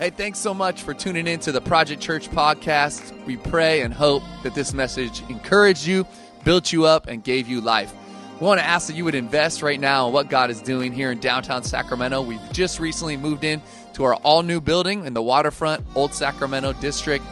Hey, 0.00 0.10
thanks 0.10 0.40
so 0.40 0.54
much 0.54 0.82
for 0.82 0.94
tuning 0.94 1.28
in 1.28 1.38
to 1.40 1.52
the 1.52 1.60
Project 1.60 2.02
Church 2.02 2.28
podcast. 2.30 3.24
We 3.26 3.36
pray 3.36 3.82
and 3.82 3.94
hope 3.94 4.24
that 4.42 4.56
this 4.56 4.74
message 4.74 5.22
encouraged 5.28 5.86
you, 5.86 6.04
built 6.42 6.72
you 6.72 6.86
up, 6.86 7.06
and 7.06 7.22
gave 7.22 7.46
you 7.46 7.60
life. 7.60 7.92
We 8.40 8.46
want 8.46 8.60
to 8.60 8.66
ask 8.66 8.86
that 8.86 8.94
you 8.94 9.04
would 9.04 9.16
invest 9.16 9.62
right 9.62 9.80
now 9.80 10.06
in 10.06 10.12
what 10.12 10.28
God 10.28 10.50
is 10.50 10.62
doing 10.62 10.92
here 10.92 11.10
in 11.10 11.18
downtown 11.18 11.64
Sacramento. 11.64 12.22
We've 12.22 12.52
just 12.52 12.78
recently 12.78 13.16
moved 13.16 13.42
in 13.42 13.60
to 13.94 14.04
our 14.04 14.14
all 14.16 14.44
new 14.44 14.60
building 14.60 15.06
in 15.06 15.12
the 15.12 15.22
waterfront, 15.22 15.84
Old 15.96 16.14
Sacramento 16.14 16.72
district. 16.74 17.24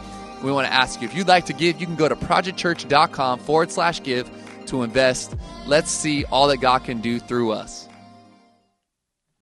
We 0.42 0.50
want 0.50 0.66
to 0.66 0.72
ask 0.72 1.00
you 1.00 1.06
if 1.06 1.14
you'd 1.14 1.28
like 1.28 1.46
to 1.46 1.52
give, 1.52 1.80
you 1.80 1.86
can 1.86 1.94
go 1.94 2.08
to 2.08 2.16
projectchurch.com 2.16 3.38
forward 3.38 3.70
slash 3.70 4.02
give 4.02 4.28
to 4.66 4.82
invest. 4.82 5.36
Let's 5.64 5.92
see 5.92 6.24
all 6.24 6.48
that 6.48 6.58
God 6.58 6.82
can 6.82 7.00
do 7.00 7.20
through 7.20 7.52
us. 7.52 7.85